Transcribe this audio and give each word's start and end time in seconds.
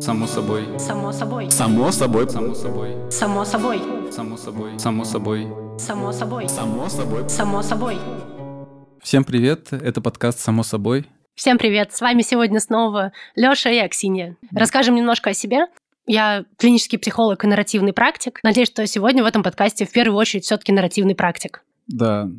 Само 0.00 0.26
собой. 0.26 0.64
Само 0.78 1.12
собой. 1.12 1.50
Само 1.50 1.92
собой. 1.92 2.30
Само 2.30 2.54
собой. 2.54 2.96
Само 3.10 3.44
собой. 3.44 3.80
Само 4.10 4.34
собой. 4.34 4.78
Само 4.78 5.04
собой. 5.04 5.46
Само 5.78 6.12
собой. 6.12 6.48
Само 6.48 6.88
собой. 6.88 7.28
Само 7.28 7.62
собой. 7.62 7.98
Всем 9.02 9.24
привет, 9.24 9.74
это 9.74 10.00
подкаст 10.00 10.38
«Само 10.40 10.62
собой». 10.62 11.04
Всем 11.34 11.58
привет! 11.58 11.92
С 11.92 12.00
вами 12.00 12.22
сегодня 12.22 12.60
снова 12.60 13.12
Лёша 13.36 13.68
и 13.68 13.76
Аксинья. 13.76 14.36
Расскажем 14.52 14.94
немножко 14.94 15.30
о 15.30 15.34
себе. 15.34 15.66
Я 16.06 16.46
клинический 16.56 16.98
психолог 16.98 17.44
и 17.44 17.46
нарративный 17.46 17.92
практик. 17.92 18.40
Надеюсь, 18.42 18.68
что 18.68 18.86
сегодня 18.86 19.22
в 19.22 19.26
этом 19.26 19.42
подкасте 19.42 19.84
в 19.84 19.92
первую 19.92 20.16
очередь 20.16 20.44
все 20.44 20.56
таки 20.56 20.72
нарративный 20.72 21.14
практик. 21.14 21.62
Да, 21.88 22.30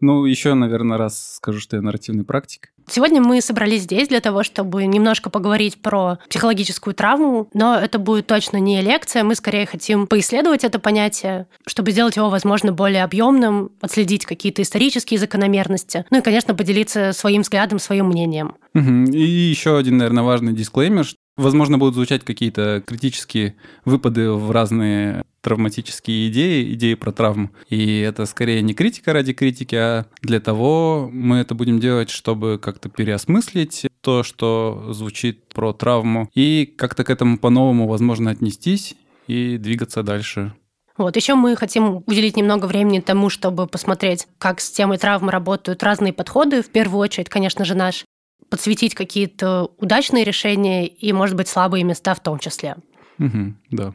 ну, 0.00 0.24
еще, 0.24 0.54
наверное, 0.54 0.96
раз 0.96 1.34
скажу, 1.36 1.60
что 1.60 1.76
я 1.76 1.82
нарративный 1.82 2.24
практик. 2.24 2.72
Сегодня 2.90 3.22
мы 3.22 3.40
собрались 3.40 3.82
здесь 3.82 4.08
для 4.08 4.20
того, 4.20 4.42
чтобы 4.42 4.84
немножко 4.84 5.30
поговорить 5.30 5.80
про 5.80 6.18
психологическую 6.28 6.92
травму, 6.92 7.48
но 7.54 7.76
это 7.76 8.00
будет 8.00 8.26
точно 8.26 8.56
не 8.56 8.82
лекция, 8.82 9.22
мы 9.22 9.36
скорее 9.36 9.64
хотим 9.64 10.08
поисследовать 10.08 10.64
это 10.64 10.80
понятие, 10.80 11.46
чтобы 11.68 11.92
сделать 11.92 12.16
его, 12.16 12.28
возможно, 12.30 12.72
более 12.72 13.04
объемным, 13.04 13.70
отследить 13.80 14.26
какие-то 14.26 14.62
исторические 14.62 15.20
закономерности, 15.20 16.04
ну 16.10 16.18
и, 16.18 16.22
конечно, 16.22 16.54
поделиться 16.54 17.12
своим 17.12 17.42
взглядом, 17.42 17.78
своим 17.78 18.08
мнением. 18.08 18.56
Угу. 18.74 19.12
И 19.12 19.22
еще 19.22 19.78
один, 19.78 19.98
наверное, 19.98 20.24
важный 20.24 20.52
дисклеймер, 20.52 21.06
Возможно, 21.40 21.78
будут 21.78 21.94
звучать 21.94 22.22
какие-то 22.22 22.82
критические 22.86 23.54
выпады 23.86 24.30
в 24.30 24.50
разные 24.50 25.24
травматические 25.40 26.28
идеи, 26.28 26.74
идеи 26.74 26.92
про 26.92 27.12
травму. 27.12 27.50
И 27.70 28.00
это 28.00 28.26
скорее 28.26 28.60
не 28.60 28.74
критика 28.74 29.14
ради 29.14 29.32
критики, 29.32 29.74
а 29.74 30.06
для 30.20 30.40
того 30.40 31.08
мы 31.10 31.38
это 31.38 31.54
будем 31.54 31.80
делать, 31.80 32.10
чтобы 32.10 32.58
как-то 32.80 32.88
переосмыслить 32.88 33.86
то, 34.00 34.22
что 34.22 34.86
звучит 34.92 35.48
про 35.48 35.74
травму, 35.74 36.30
и 36.34 36.64
как-то 36.64 37.04
к 37.04 37.10
этому 37.10 37.38
по-новому, 37.38 37.86
возможно, 37.86 38.30
отнестись 38.30 38.96
и 39.26 39.58
двигаться 39.58 40.02
дальше. 40.02 40.54
Вот. 40.96 41.16
Еще 41.16 41.34
мы 41.34 41.56
хотим 41.56 42.02
уделить 42.06 42.36
немного 42.36 42.66
времени 42.66 43.00
тому, 43.00 43.28
чтобы 43.28 43.66
посмотреть, 43.66 44.26
как 44.38 44.60
с 44.60 44.70
темой 44.70 44.96
травмы 44.96 45.30
работают 45.30 45.82
разные 45.82 46.12
подходы. 46.12 46.62
В 46.62 46.70
первую 46.70 47.00
очередь, 47.00 47.28
конечно 47.28 47.64
же, 47.64 47.74
наш 47.74 48.04
подсветить 48.48 48.94
какие-то 48.94 49.70
удачные 49.78 50.24
решения 50.24 50.86
и, 50.86 51.12
может 51.12 51.36
быть, 51.36 51.48
слабые 51.48 51.84
места 51.84 52.14
в 52.14 52.20
том 52.20 52.38
числе. 52.38 52.76
Угу, 53.18 53.54
да. 53.70 53.94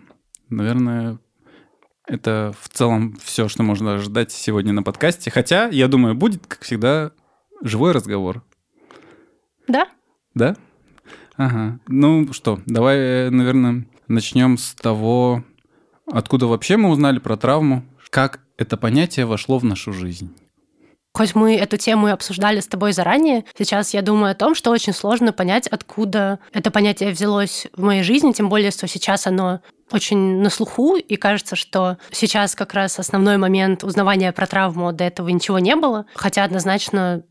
Наверное, 0.49 1.17
это 2.07 2.53
в 2.59 2.69
целом 2.69 3.17
все, 3.23 3.47
что 3.49 3.63
можно 3.63 3.95
ожидать 3.95 4.31
сегодня 4.31 4.73
на 4.73 4.83
подкасте. 4.83 5.31
Хотя, 5.31 5.67
я 5.67 5.87
думаю, 5.87 6.15
будет, 6.15 6.45
как 6.45 6.61
всегда, 6.61 7.11
живой 7.61 7.91
разговор. 7.91 8.43
Да? 9.67 9.87
Да? 10.33 10.55
Ага. 11.37 11.79
Ну 11.87 12.31
что, 12.33 12.59
давай, 12.65 13.29
наверное, 13.29 13.85
начнем 14.07 14.57
с 14.57 14.73
того, 14.73 15.43
откуда 16.11 16.47
вообще 16.47 16.77
мы 16.77 16.89
узнали 16.89 17.19
про 17.19 17.37
травму, 17.37 17.83
как 18.09 18.39
это 18.57 18.77
понятие 18.77 19.25
вошло 19.25 19.57
в 19.57 19.65
нашу 19.65 19.91
жизнь. 19.91 20.33
Хоть 21.13 21.33
мы 21.33 21.55
эту 21.55 21.77
тему 21.77 22.09
и 22.09 22.11
обсуждали 22.11 22.59
с 22.59 22.67
тобой 22.67 22.91
заранее, 22.91 23.45
сейчас 23.57 23.93
я 23.93 24.01
думаю 24.01 24.31
о 24.31 24.35
том, 24.35 24.53
что 24.53 24.71
очень 24.71 24.91
сложно 24.91 25.31
понять, 25.31 25.65
откуда 25.67 26.39
это 26.51 26.71
понятие 26.71 27.11
взялось 27.11 27.67
в 27.73 27.83
моей 27.83 28.03
жизни, 28.03 28.33
тем 28.33 28.49
более, 28.49 28.71
что 28.71 28.85
сейчас 28.87 29.25
оно 29.25 29.61
очень 29.91 30.41
на 30.41 30.49
слуху, 30.49 30.97
и 30.97 31.15
кажется, 31.15 31.55
что 31.55 31.97
сейчас 32.11 32.53
как 32.55 32.73
раз 32.73 32.99
основной 32.99 33.37
момент 33.37 33.83
узнавания 33.83 34.31
про 34.33 34.45
травму, 34.45 34.91
до 34.91 35.05
этого 35.05 35.29
ничего 35.29 35.59
не 35.59 35.75
было, 35.75 36.05
хотя 36.15 36.43
однозначно 36.43 37.23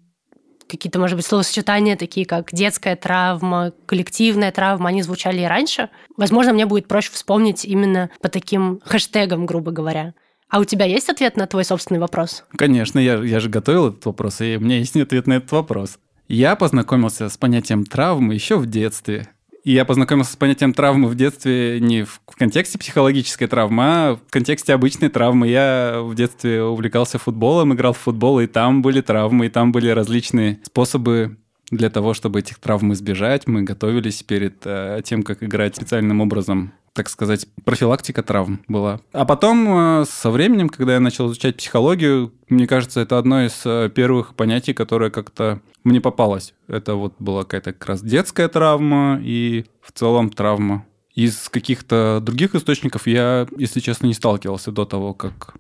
какие-то, 0.69 0.99
может 0.99 1.17
быть, 1.17 1.27
словосочетания, 1.27 1.97
такие 1.97 2.27
как 2.27 2.53
детская 2.53 2.97
травма, 2.97 3.73
коллективная 3.87 4.53
травма, 4.53 4.89
они 4.89 5.03
звучали 5.03 5.41
и 5.43 5.47
раньше. 5.47 5.91
Возможно, 6.17 6.53
мне 6.53 6.67
будет 6.67 6.89
проще 6.89 7.11
вспомнить 7.13 7.65
именно 7.65 8.11
по 8.21 8.29
таким 8.29 8.81
хэштегам, 8.85 9.47
грубо 9.47 9.71
говоря. 9.71 10.15
А 10.49 10.61
у 10.61 10.65
тебя 10.65 10.85
есть 10.85 11.09
ответ 11.09 11.37
на 11.37 11.47
твой 11.47 11.65
собственный 11.65 12.01
вопрос? 12.01 12.45
Конечно, 12.57 12.99
я, 12.99 13.15
я 13.17 13.41
же 13.41 13.49
готовил 13.49 13.89
этот 13.89 14.07
вопрос, 14.07 14.41
и 14.41 14.57
у 14.57 14.61
меня 14.61 14.79
есть 14.79 14.97
ответ 14.97 15.27
на 15.27 15.35
этот 15.35 15.51
вопрос. 15.53 15.99
Я 16.29 16.57
познакомился 16.57 17.29
с 17.29 17.37
понятием 17.37 17.85
травмы 17.85 18.35
еще 18.35 18.57
в 18.57 18.67
детстве. 18.67 19.29
И 19.65 19.73
я 19.73 19.87
познакомился 19.87 20.33
с 20.33 20.37
понятием 20.37 20.75
травмы 20.75 21.09
в 21.09 21.15
детстве 21.15 21.81
не 21.81 22.03
в, 22.05 22.21
контексте 22.37 22.79
психологической 22.79 23.49
травмы, 23.49 23.83
а 23.85 24.17
в 24.17 24.31
контексте 24.31 24.75
обычной 24.75 25.09
травмы. 25.09 25.49
Я 25.49 26.01
в 26.03 26.15
детстве 26.15 26.63
увлекался 26.63 27.19
футболом, 27.19 27.73
играл 27.73 27.95
в 27.95 27.99
футбол, 27.99 28.41
и 28.41 28.47
там 28.47 28.83
были 28.83 29.01
травмы, 29.01 29.47
и 29.47 29.49
там 29.49 29.73
были 29.73 29.89
различные 29.89 30.61
способы 30.65 31.39
для 31.71 31.91
того, 31.91 32.15
чтобы 32.15 32.41
этих 32.41 32.59
травм 32.59 32.93
избежать. 32.93 33.47
Мы 33.47 33.63
готовились 33.63 34.23
перед 34.23 34.57
э, 34.65 35.01
тем, 35.05 35.23
как 35.23 35.43
играть 35.43 35.77
специальным 35.77 36.21
образом 36.21 36.73
так 36.95 37.09
сказать, 37.09 37.49
профилактика 37.65 38.23
травм 38.23 38.61
была. 38.69 39.01
А 39.13 39.25
потом, 39.25 40.03
э, 40.03 40.05
со 40.09 40.31
временем, 40.31 40.69
когда 40.69 40.95
я 40.95 41.01
начал 41.01 41.27
изучать 41.27 41.57
психологию, 41.57 42.33
мне 42.49 42.69
кажется, 42.69 43.01
это 43.01 43.19
одно 43.19 43.45
из 43.45 43.63
э, 43.67 43.91
первых 43.93 44.37
понятий, 44.37 44.73
которое 44.75 45.11
как-то 45.11 45.61
мне 45.83 46.01
попалось. 46.01 46.55
Это 46.69 46.95
вот 46.95 47.15
была 47.19 47.43
какая-то 47.43 47.73
как 47.73 47.89
раз 47.89 48.03
детская 48.03 48.49
травма 48.49 49.21
и 49.21 49.65
в 49.83 49.91
целом 49.91 50.31
травма. 50.31 50.87
Из 51.17 51.49
каких-то 51.49 52.21
других 52.23 52.55
источников 52.55 53.09
я, 53.09 53.49
если 53.57 53.81
честно, 53.81 54.07
не 54.07 54.15
сталкивался 54.15 54.71
до 54.71 54.85
того, 54.85 55.15
как 55.15 55.55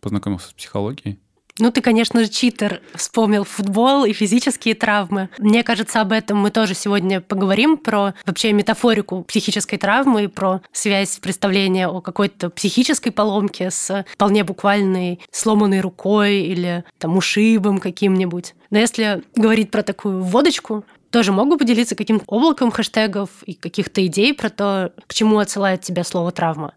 познакомился 0.00 0.48
с 0.48 0.52
психологией. 0.52 1.20
Ну, 1.58 1.70
ты, 1.70 1.80
конечно 1.80 2.20
же, 2.20 2.28
читер, 2.28 2.80
вспомнил 2.94 3.44
футбол 3.44 4.04
и 4.04 4.12
физические 4.12 4.74
травмы. 4.74 5.28
Мне 5.38 5.62
кажется, 5.62 6.00
об 6.00 6.12
этом 6.12 6.38
мы 6.38 6.50
тоже 6.50 6.74
сегодня 6.74 7.20
поговорим, 7.20 7.76
про 7.76 8.14
вообще 8.26 8.52
метафорику 8.52 9.22
психической 9.24 9.78
травмы 9.78 10.24
и 10.24 10.26
про 10.28 10.60
связь 10.72 11.18
представления 11.18 11.88
о 11.88 12.00
какой-то 12.00 12.50
психической 12.50 13.12
поломке 13.12 13.70
с 13.70 14.04
вполне 14.12 14.44
буквальной 14.44 15.20
сломанной 15.30 15.80
рукой 15.80 16.36
или 16.40 16.84
там 16.98 17.16
ушибом 17.16 17.78
каким-нибудь. 17.78 18.54
Но 18.70 18.78
если 18.78 19.22
говорить 19.34 19.70
про 19.70 19.82
такую 19.82 20.22
водочку, 20.22 20.84
тоже 21.10 21.32
могу 21.32 21.56
поделиться 21.56 21.94
каким-то 21.94 22.24
облаком 22.26 22.70
хэштегов 22.70 23.30
и 23.44 23.54
каких-то 23.54 24.04
идей 24.06 24.34
про 24.34 24.50
то, 24.50 24.92
к 25.06 25.14
чему 25.14 25.38
отсылает 25.38 25.80
тебя 25.80 26.04
слово 26.04 26.32
«травма». 26.32 26.74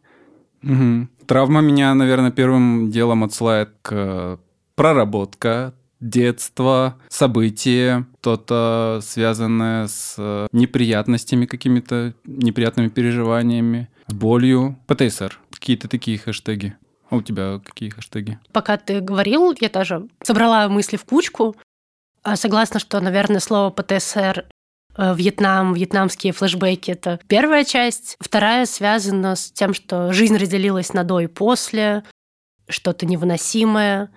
Угу. 0.64 1.08
Травма 1.28 1.62
меня, 1.62 1.94
наверное, 1.94 2.32
первым 2.32 2.92
делом 2.92 3.24
отсылает 3.24 3.70
к 3.82 4.40
проработка, 4.82 5.76
детство, 6.00 6.98
события, 7.08 8.08
что-то 8.20 8.98
связанное 9.04 9.88
с 9.88 10.48
неприятностями 10.52 11.46
какими-то, 11.46 12.16
неприятными 12.26 12.88
переживаниями, 12.88 13.90
болью. 14.08 14.80
ПТСР. 14.88 15.40
Какие-то 15.52 15.88
такие 15.88 16.18
хэштеги. 16.18 16.74
А 17.12 17.18
у 17.18 17.22
тебя 17.22 17.62
какие 17.64 17.90
хэштеги? 17.90 18.40
Пока 18.54 18.78
ты 18.78 19.02
говорил, 19.02 19.56
я 19.62 19.70
тоже 19.70 20.08
собрала 20.24 20.68
мысли 20.68 20.98
в 20.98 21.06
кучку. 21.06 21.56
А 22.24 22.36
согласна, 22.36 22.80
что, 22.80 23.00
наверное, 23.02 23.40
слово 23.40 23.70
ПТСР 23.70 24.46
э, 24.98 25.14
Вьетнам, 25.16 25.76
вьетнамские 25.76 26.34
флешбеки— 26.34 26.90
это 26.92 27.20
первая 27.28 27.66
часть. 27.66 28.18
Вторая 28.20 28.66
связана 28.66 29.36
с 29.36 29.52
тем, 29.52 29.76
что 29.76 30.12
жизнь 30.12 30.38
разделилась 30.38 30.92
на 30.94 31.04
до 31.04 31.20
и 31.20 31.28
после, 31.28 32.04
что-то 32.68 33.06
невыносимое, 33.06 34.10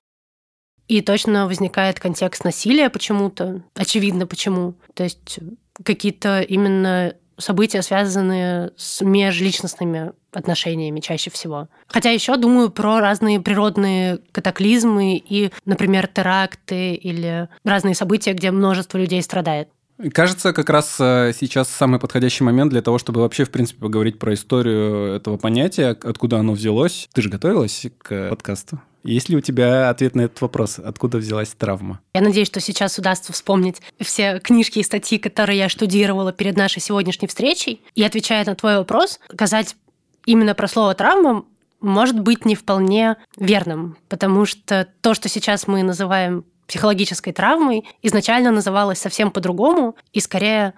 и 0.88 1.00
точно 1.00 1.46
возникает 1.46 2.00
контекст 2.00 2.44
насилия 2.44 2.90
почему-то. 2.90 3.62
Очевидно, 3.74 4.26
почему. 4.26 4.74
То 4.94 5.04
есть 5.04 5.38
какие-то 5.82 6.40
именно 6.40 7.14
события, 7.38 7.82
связанные 7.82 8.72
с 8.76 9.00
межличностными 9.00 10.12
отношениями 10.32 11.00
чаще 11.00 11.30
всего. 11.30 11.68
Хотя 11.86 12.10
еще 12.10 12.36
думаю 12.36 12.70
про 12.70 13.00
разные 13.00 13.40
природные 13.40 14.18
катаклизмы 14.32 15.16
и, 15.16 15.50
например, 15.64 16.06
теракты 16.06 16.94
или 16.94 17.48
разные 17.64 17.94
события, 17.94 18.32
где 18.32 18.50
множество 18.50 18.98
людей 18.98 19.22
страдает. 19.22 19.68
Кажется, 20.12 20.52
как 20.52 20.70
раз 20.70 20.96
э, 20.98 21.32
сейчас 21.38 21.68
самый 21.68 22.00
подходящий 22.00 22.42
момент 22.42 22.72
для 22.72 22.82
того, 22.82 22.98
чтобы 22.98 23.20
вообще, 23.20 23.44
в 23.44 23.50
принципе, 23.50 23.80
поговорить 23.80 24.18
про 24.18 24.34
историю 24.34 25.14
этого 25.14 25.36
понятия, 25.36 25.90
откуда 25.90 26.38
оно 26.38 26.52
взялось. 26.52 27.08
Ты 27.12 27.22
же 27.22 27.30
готовилась 27.30 27.86
к 27.98 28.30
подкасту? 28.30 28.80
Есть 29.04 29.28
ли 29.28 29.36
у 29.36 29.40
тебя 29.40 29.90
ответ 29.90 30.14
на 30.14 30.22
этот 30.22 30.40
вопрос? 30.40 30.78
Откуда 30.78 31.18
взялась 31.18 31.50
травма? 31.50 32.00
Я 32.14 32.22
надеюсь, 32.22 32.48
что 32.48 32.60
сейчас 32.60 32.98
удастся 32.98 33.32
вспомнить 33.34 33.82
все 34.00 34.40
книжки 34.40 34.78
и 34.78 34.82
статьи, 34.82 35.18
которые 35.18 35.58
я 35.58 35.68
штудировала 35.68 36.32
перед 36.32 36.56
нашей 36.56 36.80
сегодняшней 36.80 37.28
встречей. 37.28 37.82
И 37.94 38.02
отвечая 38.02 38.44
на 38.46 38.54
твой 38.54 38.78
вопрос, 38.78 39.20
сказать 39.30 39.76
именно 40.24 40.54
про 40.54 40.68
слово 40.68 40.94
травма 40.94 41.44
может 41.82 42.18
быть 42.18 42.46
не 42.46 42.54
вполне 42.54 43.16
верным, 43.36 43.98
потому 44.08 44.46
что 44.46 44.88
то, 45.02 45.12
что 45.12 45.28
сейчас 45.28 45.66
мы 45.66 45.82
называем 45.82 46.46
психологической 46.66 47.34
травмой, 47.34 47.84
изначально 48.00 48.50
называлось 48.50 48.98
совсем 48.98 49.30
по-другому, 49.30 49.96
и 50.14 50.20
скорее 50.20 50.72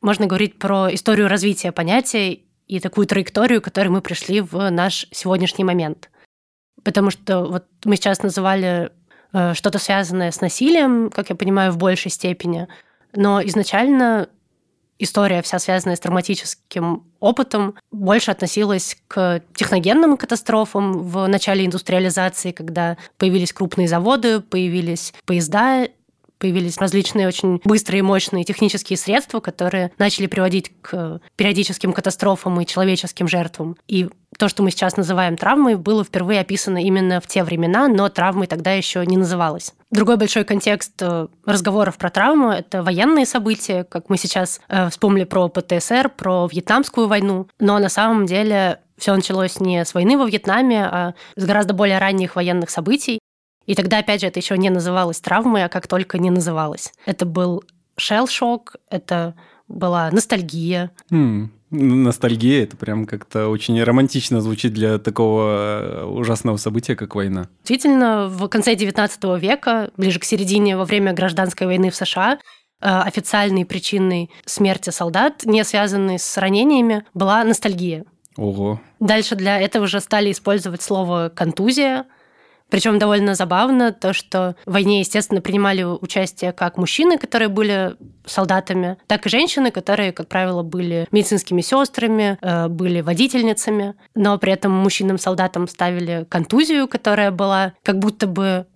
можно 0.00 0.24
говорить 0.26 0.58
про 0.58 0.94
историю 0.94 1.28
развития 1.28 1.72
понятия 1.72 2.38
и 2.68 2.80
такую 2.80 3.06
траекторию, 3.06 3.60
к 3.60 3.64
которой 3.64 3.88
мы 3.88 4.00
пришли 4.00 4.40
в 4.40 4.70
наш 4.70 5.06
сегодняшний 5.12 5.64
момент 5.64 6.08
потому 6.86 7.10
что 7.10 7.40
вот 7.40 7.64
мы 7.84 7.96
сейчас 7.96 8.22
называли 8.22 8.92
э, 9.32 9.54
что-то 9.54 9.80
связанное 9.80 10.30
с 10.30 10.40
насилием, 10.40 11.10
как 11.10 11.30
я 11.30 11.34
понимаю, 11.34 11.72
в 11.72 11.78
большей 11.78 12.12
степени, 12.12 12.68
но 13.12 13.42
изначально 13.42 14.28
история, 15.00 15.42
вся 15.42 15.58
связанная 15.58 15.96
с 15.96 16.00
травматическим 16.00 17.02
опытом, 17.18 17.74
больше 17.90 18.30
относилась 18.30 18.96
к 19.08 19.42
техногенным 19.54 20.16
катастрофам 20.16 21.02
в 21.02 21.26
начале 21.26 21.66
индустриализации, 21.66 22.52
когда 22.52 22.96
появились 23.18 23.52
крупные 23.52 23.88
заводы, 23.88 24.38
появились 24.38 25.12
поезда, 25.24 25.88
появились 26.38 26.78
различные 26.78 27.28
очень 27.28 27.60
быстрые 27.64 28.02
мощные 28.02 28.44
технические 28.44 28.96
средства, 28.96 29.40
которые 29.40 29.92
начали 29.98 30.26
приводить 30.26 30.72
к 30.82 31.20
периодическим 31.36 31.92
катастрофам 31.92 32.60
и 32.60 32.66
человеческим 32.66 33.28
жертвам. 33.28 33.76
И 33.88 34.08
то, 34.38 34.48
что 34.48 34.62
мы 34.62 34.70
сейчас 34.70 34.96
называем 34.96 35.36
травмой, 35.36 35.76
было 35.76 36.04
впервые 36.04 36.40
описано 36.40 36.82
именно 36.82 37.20
в 37.20 37.26
те 37.26 37.42
времена, 37.42 37.88
но 37.88 38.08
травмой 38.08 38.46
тогда 38.46 38.72
еще 38.72 39.04
не 39.06 39.16
называлось. 39.16 39.74
Другой 39.90 40.16
большой 40.16 40.44
контекст 40.44 40.92
э, 41.00 41.28
разговоров 41.44 41.96
про 41.96 42.10
травму– 42.10 42.50
это 42.50 42.82
военные 42.82 43.24
события, 43.24 43.84
как 43.84 44.10
мы 44.10 44.18
сейчас 44.18 44.60
э, 44.68 44.90
вспомнили 44.90 45.24
про 45.24 45.48
ПТСР, 45.48 46.10
про 46.10 46.46
Вьетнамскую 46.50 47.08
войну. 47.08 47.48
Но 47.60 47.78
на 47.78 47.88
самом 47.88 48.26
деле 48.26 48.80
все 48.98 49.14
началось 49.14 49.60
не 49.60 49.84
с 49.84 49.94
войны 49.94 50.18
во 50.18 50.26
Вьетнаме, 50.26 50.84
а 50.84 51.14
с 51.36 51.44
гораздо 51.44 51.74
более 51.74 51.98
ранних 51.98 52.36
военных 52.36 52.70
событий. 52.70 53.18
И 53.66 53.74
тогда, 53.74 53.98
опять 53.98 54.20
же, 54.20 54.28
это 54.28 54.38
еще 54.38 54.56
не 54.56 54.70
называлось 54.70 55.20
травмой, 55.20 55.64
а 55.64 55.68
как 55.68 55.86
только 55.86 56.18
не 56.18 56.30
называлось. 56.30 56.92
Это 57.04 57.26
был 57.26 57.64
шелл-шок, 57.96 58.76
это 58.90 59.34
была 59.68 60.10
ностальгия. 60.10 60.90
Mm. 61.10 61.48
Ностальгия, 61.70 62.62
это 62.62 62.76
прям 62.76 63.06
как-то 63.06 63.48
очень 63.48 63.82
романтично 63.82 64.40
звучит 64.40 64.72
для 64.72 64.98
такого 64.98 65.80
э, 65.82 66.04
ужасного 66.04 66.58
события, 66.58 66.94
как 66.94 67.16
война. 67.16 67.48
Действительно, 67.64 68.28
в 68.28 68.46
конце 68.48 68.74
XIX 68.74 69.40
века, 69.40 69.90
ближе 69.96 70.20
к 70.20 70.24
середине, 70.24 70.76
во 70.76 70.84
время 70.84 71.12
гражданской 71.12 71.66
войны 71.66 71.90
в 71.90 71.96
США, 71.96 72.34
э, 72.34 72.38
официальной 72.80 73.64
причиной 73.64 74.30
смерти 74.44 74.90
солдат, 74.90 75.44
не 75.44 75.64
связанной 75.64 76.20
с 76.20 76.36
ранениями, 76.36 77.04
была 77.14 77.42
ностальгия. 77.42 78.04
Ого. 78.36 78.80
Дальше 79.00 79.34
для 79.34 79.58
этого 79.60 79.88
же 79.88 80.00
стали 80.00 80.30
использовать 80.30 80.82
слово 80.82 81.32
контузия, 81.34 82.06
причем 82.70 82.98
довольно 82.98 83.34
забавно 83.34 83.92
то, 83.92 84.12
что 84.12 84.56
в 84.66 84.72
войне, 84.72 85.00
естественно, 85.00 85.40
принимали 85.40 85.82
участие 85.82 86.52
как 86.52 86.76
мужчины, 86.76 87.18
которые 87.18 87.48
были 87.48 87.96
солдатами, 88.24 88.96
так 89.06 89.26
и 89.26 89.28
женщины, 89.28 89.70
которые, 89.70 90.12
как 90.12 90.28
правило, 90.28 90.62
были 90.62 91.06
медицинскими 91.12 91.60
сестрами, 91.60 92.38
э, 92.40 92.68
были 92.68 93.00
водительницами, 93.00 93.94
но 94.14 94.36
при 94.38 94.52
этом 94.52 94.72
мужчинам-солдатам 94.72 95.68
ставили 95.68 96.26
контузию, 96.28 96.88
которая 96.88 97.30
была 97.30 97.72
как 97.82 97.98
будто 97.98 98.26
бы 98.26 98.66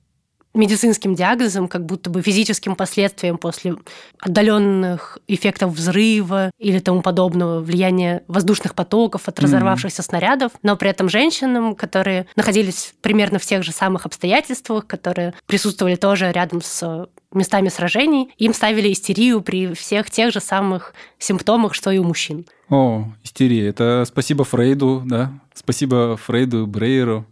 медицинским 0.55 1.15
диагнозом, 1.15 1.69
как 1.69 1.87
будто 1.87 2.11
бы 2.11 2.23
физическим 2.23 2.75
последствием 2.75 3.39
после 3.39 3.77
отдаленных 4.19 5.19
эффектов 5.29 5.73
взрыва 5.73 6.51
или 6.59 6.81
тому 6.81 7.03
подобного, 7.03 7.61
влияния 7.61 8.23
воздушных 8.27 8.75
потоков 8.75 9.29
от 9.29 9.39
разорвавшихся 9.39 10.03
mm-hmm. 10.03 10.05
снарядов, 10.05 10.53
но 10.63 10.77
при 10.77 10.91
этом 10.91 11.09
женщинам, 11.09 11.75
которые 11.75 12.27
находились 12.35 12.95
примерно 13.01 13.39
в 13.39 13.47
тех 13.47 13.63
же 13.63 13.73
самых 13.73 14.07
обстоятельствах, 14.07 14.87
которые 14.87 15.35
присутствовали 15.47 15.95
тоже 15.95 16.33
рядом 16.33 16.63
с 16.63 17.09
местами 17.33 17.69
сражений, 17.69 18.33
им 18.39 18.53
ставили 18.53 18.93
истерию 18.93 19.41
при 19.41 19.73
всех 19.75 20.11
тех 20.11 20.33
же 20.33 20.41
самых 20.41 20.95
симптомах, 21.19 21.75
что 21.75 21.93
и 21.93 21.99
у 21.99 22.05
мужчин. 22.05 22.45
О, 22.69 23.05
истерия. 23.23 23.69
Это 23.69 24.05
спасибо 24.07 24.45
Фрейду, 24.45 25.03
да? 25.05 25.33
Спасибо 25.55 26.17
Фрейду, 26.17 26.67
Брейеру 26.67 27.27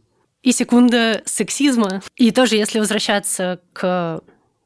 и 0.48 0.52
секунда 0.52 1.20
сексизма. 1.26 2.00
И 2.16 2.30
тоже, 2.30 2.56
если 2.56 2.78
возвращаться 2.78 3.60
к 3.74 4.22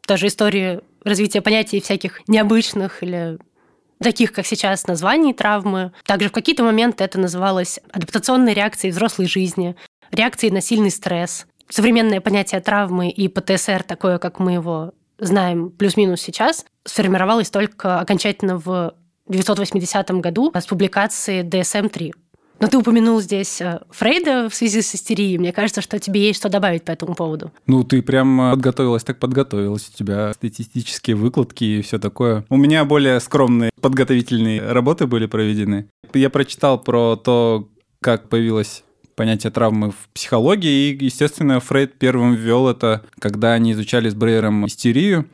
тоже 0.07 0.29
истории 0.29 0.81
развития 1.03 1.41
понятий 1.41 1.81
всяких 1.81 2.21
необычных 2.29 3.03
или 3.03 3.37
таких, 4.01 4.33
как 4.33 4.47
сейчас, 4.47 4.87
названий 4.87 5.35
травмы. 5.35 5.91
Также 6.05 6.29
в 6.29 6.33
какие-то 6.33 6.63
моменты 6.63 7.03
это 7.03 7.19
называлось 7.19 7.81
адаптационной 7.91 8.55
реакцией 8.55 8.93
взрослой 8.93 9.27
жизни, 9.27 9.75
реакцией 10.13 10.53
на 10.53 10.61
сильный 10.61 10.93
стресс. 10.93 11.47
Современное 11.69 12.21
понятие 12.21 12.61
травмы 12.61 13.11
и 13.11 13.27
ПТСР, 13.27 13.83
такое, 13.83 14.19
как 14.19 14.39
мы 14.39 14.53
его 14.53 14.93
знаем 15.19 15.71
плюс-минус 15.71 16.21
сейчас, 16.21 16.65
сформировалось 16.85 17.51
только 17.51 17.99
окончательно 17.99 18.57
в 18.57 18.95
1980 19.27 20.11
году 20.21 20.53
с 20.55 20.65
публикацией 20.65 21.43
DSM-3. 21.43 22.13
Но 22.63 22.69
ты 22.69 22.79
упомянул 22.79 23.21
здесь 23.21 23.61
э, 23.61 23.81
Фрейда 23.91 24.49
в 24.49 24.55
связи 24.55 24.83
с 24.83 24.95
истерией. 24.95 25.37
Мне 25.37 25.53
кажется, 25.53 25.81
что 25.81 25.99
тебе 25.99 26.21
есть 26.21 26.39
что 26.39 26.49
добавить 26.49 26.85
по 26.85 26.93
этому 26.93 27.17
поводу. 27.17 27.51
Ну, 27.67 27.83
ты 27.83 28.03
прям 28.03 28.53
подготовилась, 28.53 29.03
так 29.03 29.19
подготовилась. 29.19 29.91
У 29.93 29.99
тебя 29.99 30.33
статистические 30.33 31.17
выкладки 31.17 31.65
и 31.65 31.83
все 31.83 31.99
такое. 31.99 32.45
У 32.49 32.57
меня 32.57 32.85
более 32.85 33.19
скромные 33.19 33.73
подготовительные 33.81 34.63
работы 34.63 35.09
были 35.09 35.27
проведены. 35.27 35.89
Я 36.15 36.31
прочитал 36.31 36.81
про 36.81 37.17
то, 37.17 37.69
как 38.01 38.29
появилось 38.29 38.85
понятие 39.17 39.51
травмы 39.51 39.91
в 39.91 40.09
психологии, 40.15 40.91
и, 40.91 41.05
естественно, 41.05 41.59
Фрейд 41.59 41.99
первым 41.99 42.35
ввел 42.35 42.69
это, 42.69 43.03
когда 43.19 43.55
они 43.55 43.73
изучали 43.73 44.09
с 44.09 44.15
Брейером 44.15 44.67
истерию, 44.67 45.27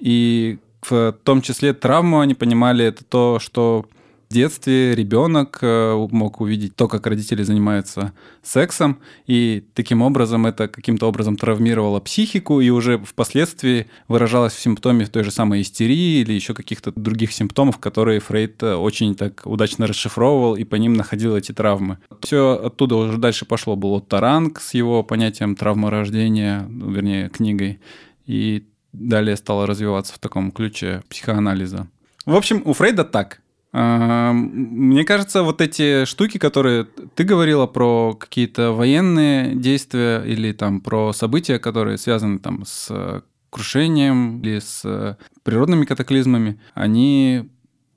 и 0.00 0.58
в 0.80 1.12
том 1.24 1.42
числе 1.42 1.74
травму 1.74 2.20
они 2.20 2.34
понимали 2.34 2.84
это 2.84 3.04
то, 3.04 3.40
что 3.40 3.84
детстве 4.32 4.94
ребенок 4.94 5.58
э, 5.62 6.08
мог 6.10 6.40
увидеть 6.40 6.74
то, 6.74 6.88
как 6.88 7.06
родители 7.06 7.42
занимаются 7.42 8.12
сексом, 8.42 8.98
и 9.26 9.64
таким 9.74 10.02
образом 10.02 10.46
это 10.46 10.68
каким-то 10.68 11.06
образом 11.06 11.36
травмировало 11.36 12.00
психику, 12.00 12.60
и 12.60 12.70
уже 12.70 12.98
впоследствии 12.98 13.86
выражалось 14.08 14.54
в 14.54 14.60
симптоме 14.60 15.06
той 15.06 15.24
же 15.24 15.30
самой 15.30 15.62
истерии 15.62 16.20
или 16.20 16.32
еще 16.32 16.54
каких-то 16.54 16.92
других 16.96 17.32
симптомов, 17.32 17.78
которые 17.78 18.20
Фрейд 18.20 18.62
э, 18.62 18.74
очень 18.74 19.14
так 19.14 19.42
удачно 19.44 19.86
расшифровывал 19.86 20.56
и 20.56 20.64
по 20.64 20.76
ним 20.76 20.94
находил 20.94 21.36
эти 21.36 21.52
травмы. 21.52 21.98
Все 22.22 22.60
оттуда 22.64 22.96
уже 22.96 23.18
дальше 23.18 23.44
пошло. 23.44 23.76
Был 23.76 24.00
Таранг 24.00 24.60
с 24.60 24.74
его 24.74 25.02
понятием 25.02 25.54
травмы 25.54 25.90
рождения, 25.90 26.66
ну, 26.68 26.90
вернее, 26.90 27.28
книгой, 27.28 27.80
и 28.26 28.66
далее 28.92 29.36
стало 29.36 29.66
развиваться 29.66 30.14
в 30.14 30.18
таком 30.18 30.50
ключе 30.50 31.02
психоанализа. 31.08 31.88
В 32.24 32.36
общем, 32.36 32.62
у 32.64 32.72
Фрейда 32.72 33.04
так. 33.04 33.41
Мне 33.72 35.04
кажется, 35.04 35.42
вот 35.42 35.62
эти 35.62 36.04
штуки, 36.04 36.36
которые 36.36 36.84
ты 37.14 37.24
говорила 37.24 37.66
про 37.66 38.14
какие-то 38.14 38.72
военные 38.72 39.54
действия 39.54 40.22
или 40.24 40.52
там 40.52 40.82
про 40.82 41.14
события, 41.14 41.58
которые 41.58 41.96
связаны 41.96 42.38
там 42.38 42.64
с 42.66 43.22
крушением 43.48 44.40
или 44.40 44.58
с 44.58 45.16
природными 45.42 45.86
катаклизмами, 45.86 46.60
они 46.74 47.48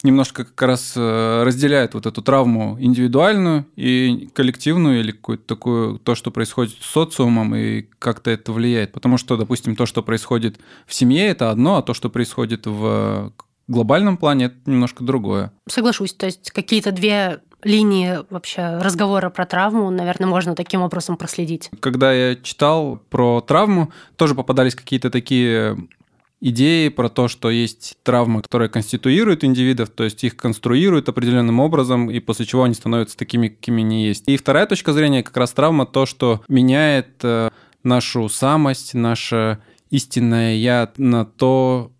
немножко 0.06 0.46
как 0.46 0.62
раз 0.62 0.94
э, 0.96 1.44
разделяют 1.44 1.94
вот 1.94 2.06
эту 2.06 2.22
травму 2.22 2.78
индивидуальную 2.80 3.66
и 3.76 4.30
коллективную 4.34 5.00
или 5.00 5.12
какую-то 5.12 5.44
такую, 5.46 6.00
то, 6.00 6.16
что 6.16 6.32
происходит 6.32 6.76
с 6.80 6.86
социумом 6.86 7.56
и 7.56 7.88
как-то 8.00 8.32
это 8.32 8.54
влияет. 8.54 8.94
Потому 8.94 9.18
что, 9.18 9.36
допустим, 9.36 9.76
то, 9.76 9.86
что 9.86 10.04
происходит 10.04 10.60
в 10.86 10.94
семье, 10.94 11.28
это 11.28 11.52
одно, 11.52 11.78
а 11.78 11.82
то, 11.82 11.94
что 11.94 12.10
происходит 12.10 12.66
в 12.66 13.34
глобальном 13.68 14.18
плане 14.18 14.46
это 14.46 14.56
немножко 14.66 15.04
другое. 15.04 15.52
Соглашусь. 15.68 16.14
То 16.14 16.26
есть 16.26 16.52
какие-то 16.52 16.92
две 16.92 17.42
линии 17.64 18.20
вообще 18.30 18.78
разговора 18.78 19.30
про 19.30 19.46
травму, 19.46 19.90
наверное, 19.90 20.28
можно 20.28 20.56
таким 20.56 20.82
образом 20.82 21.18
проследить. 21.18 21.72
Когда 21.80 22.14
я 22.14 22.36
читал 22.36 23.02
про 23.10 23.42
травму, 23.42 23.92
тоже 24.16 24.36
попадались 24.36 24.76
какие-то 24.76 25.10
такие 25.10 25.76
идеи 26.42 26.90
про 26.90 27.10
то, 27.10 27.28
что 27.28 27.50
есть 27.50 27.98
травмы, 28.04 28.42
которые 28.42 28.70
конституируют 28.70 29.44
индивидов, 29.44 29.90
то 29.90 30.04
есть 30.04 30.24
их 30.24 30.38
конструируют 30.38 31.10
определенным 31.10 31.60
образом, 31.60 32.12
и 32.12 32.20
после 32.20 32.46
чего 32.46 32.64
они 32.64 32.76
становятся 32.76 33.18
такими, 33.18 33.48
какими 33.48 33.84
они 33.84 34.06
есть. 34.06 34.28
И 34.28 34.38
вторая 34.38 34.68
точка 34.68 34.94
зрения 34.94 35.24
как 35.24 35.36
раз 35.38 35.52
травма 35.54 35.88
то, 35.88 36.06
что 36.06 36.42
меняет 36.48 37.24
э, 37.24 37.50
нашу 37.84 38.30
самость, 38.30 38.94
наше 38.94 39.60
истинное 39.90 40.56
я 40.56 40.92
на 40.98 41.26
то, 41.26 41.92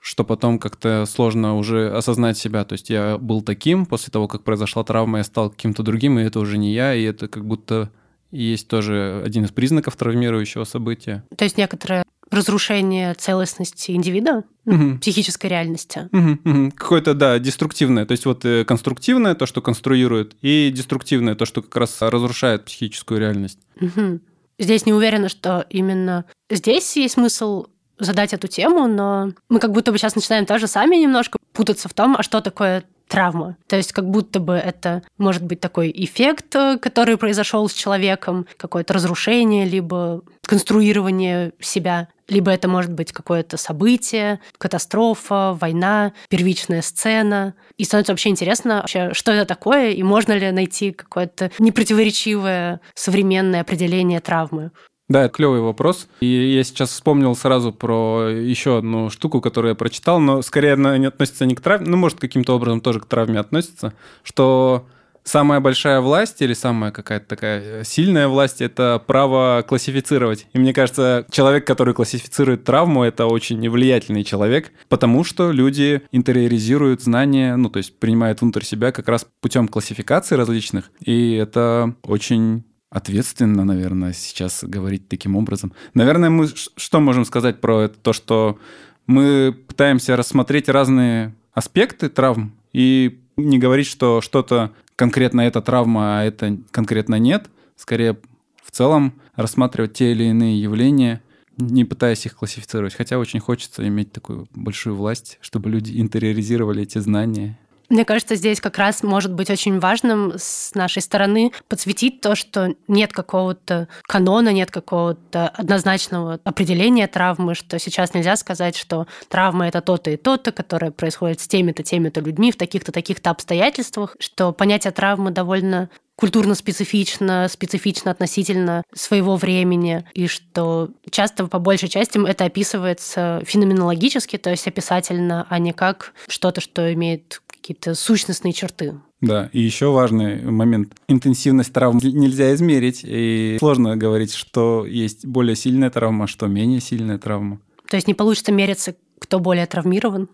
что 0.00 0.24
потом 0.24 0.58
как-то 0.58 1.04
сложно 1.06 1.56
уже 1.56 1.90
осознать 1.90 2.38
себя. 2.38 2.64
То 2.64 2.72
есть 2.72 2.90
я 2.90 3.18
был 3.18 3.42
таким, 3.42 3.86
после 3.86 4.10
того, 4.10 4.28
как 4.28 4.42
произошла 4.42 4.82
травма, 4.82 5.18
я 5.18 5.24
стал 5.24 5.50
каким-то 5.50 5.82
другим, 5.82 6.18
и 6.18 6.22
это 6.22 6.40
уже 6.40 6.58
не 6.58 6.72
я, 6.72 6.94
и 6.94 7.02
это 7.02 7.28
как 7.28 7.46
будто 7.46 7.90
есть 8.30 8.68
тоже 8.68 9.22
один 9.24 9.44
из 9.44 9.50
признаков 9.50 9.96
травмирующего 9.96 10.64
события. 10.64 11.24
То 11.36 11.44
есть 11.44 11.58
некоторое 11.58 12.04
разрушение 12.30 13.14
целостности 13.14 13.90
индивида, 13.90 14.44
угу. 14.64 14.98
психической 15.00 15.50
реальности. 15.50 16.08
Угу, 16.12 16.38
угу. 16.44 16.72
Какое-то, 16.76 17.14
да, 17.14 17.38
деструктивное. 17.38 18.06
То 18.06 18.12
есть 18.12 18.24
вот 18.24 18.44
э, 18.44 18.64
конструктивное, 18.64 19.34
то, 19.34 19.46
что 19.46 19.60
конструирует, 19.60 20.36
и 20.40 20.70
деструктивное, 20.72 21.34
то, 21.34 21.44
что 21.44 21.60
как 21.60 21.74
раз 21.76 22.00
разрушает 22.00 22.66
психическую 22.66 23.18
реальность. 23.18 23.58
Угу. 23.80 24.20
Здесь 24.60 24.86
не 24.86 24.92
уверена, 24.92 25.28
что 25.28 25.66
именно 25.70 26.24
здесь 26.50 26.96
есть 26.96 27.14
смысл 27.14 27.66
задать 28.00 28.32
эту 28.32 28.48
тему, 28.48 28.86
но 28.86 29.32
мы 29.48 29.60
как 29.60 29.72
будто 29.72 29.92
бы 29.92 29.98
сейчас 29.98 30.16
начинаем 30.16 30.46
тоже 30.46 30.66
сами 30.66 30.96
немножко 30.96 31.38
путаться 31.52 31.88
в 31.88 31.94
том, 31.94 32.16
а 32.18 32.22
что 32.22 32.40
такое 32.40 32.84
травма. 33.10 33.56
То 33.66 33.76
есть 33.76 33.92
как 33.92 34.08
будто 34.08 34.40
бы 34.40 34.54
это 34.54 35.02
может 35.18 35.42
быть 35.42 35.60
такой 35.60 35.92
эффект, 35.94 36.54
э, 36.54 36.78
который 36.78 37.18
произошел 37.18 37.68
с 37.68 37.72
человеком, 37.72 38.46
какое-то 38.56 38.94
разрушение, 38.94 39.66
либо 39.66 40.22
конструирование 40.46 41.52
себя. 41.60 42.08
Либо 42.28 42.52
это 42.52 42.68
может 42.68 42.92
быть 42.92 43.12
какое-то 43.12 43.56
событие, 43.56 44.40
катастрофа, 44.56 45.56
война, 45.60 46.12
первичная 46.28 46.80
сцена. 46.80 47.54
И 47.76 47.84
становится 47.84 48.12
вообще 48.12 48.28
интересно, 48.28 48.76
вообще, 48.76 49.12
что 49.12 49.32
это 49.32 49.44
такое, 49.44 49.90
и 49.90 50.02
можно 50.04 50.32
ли 50.32 50.50
найти 50.52 50.92
какое-то 50.92 51.50
непротиворечивое 51.58 52.80
современное 52.94 53.60
определение 53.62 54.20
травмы. 54.20 54.70
Да, 55.10 55.24
это 55.24 55.34
клевый 55.34 55.60
вопрос. 55.60 56.06
И 56.20 56.26
я 56.26 56.62
сейчас 56.62 56.90
вспомнил 56.90 57.34
сразу 57.34 57.72
про 57.72 58.28
еще 58.30 58.78
одну 58.78 59.10
штуку, 59.10 59.40
которую 59.40 59.70
я 59.70 59.74
прочитал, 59.74 60.20
но 60.20 60.40
скорее 60.40 60.74
она 60.74 60.96
не 60.98 61.06
относится 61.06 61.44
не 61.46 61.56
к 61.56 61.60
травме, 61.60 61.88
ну, 61.90 61.96
может, 61.96 62.20
каким-то 62.20 62.54
образом 62.54 62.80
тоже 62.80 63.00
к 63.00 63.06
травме 63.06 63.40
относится, 63.40 63.92
что 64.22 64.86
самая 65.24 65.58
большая 65.58 66.00
власть 66.00 66.40
или 66.42 66.54
самая 66.54 66.92
какая-то 66.92 67.26
такая 67.26 67.82
сильная 67.82 68.28
власть– 68.28 68.60
это 68.62 69.02
право 69.04 69.64
классифицировать. 69.66 70.46
И 70.52 70.58
мне 70.60 70.72
кажется, 70.72 71.26
человек, 71.32 71.66
который 71.66 71.92
классифицирует 71.92 72.62
травму, 72.62 73.02
это 73.02 73.26
очень 73.26 73.68
влиятельный 73.68 74.22
человек, 74.22 74.70
потому 74.88 75.24
что 75.24 75.50
люди 75.50 76.02
интериоризируют 76.12 77.02
знания, 77.02 77.56
ну, 77.56 77.68
то 77.68 77.78
есть 77.78 77.98
принимают 77.98 78.42
внутрь 78.42 78.62
себя 78.62 78.92
как 78.92 79.08
раз 79.08 79.26
путем 79.40 79.66
классификации 79.66 80.36
различных. 80.36 80.92
И 81.04 81.34
это 81.34 81.96
очень 82.04 82.62
ответственно, 82.90 83.64
наверное, 83.64 84.12
сейчас 84.12 84.64
говорить 84.64 85.08
таким 85.08 85.36
образом. 85.36 85.72
Наверное, 85.94 86.30
мы 86.30 86.48
что 86.48 87.00
можем 87.00 87.24
сказать 87.24 87.60
про 87.60 87.82
это? 87.82 87.96
То, 87.98 88.12
что 88.12 88.58
мы 89.06 89.56
пытаемся 89.66 90.16
рассмотреть 90.16 90.68
разные 90.68 91.34
аспекты 91.52 92.08
травм 92.08 92.52
и 92.72 93.20
не 93.36 93.58
говорить, 93.58 93.86
что 93.86 94.20
что-то 94.20 94.72
конкретно 94.96 95.42
эта 95.42 95.62
травма, 95.62 96.20
а 96.20 96.24
это 96.24 96.58
конкретно 96.70 97.14
нет. 97.14 97.48
Скорее, 97.76 98.18
в 98.62 98.70
целом 98.70 99.14
рассматривать 99.34 99.94
те 99.94 100.12
или 100.12 100.24
иные 100.24 100.60
явления, 100.60 101.22
не 101.56 101.84
пытаясь 101.84 102.26
их 102.26 102.36
классифицировать. 102.36 102.94
Хотя 102.94 103.18
очень 103.18 103.40
хочется 103.40 103.86
иметь 103.86 104.12
такую 104.12 104.48
большую 104.54 104.96
власть, 104.96 105.38
чтобы 105.40 105.70
люди 105.70 105.98
интериоризировали 105.98 106.82
эти 106.82 106.98
знания 106.98 107.58
мне 107.90 108.04
кажется, 108.04 108.36
здесь 108.36 108.60
как 108.60 108.78
раз 108.78 109.02
может 109.02 109.32
быть 109.32 109.50
очень 109.50 109.80
важным 109.80 110.34
с 110.36 110.74
нашей 110.74 111.02
стороны 111.02 111.52
подсветить 111.68 112.20
то, 112.20 112.36
что 112.36 112.74
нет 112.88 113.12
какого-то 113.12 113.88
канона, 114.02 114.52
нет 114.52 114.70
какого-то 114.70 115.48
однозначного 115.48 116.40
определения 116.44 117.08
травмы, 117.08 117.54
что 117.54 117.78
сейчас 117.78 118.14
нельзя 118.14 118.36
сказать, 118.36 118.76
что 118.76 119.06
травма 119.28 119.66
это 119.66 119.80
то-то 119.80 120.10
и 120.10 120.16
то-то, 120.16 120.52
которое 120.52 120.92
происходит 120.92 121.40
с 121.40 121.48
теми-то, 121.48 121.82
теми-то 121.82 122.20
людьми 122.20 122.52
в 122.52 122.56
таких-то, 122.56 122.92
таких-то 122.92 123.30
обстоятельствах, 123.30 124.16
что 124.20 124.52
понятие 124.52 124.92
травмы 124.92 125.32
довольно 125.32 125.90
культурно 126.20 126.54
специфично, 126.54 127.48
специфично 127.48 128.10
относительно 128.10 128.82
своего 128.94 129.36
времени, 129.36 130.04
и 130.12 130.26
что 130.26 130.90
часто 131.10 131.46
по 131.46 131.58
большей 131.58 131.88
части 131.88 132.24
это 132.24 132.44
описывается 132.44 133.42
феноменологически, 133.46 134.36
то 134.36 134.50
есть 134.50 134.68
описательно, 134.68 135.46
а 135.48 135.58
не 135.58 135.72
как 135.72 136.12
что-то, 136.28 136.60
что 136.60 136.92
имеет 136.92 137.40
какие-то 137.60 137.94
сущностные 137.94 138.52
черты. 138.52 138.94
Да, 139.20 139.50
и 139.52 139.60
еще 139.60 139.92
важный 139.92 140.42
момент. 140.42 140.94
Интенсивность 141.08 141.72
травм 141.72 141.98
нельзя 142.02 142.54
измерить, 142.54 143.02
и 143.04 143.56
сложно 143.58 143.96
говорить, 143.96 144.32
что 144.32 144.86
есть 144.86 145.26
более 145.26 145.56
сильная 145.56 145.90
травма, 145.90 146.24
а 146.24 146.28
что 146.28 146.46
менее 146.46 146.80
сильная 146.80 147.18
травма. 147.18 147.60
То 147.88 147.96
есть 147.96 148.08
не 148.08 148.14
получится 148.14 148.52
мериться, 148.52 148.94
кто 149.18 149.38
более 149.38 149.66
травмирован? 149.66 150.28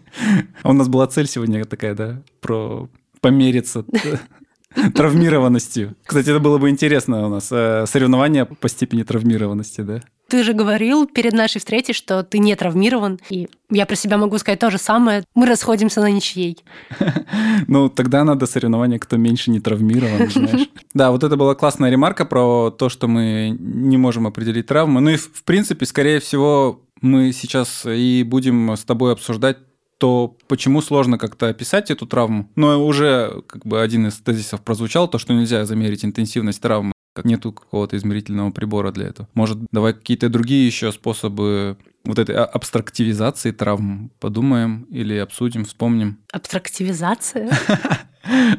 У 0.64 0.72
нас 0.72 0.88
была 0.88 1.06
цель 1.06 1.26
сегодня 1.28 1.64
такая, 1.64 1.94
да, 1.94 2.22
про 2.40 2.88
помериться 3.20 3.84
травмированностью. 4.94 5.94
Кстати, 6.04 6.30
это 6.30 6.40
было 6.40 6.58
бы 6.58 6.70
интересно 6.70 7.26
у 7.26 7.28
нас. 7.28 7.48
Э, 7.50 7.84
соревнования 7.86 8.44
по 8.44 8.68
степени 8.68 9.02
травмированности, 9.02 9.80
да? 9.82 10.02
Ты 10.28 10.44
же 10.44 10.54
говорил 10.54 11.06
перед 11.06 11.34
нашей 11.34 11.58
встречей, 11.58 11.92
что 11.92 12.22
ты 12.22 12.38
не 12.38 12.56
травмирован, 12.56 13.20
и 13.28 13.48
я 13.70 13.84
про 13.84 13.96
себя 13.96 14.16
могу 14.16 14.38
сказать 14.38 14.58
то 14.60 14.70
же 14.70 14.78
самое. 14.78 15.24
Мы 15.34 15.44
расходимся 15.46 16.00
на 16.00 16.10
ничьей. 16.10 16.58
Ну, 17.68 17.88
тогда 17.88 18.24
надо 18.24 18.46
соревнование, 18.46 18.98
кто 18.98 19.16
меньше 19.16 19.50
не 19.50 19.60
травмирован, 19.60 20.30
знаешь. 20.30 20.68
Да, 20.94 21.10
вот 21.10 21.22
это 21.22 21.36
была 21.36 21.54
классная 21.54 21.90
ремарка 21.90 22.24
про 22.24 22.70
то, 22.70 22.88
что 22.88 23.08
мы 23.08 23.56
не 23.58 23.96
можем 23.96 24.26
определить 24.26 24.66
травмы. 24.66 25.00
Ну 25.00 25.10
и, 25.10 25.16
в 25.16 25.44
принципе, 25.44 25.86
скорее 25.86 26.20
всего, 26.20 26.82
мы 27.00 27.32
сейчас 27.32 27.84
и 27.86 28.24
будем 28.26 28.70
с 28.70 28.84
тобой 28.84 29.12
обсуждать 29.12 29.58
то 30.02 30.36
почему 30.48 30.82
сложно 30.82 31.16
как-то 31.16 31.46
описать 31.46 31.92
эту 31.92 32.08
травму? 32.08 32.50
Но 32.56 32.84
уже 32.84 33.40
как 33.46 33.64
бы 33.64 33.80
один 33.80 34.08
из 34.08 34.16
тезисов 34.16 34.60
прозвучал, 34.60 35.06
то, 35.06 35.16
что 35.18 35.32
нельзя 35.32 35.64
замерить 35.64 36.04
интенсивность 36.04 36.60
травмы 36.60 36.90
как 37.14 37.24
нету 37.24 37.52
какого-то 37.52 37.96
измерительного 37.96 38.50
прибора 38.50 38.90
для 38.90 39.06
этого. 39.06 39.28
Может, 39.34 39.58
давай 39.70 39.92
какие-то 39.92 40.28
другие 40.28 40.66
еще 40.66 40.90
способы 40.90 41.76
вот 42.04 42.18
этой 42.18 42.34
а, 42.34 42.44
абстрактивизации 42.44 43.52
травм 43.52 44.10
подумаем 44.18 44.88
или 44.90 45.14
обсудим, 45.18 45.66
вспомним. 45.66 46.18
Абстрактивизация? 46.32 47.50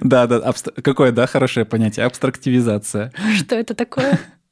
Да, 0.01 0.27
да, 0.27 0.53
какое, 0.83 1.13
да, 1.13 1.25
хорошее 1.25 1.65
понятие, 1.65 2.05
абстрактивизация. 2.05 3.13
Что 3.37 3.55
это 3.55 3.73
такое? 3.73 4.19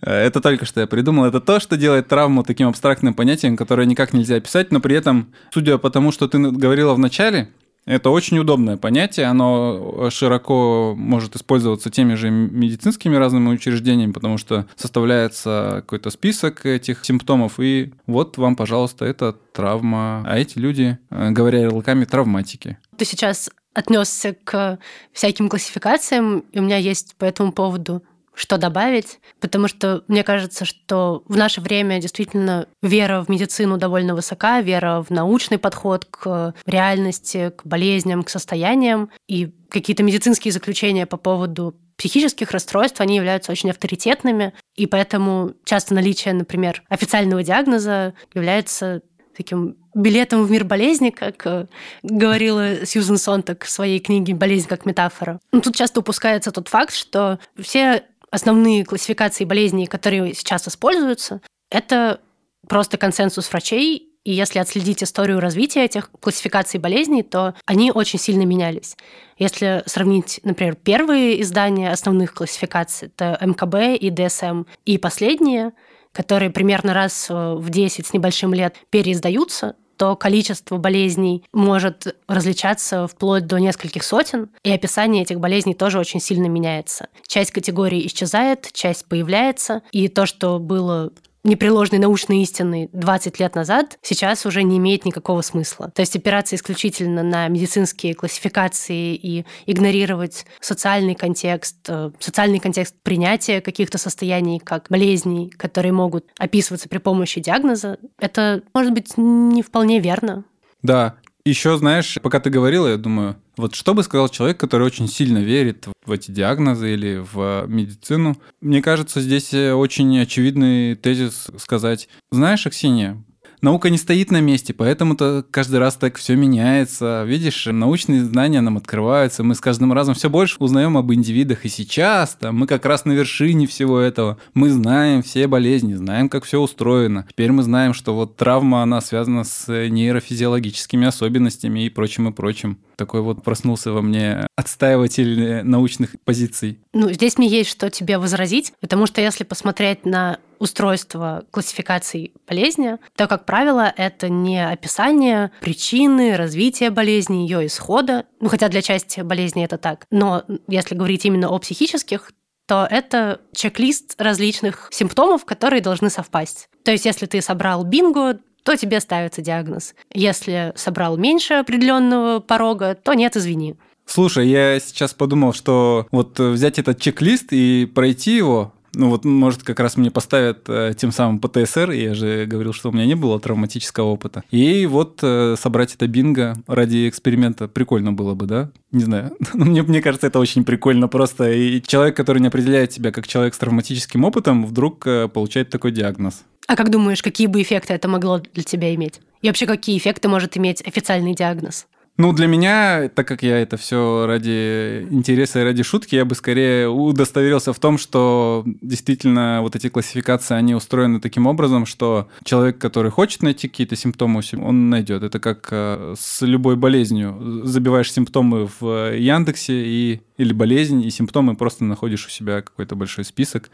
Это 0.00 0.40
только 0.40 0.64
что 0.64 0.80
я 0.80 0.86
придумал. 0.86 1.24
Это 1.24 1.40
то, 1.40 1.60
что 1.60 1.76
делает 1.76 2.08
травму 2.08 2.42
таким 2.42 2.68
абстрактным 2.68 3.14
понятием, 3.14 3.56
которое 3.56 3.86
никак 3.86 4.12
нельзя 4.12 4.36
описать, 4.36 4.70
но 4.72 4.80
при 4.80 4.96
этом, 4.96 5.32
судя 5.52 5.78
по 5.78 5.90
тому, 5.90 6.12
что 6.12 6.28
ты 6.28 6.38
говорила 6.38 6.94
в 6.94 6.98
начале, 6.98 7.48
это 7.86 8.10
очень 8.10 8.38
удобное 8.38 8.76
понятие, 8.76 9.26
оно 9.26 10.10
широко 10.10 10.94
может 10.96 11.36
использоваться 11.36 11.88
теми 11.88 12.14
же 12.14 12.30
медицинскими 12.30 13.14
разными 13.14 13.48
учреждениями, 13.48 14.10
потому 14.10 14.38
что 14.38 14.66
составляется 14.74 15.76
какой-то 15.82 16.10
список 16.10 16.66
этих 16.66 17.04
симптомов, 17.04 17.60
и 17.60 17.94
вот 18.08 18.38
вам, 18.38 18.56
пожалуйста, 18.56 19.04
это 19.04 19.36
травма, 19.52 20.24
а 20.26 20.36
эти 20.36 20.58
люди, 20.58 20.98
э, 21.10 21.30
говоря 21.30 21.60
ярлыками, 21.60 22.04
травматики. 22.04 22.76
Ты 22.98 23.04
сейчас 23.04 23.50
отнесся 23.72 24.34
к 24.42 24.80
всяким 25.12 25.48
классификациям, 25.48 26.40
и 26.50 26.58
у 26.58 26.62
меня 26.62 26.78
есть 26.78 27.14
по 27.16 27.24
этому 27.24 27.52
поводу 27.52 28.02
что 28.36 28.58
добавить, 28.58 29.18
потому 29.40 29.66
что 29.66 30.04
мне 30.08 30.22
кажется, 30.22 30.66
что 30.66 31.24
в 31.26 31.36
наше 31.36 31.62
время 31.62 32.00
действительно 32.00 32.68
вера 32.82 33.24
в 33.24 33.30
медицину 33.30 33.78
довольно 33.78 34.14
высока, 34.14 34.60
вера 34.60 35.02
в 35.02 35.10
научный 35.10 35.58
подход 35.58 36.04
к 36.04 36.54
реальности, 36.66 37.50
к 37.56 37.64
болезням, 37.64 38.22
к 38.22 38.28
состояниям, 38.28 39.10
и 39.26 39.52
какие-то 39.70 40.02
медицинские 40.02 40.52
заключения 40.52 41.06
по 41.06 41.16
поводу 41.16 41.74
психических 41.96 42.50
расстройств, 42.50 43.00
они 43.00 43.16
являются 43.16 43.52
очень 43.52 43.70
авторитетными, 43.70 44.52
и 44.74 44.86
поэтому 44.86 45.54
часто 45.64 45.94
наличие, 45.94 46.34
например, 46.34 46.82
официального 46.90 47.42
диагноза 47.42 48.12
является 48.34 49.00
таким 49.34 49.76
билетом 49.94 50.44
в 50.44 50.50
мир 50.50 50.64
болезни, 50.64 51.10
как 51.10 51.46
э, 51.46 51.66
говорила 52.02 52.84
Сьюзен 52.84 53.18
Сонтак 53.18 53.64
в 53.64 53.70
своей 53.70 53.98
книге 53.98 54.34
«Болезнь 54.34 54.68
как 54.68 54.86
метафора». 54.86 55.40
Но 55.52 55.60
тут 55.60 55.74
часто 55.74 56.00
упускается 56.00 56.52
тот 56.52 56.68
факт, 56.68 56.94
что 56.94 57.38
все 57.58 58.04
основные 58.30 58.84
классификации 58.84 59.44
болезней, 59.44 59.86
которые 59.86 60.34
сейчас 60.34 60.68
используются, 60.68 61.40
это 61.70 62.20
просто 62.68 62.96
консенсус 62.96 63.48
врачей, 63.50 64.12
и 64.24 64.32
если 64.32 64.58
отследить 64.58 65.04
историю 65.04 65.38
развития 65.38 65.84
этих 65.84 66.10
классификаций 66.10 66.80
болезней, 66.80 67.22
то 67.22 67.54
они 67.64 67.92
очень 67.92 68.18
сильно 68.18 68.42
менялись. 68.42 68.96
Если 69.38 69.84
сравнить, 69.86 70.40
например, 70.42 70.74
первые 70.74 71.40
издания 71.42 71.92
основных 71.92 72.34
классификаций, 72.34 73.06
это 73.06 73.38
МКБ 73.40 74.00
и 74.00 74.10
ДСМ, 74.10 74.64
и 74.84 74.98
последние, 74.98 75.74
которые 76.10 76.50
примерно 76.50 76.92
раз 76.92 77.28
в 77.30 77.70
10 77.70 78.04
с 78.04 78.12
небольшим 78.12 78.52
лет 78.52 78.74
переиздаются, 78.90 79.76
то 79.96 80.16
количество 80.16 80.76
болезней 80.76 81.44
может 81.52 82.16
различаться 82.28 83.06
вплоть 83.06 83.46
до 83.46 83.58
нескольких 83.58 84.02
сотен, 84.02 84.50
и 84.62 84.70
описание 84.70 85.22
этих 85.22 85.40
болезней 85.40 85.74
тоже 85.74 85.98
очень 85.98 86.20
сильно 86.20 86.46
меняется. 86.46 87.08
Часть 87.26 87.50
категорий 87.50 88.06
исчезает, 88.06 88.70
часть 88.72 89.06
появляется, 89.06 89.82
и 89.92 90.08
то, 90.08 90.26
что 90.26 90.58
было 90.58 91.12
непреложной 91.46 91.98
научной 91.98 92.42
истины 92.42 92.88
20 92.92 93.40
лет 93.40 93.54
назад 93.54 93.98
сейчас 94.02 94.44
уже 94.46 94.62
не 94.62 94.78
имеет 94.78 95.04
никакого 95.04 95.42
смысла. 95.42 95.90
То 95.94 96.00
есть 96.00 96.16
опираться 96.16 96.56
исключительно 96.56 97.22
на 97.22 97.48
медицинские 97.48 98.14
классификации 98.14 99.14
и 99.14 99.44
игнорировать 99.66 100.46
социальный 100.60 101.14
контекст, 101.14 101.76
э, 101.88 102.10
социальный 102.18 102.58
контекст 102.58 102.94
принятия 103.02 103.60
каких-то 103.60 103.98
состояний, 103.98 104.58
как 104.58 104.86
болезней, 104.90 105.50
которые 105.50 105.92
могут 105.92 106.26
описываться 106.38 106.88
при 106.88 106.98
помощи 106.98 107.40
диагноза, 107.40 107.98
это 108.18 108.62
может 108.74 108.92
быть 108.92 109.16
не 109.16 109.62
вполне 109.62 110.00
верно. 110.00 110.44
Да, 110.82 111.16
еще, 111.48 111.78
знаешь, 111.78 112.18
пока 112.22 112.40
ты 112.40 112.50
говорила, 112.50 112.88
я 112.88 112.96
думаю, 112.96 113.36
вот 113.56 113.74
что 113.74 113.94
бы 113.94 114.02
сказал 114.02 114.28
человек, 114.28 114.58
который 114.58 114.86
очень 114.86 115.08
сильно 115.08 115.38
верит 115.38 115.86
в 116.04 116.12
эти 116.12 116.30
диагнозы 116.30 116.92
или 116.92 117.24
в 117.32 117.66
медицину? 117.68 118.36
Мне 118.60 118.82
кажется, 118.82 119.20
здесь 119.20 119.54
очень 119.54 120.18
очевидный 120.18 120.94
тезис 120.96 121.46
сказать. 121.58 122.08
Знаешь, 122.30 122.66
Аксинья, 122.66 123.22
наука 123.60 123.90
не 123.90 123.98
стоит 123.98 124.30
на 124.30 124.40
месте, 124.40 124.74
поэтому-то 124.74 125.44
каждый 125.50 125.78
раз 125.78 125.96
так 125.96 126.16
все 126.16 126.36
меняется. 126.36 127.24
Видишь, 127.26 127.66
научные 127.66 128.24
знания 128.24 128.60
нам 128.60 128.76
открываются, 128.76 129.42
мы 129.42 129.54
с 129.54 129.60
каждым 129.60 129.92
разом 129.92 130.14
все 130.14 130.30
больше 130.30 130.56
узнаем 130.58 130.96
об 130.96 131.12
индивидах. 131.12 131.64
И 131.64 131.68
сейчас 131.68 132.36
там, 132.38 132.56
мы 132.56 132.66
как 132.66 132.84
раз 132.86 133.04
на 133.04 133.12
вершине 133.12 133.66
всего 133.66 133.98
этого. 133.98 134.38
Мы 134.54 134.70
знаем 134.70 135.22
все 135.22 135.46
болезни, 135.46 135.94
знаем, 135.94 136.28
как 136.28 136.44
все 136.44 136.60
устроено. 136.60 137.26
Теперь 137.30 137.52
мы 137.52 137.62
знаем, 137.62 137.94
что 137.94 138.14
вот 138.14 138.36
травма, 138.36 138.82
она 138.82 139.00
связана 139.00 139.44
с 139.44 139.66
нейрофизиологическими 139.68 141.06
особенностями 141.06 141.86
и 141.86 141.90
прочим, 141.90 142.28
и 142.28 142.32
прочим. 142.32 142.78
Такой 142.96 143.20
вот 143.20 143.42
проснулся 143.42 143.92
во 143.92 144.02
мне 144.02 144.46
отстаиватель 144.56 145.62
научных 145.64 146.16
позиций. 146.24 146.78
Ну, 146.94 147.10
здесь 147.12 147.36
мне 147.36 147.48
есть 147.48 147.70
что 147.70 147.90
тебе 147.90 148.18
возразить, 148.18 148.72
потому 148.80 149.06
что 149.06 149.20
если 149.20 149.44
посмотреть 149.44 150.06
на 150.06 150.38
устройство 150.58 151.44
классификации 151.50 152.32
болезни, 152.48 152.98
то, 153.16 153.26
как 153.26 153.44
правило, 153.44 153.92
это 153.96 154.28
не 154.28 154.64
описание 154.64 155.50
причины, 155.60 156.36
развития 156.36 156.90
болезни, 156.90 157.46
ее 157.46 157.66
исхода, 157.66 158.26
ну, 158.40 158.48
хотя 158.48 158.68
для 158.68 158.82
части 158.82 159.20
болезни 159.20 159.64
это 159.64 159.78
так, 159.78 160.06
но 160.10 160.44
если 160.68 160.94
говорить 160.94 161.24
именно 161.24 161.48
о 161.48 161.58
психических, 161.58 162.30
то 162.66 162.86
это 162.90 163.40
чек-лист 163.54 164.20
различных 164.20 164.88
симптомов, 164.90 165.44
которые 165.44 165.80
должны 165.80 166.10
совпасть. 166.10 166.68
То 166.84 166.90
есть, 166.90 167.04
если 167.04 167.26
ты 167.26 167.40
собрал 167.40 167.84
бинго, 167.84 168.40
то 168.64 168.76
тебе 168.76 168.98
ставится 168.98 169.40
диагноз. 169.40 169.94
Если 170.12 170.72
собрал 170.74 171.16
меньше 171.16 171.54
определенного 171.54 172.40
порога, 172.40 172.96
то 173.00 173.14
нет, 173.14 173.36
извини. 173.36 173.76
Слушай, 174.06 174.48
я 174.48 174.78
сейчас 174.80 175.14
подумал, 175.14 175.52
что 175.52 176.06
вот 176.10 176.38
взять 176.38 176.78
этот 176.78 177.00
чек-лист 177.00 177.46
и 177.50 177.90
пройти 177.92 178.36
его, 178.36 178.72
ну 178.96 179.10
вот, 179.10 179.24
может, 179.24 179.62
как 179.62 179.78
раз 179.78 179.96
мне 179.96 180.10
поставят 180.10 180.68
э, 180.68 180.94
тем 180.96 181.12
самым 181.12 181.38
ПТСР, 181.38 181.90
я 181.90 182.14
же 182.14 182.46
говорил, 182.46 182.72
что 182.72 182.88
у 182.88 182.92
меня 182.92 183.06
не 183.06 183.14
было 183.14 183.38
травматического 183.38 184.06
опыта. 184.06 184.42
И 184.50 184.86
вот 184.86 185.20
э, 185.22 185.54
собрать 185.58 185.94
это 185.94 186.06
бинго 186.06 186.56
ради 186.66 187.08
эксперимента 187.08 187.68
прикольно 187.68 188.12
было 188.12 188.34
бы, 188.34 188.46
да? 188.46 188.70
Не 188.92 189.04
знаю. 189.04 189.36
мне, 189.54 189.82
мне 189.82 190.00
кажется, 190.00 190.26
это 190.26 190.38
очень 190.38 190.64
прикольно 190.64 191.08
просто. 191.08 191.52
И 191.52 191.82
человек, 191.82 192.16
который 192.16 192.40
не 192.40 192.48
определяет 192.48 192.92
себя 192.92 193.12
как 193.12 193.26
человек 193.26 193.54
с 193.54 193.58
травматическим 193.58 194.24
опытом, 194.24 194.64
вдруг 194.64 195.06
э, 195.06 195.28
получает 195.28 195.70
такой 195.70 195.92
диагноз. 195.92 196.44
А 196.66 196.74
как 196.74 196.90
думаешь, 196.90 197.22
какие 197.22 197.46
бы 197.46 197.62
эффекты 197.62 197.92
это 197.92 198.08
могло 198.08 198.38
для 198.38 198.62
тебя 198.62 198.94
иметь? 198.94 199.20
И 199.42 199.48
вообще, 199.48 199.66
какие 199.66 199.98
эффекты 199.98 200.28
может 200.28 200.56
иметь 200.56 200.82
официальный 200.86 201.34
диагноз? 201.34 201.86
Ну, 202.18 202.32
для 202.32 202.46
меня, 202.46 203.10
так 203.10 203.28
как 203.28 203.42
я 203.42 203.58
это 203.58 203.76
все 203.76 204.24
ради 204.26 205.06
интереса 205.10 205.60
и 205.60 205.64
ради 205.64 205.82
шутки, 205.82 206.14
я 206.14 206.24
бы 206.24 206.34
скорее 206.34 206.88
удостоверился 206.88 207.74
в 207.74 207.78
том, 207.78 207.98
что 207.98 208.64
действительно 208.64 209.58
вот 209.60 209.76
эти 209.76 209.90
классификации, 209.90 210.54
они 210.54 210.74
устроены 210.74 211.20
таким 211.20 211.46
образом, 211.46 211.84
что 211.84 212.28
человек, 212.42 212.78
который 212.78 213.10
хочет 213.10 213.42
найти 213.42 213.68
какие-то 213.68 213.96
симптомы, 213.96 214.40
он 214.58 214.88
найдет. 214.88 215.22
Это 215.22 215.38
как 215.38 215.68
э, 215.70 216.14
с 216.18 216.40
любой 216.40 216.76
болезнью. 216.76 217.62
Забиваешь 217.64 218.12
симптомы 218.12 218.68
в 218.80 219.14
Яндексе 219.14 219.74
и, 219.74 220.22
или 220.38 220.52
болезнь, 220.54 221.02
и 221.02 221.10
симптомы 221.10 221.54
просто 221.54 221.84
находишь 221.84 222.26
у 222.26 222.30
себя 222.30 222.62
какой-то 222.62 222.96
большой 222.96 223.24
список. 223.24 223.70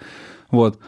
Вот. 0.51 0.81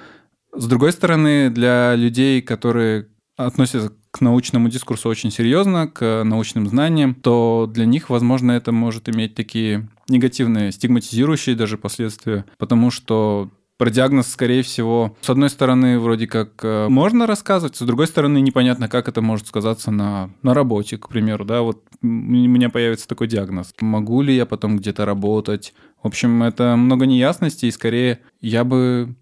С 0.52 0.66
другой 0.66 0.92
стороны, 0.92 1.50
для 1.50 1.94
людей, 1.94 2.42
которые 2.42 3.08
относятся 3.36 3.92
к 4.14 4.20
научному 4.20 4.68
дискурсу 4.68 5.08
очень 5.08 5.32
серьезно, 5.32 5.88
к 5.88 6.22
научным 6.22 6.68
знаниям, 6.68 7.16
то 7.16 7.68
для 7.68 7.84
них, 7.84 8.10
возможно, 8.10 8.52
это 8.52 8.70
может 8.70 9.08
иметь 9.08 9.34
такие 9.34 9.88
негативные, 10.08 10.70
стигматизирующие 10.70 11.56
даже 11.56 11.76
последствия, 11.76 12.44
потому 12.56 12.92
что 12.92 13.50
про 13.76 13.90
диагноз, 13.90 14.28
скорее 14.28 14.62
всего, 14.62 15.16
с 15.20 15.28
одной 15.28 15.50
стороны, 15.50 15.98
вроде 15.98 16.28
как 16.28 16.60
э, 16.62 16.86
можно 16.88 17.26
рассказывать, 17.26 17.74
с 17.74 17.80
другой 17.80 18.06
стороны, 18.06 18.40
непонятно, 18.40 18.88
как 18.88 19.08
это 19.08 19.20
может 19.20 19.48
сказаться 19.48 19.90
на, 19.90 20.30
на 20.42 20.54
работе, 20.54 20.96
к 20.96 21.08
примеру, 21.08 21.44
да, 21.44 21.62
вот 21.62 21.82
у 22.00 22.06
меня 22.06 22.70
появится 22.70 23.08
такой 23.08 23.26
диагноз. 23.26 23.74
Могу 23.80 24.22
ли 24.22 24.32
я 24.32 24.46
потом 24.46 24.76
где-то 24.76 25.04
работать? 25.04 25.74
В 26.04 26.06
общем, 26.06 26.44
это 26.44 26.76
много 26.76 27.06
неясностей, 27.06 27.68
и 27.68 27.72
скорее 27.72 28.20
я 28.40 28.62
бы 28.62 29.16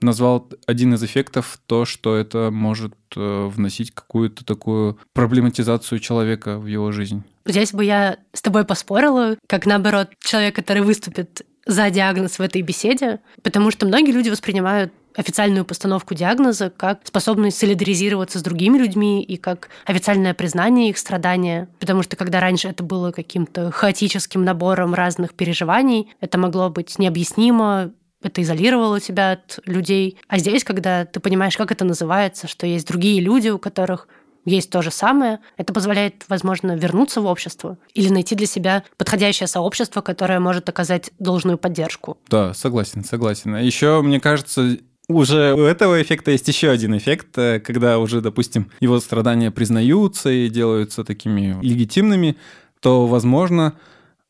назвал 0.00 0.48
один 0.66 0.94
из 0.94 1.02
эффектов 1.02 1.58
то, 1.66 1.84
что 1.84 2.16
это 2.16 2.50
может 2.52 2.94
э, 3.16 3.46
вносить 3.46 3.92
какую-то 3.92 4.44
такую 4.44 4.98
проблематизацию 5.12 5.98
человека 5.98 6.58
в 6.58 6.66
его 6.66 6.92
жизнь. 6.92 7.22
Здесь 7.46 7.72
бы 7.72 7.84
я 7.84 8.18
с 8.32 8.42
тобой 8.42 8.64
поспорила, 8.64 9.36
как 9.46 9.66
наоборот 9.66 10.10
человек, 10.20 10.54
который 10.54 10.82
выступит 10.82 11.42
за 11.66 11.90
диагноз 11.90 12.38
в 12.38 12.42
этой 12.42 12.62
беседе, 12.62 13.20
потому 13.42 13.70
что 13.70 13.86
многие 13.86 14.12
люди 14.12 14.28
воспринимают 14.28 14.92
официальную 15.16 15.64
постановку 15.64 16.14
диагноза 16.14 16.70
как 16.70 17.00
способность 17.04 17.58
солидаризироваться 17.58 18.38
с 18.38 18.42
другими 18.42 18.78
людьми 18.78 19.22
и 19.22 19.36
как 19.36 19.68
официальное 19.84 20.34
признание 20.34 20.90
их 20.90 20.98
страдания. 20.98 21.68
Потому 21.78 22.02
что 22.02 22.16
когда 22.16 22.40
раньше 22.40 22.68
это 22.68 22.82
было 22.82 23.12
каким-то 23.12 23.70
хаотическим 23.70 24.44
набором 24.44 24.92
разных 24.94 25.34
переживаний, 25.34 26.12
это 26.20 26.36
могло 26.38 26.68
быть 26.68 26.98
необъяснимо, 26.98 27.92
это 28.24 28.42
изолировало 28.42 29.00
тебя 29.00 29.32
от 29.32 29.60
людей. 29.66 30.18
А 30.28 30.38
здесь, 30.38 30.64
когда 30.64 31.04
ты 31.04 31.20
понимаешь, 31.20 31.56
как 31.56 31.70
это 31.70 31.84
называется, 31.84 32.48
что 32.48 32.66
есть 32.66 32.86
другие 32.86 33.20
люди, 33.20 33.48
у 33.48 33.58
которых 33.58 34.08
есть 34.44 34.70
то 34.70 34.82
же 34.82 34.90
самое, 34.90 35.40
это 35.56 35.72
позволяет, 35.72 36.24
возможно, 36.28 36.76
вернуться 36.76 37.20
в 37.20 37.26
общество 37.26 37.78
или 37.94 38.08
найти 38.08 38.34
для 38.34 38.46
себя 38.46 38.84
подходящее 38.96 39.46
сообщество, 39.46 40.00
которое 40.00 40.40
может 40.40 40.68
оказать 40.68 41.12
должную 41.18 41.58
поддержку. 41.58 42.18
Да, 42.28 42.52
согласен, 42.52 43.04
согласен. 43.04 43.56
Еще, 43.56 44.02
мне 44.02 44.20
кажется, 44.20 44.76
уже 45.08 45.54
у 45.54 45.62
этого 45.62 46.00
эффекта 46.00 46.30
есть 46.30 46.48
еще 46.48 46.70
один 46.70 46.96
эффект, 46.96 47.36
э, 47.36 47.60
когда 47.60 47.98
уже, 47.98 48.20
допустим, 48.20 48.70
его 48.80 49.00
страдания 49.00 49.50
признаются 49.50 50.30
и 50.30 50.48
делаются 50.48 51.04
такими 51.04 51.56
легитимными, 51.62 52.36
то, 52.80 53.06
возможно, 53.06 53.74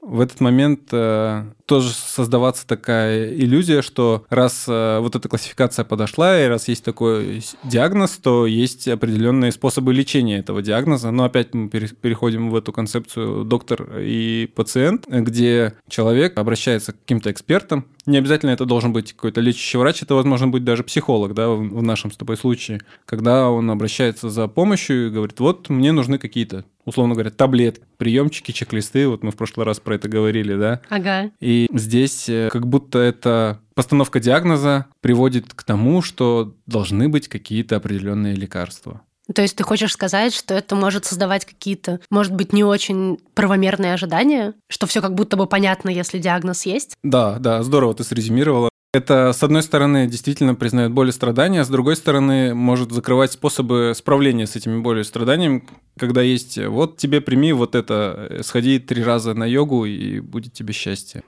в 0.04 0.20
этот 0.20 0.40
момент 0.40 0.88
э, 0.92 1.44
тоже 1.66 1.90
создаваться 1.90 2.66
такая 2.66 3.32
иллюзия, 3.34 3.82
что 3.82 4.24
раз 4.28 4.66
э, 4.68 4.98
вот 5.00 5.16
эта 5.16 5.28
классификация 5.28 5.84
подошла, 5.84 6.40
и 6.40 6.46
раз 6.46 6.68
есть 6.68 6.84
такой 6.84 7.42
диагноз, 7.64 8.18
то 8.22 8.46
есть 8.46 8.86
определенные 8.86 9.50
способы 9.50 9.94
лечения 9.94 10.38
этого 10.38 10.62
диагноза. 10.62 11.10
Но 11.10 11.24
опять 11.24 11.54
мы 11.54 11.68
переходим 11.68 12.50
в 12.50 12.56
эту 12.56 12.72
концепцию 12.72 13.44
доктор 13.44 13.98
и 13.98 14.50
пациент, 14.54 15.06
где 15.08 15.74
человек 15.88 16.38
обращается 16.38 16.92
к 16.92 16.98
каким-то 17.00 17.30
экспертам. 17.30 17.86
Не 18.06 18.18
обязательно 18.18 18.50
это 18.50 18.66
должен 18.66 18.92
быть 18.92 19.12
какой-то 19.12 19.40
лечащий 19.40 19.78
врач, 19.78 20.02
это, 20.02 20.14
возможно, 20.14 20.48
быть 20.48 20.64
даже 20.64 20.84
психолог, 20.84 21.34
да, 21.34 21.48
в 21.48 21.82
нашем 21.82 22.12
с 22.12 22.16
тобой 22.16 22.36
случае, 22.36 22.80
когда 23.06 23.50
он 23.50 23.70
обращается 23.70 24.30
за 24.30 24.46
помощью 24.48 25.06
и 25.06 25.10
говорит, 25.10 25.40
вот 25.40 25.68
мне 25.68 25.92
нужны 25.92 26.18
какие-то 26.18 26.64
условно 26.84 27.14
говоря, 27.14 27.30
таблетки, 27.30 27.82
приемчики, 27.96 28.52
чек-листы. 28.52 29.08
Вот 29.08 29.22
мы 29.22 29.30
в 29.30 29.36
прошлый 29.36 29.66
раз 29.66 29.80
про 29.80 29.94
это 29.94 30.08
говорили, 30.08 30.54
да? 30.54 30.80
Ага. 30.88 31.30
И 31.40 31.66
здесь 31.72 32.28
э, 32.28 32.48
как 32.52 32.66
будто 32.66 32.98
это 32.98 33.60
постановка 33.74 34.20
диагноза 34.20 34.86
приводит 35.00 35.52
к 35.54 35.62
тому, 35.62 36.02
что 36.02 36.54
должны 36.66 37.08
быть 37.08 37.28
какие-то 37.28 37.76
определенные 37.76 38.34
лекарства. 38.34 39.02
То 39.32 39.42
есть 39.42 39.56
ты 39.56 39.64
хочешь 39.64 39.92
сказать, 39.92 40.34
что 40.34 40.54
это 40.54 40.74
может 40.74 41.06
создавать 41.06 41.46
какие-то, 41.46 42.00
может 42.10 42.34
быть, 42.34 42.52
не 42.52 42.62
очень 42.62 43.18
правомерные 43.34 43.94
ожидания, 43.94 44.54
что 44.68 44.86
все 44.86 45.00
как 45.00 45.14
будто 45.14 45.36
бы 45.36 45.46
понятно, 45.46 45.88
если 45.88 46.18
диагноз 46.18 46.66
есть? 46.66 46.94
Да, 47.02 47.38
да, 47.38 47.62
здорово 47.62 47.94
ты 47.94 48.04
срезюмировала. 48.04 48.68
Это, 48.92 49.32
с 49.32 49.42
одной 49.42 49.62
стороны, 49.64 50.06
действительно 50.06 50.54
признает 50.54 50.92
боль 50.92 51.08
и 51.08 51.12
страдания, 51.12 51.62
а 51.62 51.64
с 51.64 51.68
другой 51.68 51.96
стороны, 51.96 52.54
может 52.54 52.92
закрывать 52.92 53.32
способы 53.32 53.92
справления 53.96 54.46
с 54.46 54.54
этими 54.54 54.80
болью 54.80 55.02
и 55.02 55.04
страданиями, 55.04 55.66
когда 55.98 56.22
есть 56.22 56.58
«вот 56.58 56.96
тебе 56.96 57.20
прими 57.20 57.52
вот 57.52 57.74
это, 57.74 58.38
сходи 58.42 58.78
три 58.78 59.02
раза 59.02 59.34
на 59.34 59.46
йогу, 59.46 59.84
и 59.84 60.20
будет 60.20 60.52
тебе 60.52 60.72
счастье». 60.72 61.24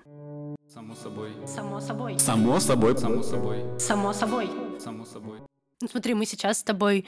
Само 0.72 0.94
собой. 0.94 1.30
Само 1.44 1.80
собой. 1.80 2.18
Само 2.20 2.60
собой. 2.60 2.94
Само 2.94 3.22
собой. 3.24 3.58
Само 3.78 4.12
собой. 4.12 4.48
Само 4.78 5.04
собой. 5.04 5.38
Ну, 5.82 5.88
смотри, 5.90 6.14
мы 6.14 6.24
сейчас 6.24 6.60
с 6.60 6.62
тобой 6.62 7.04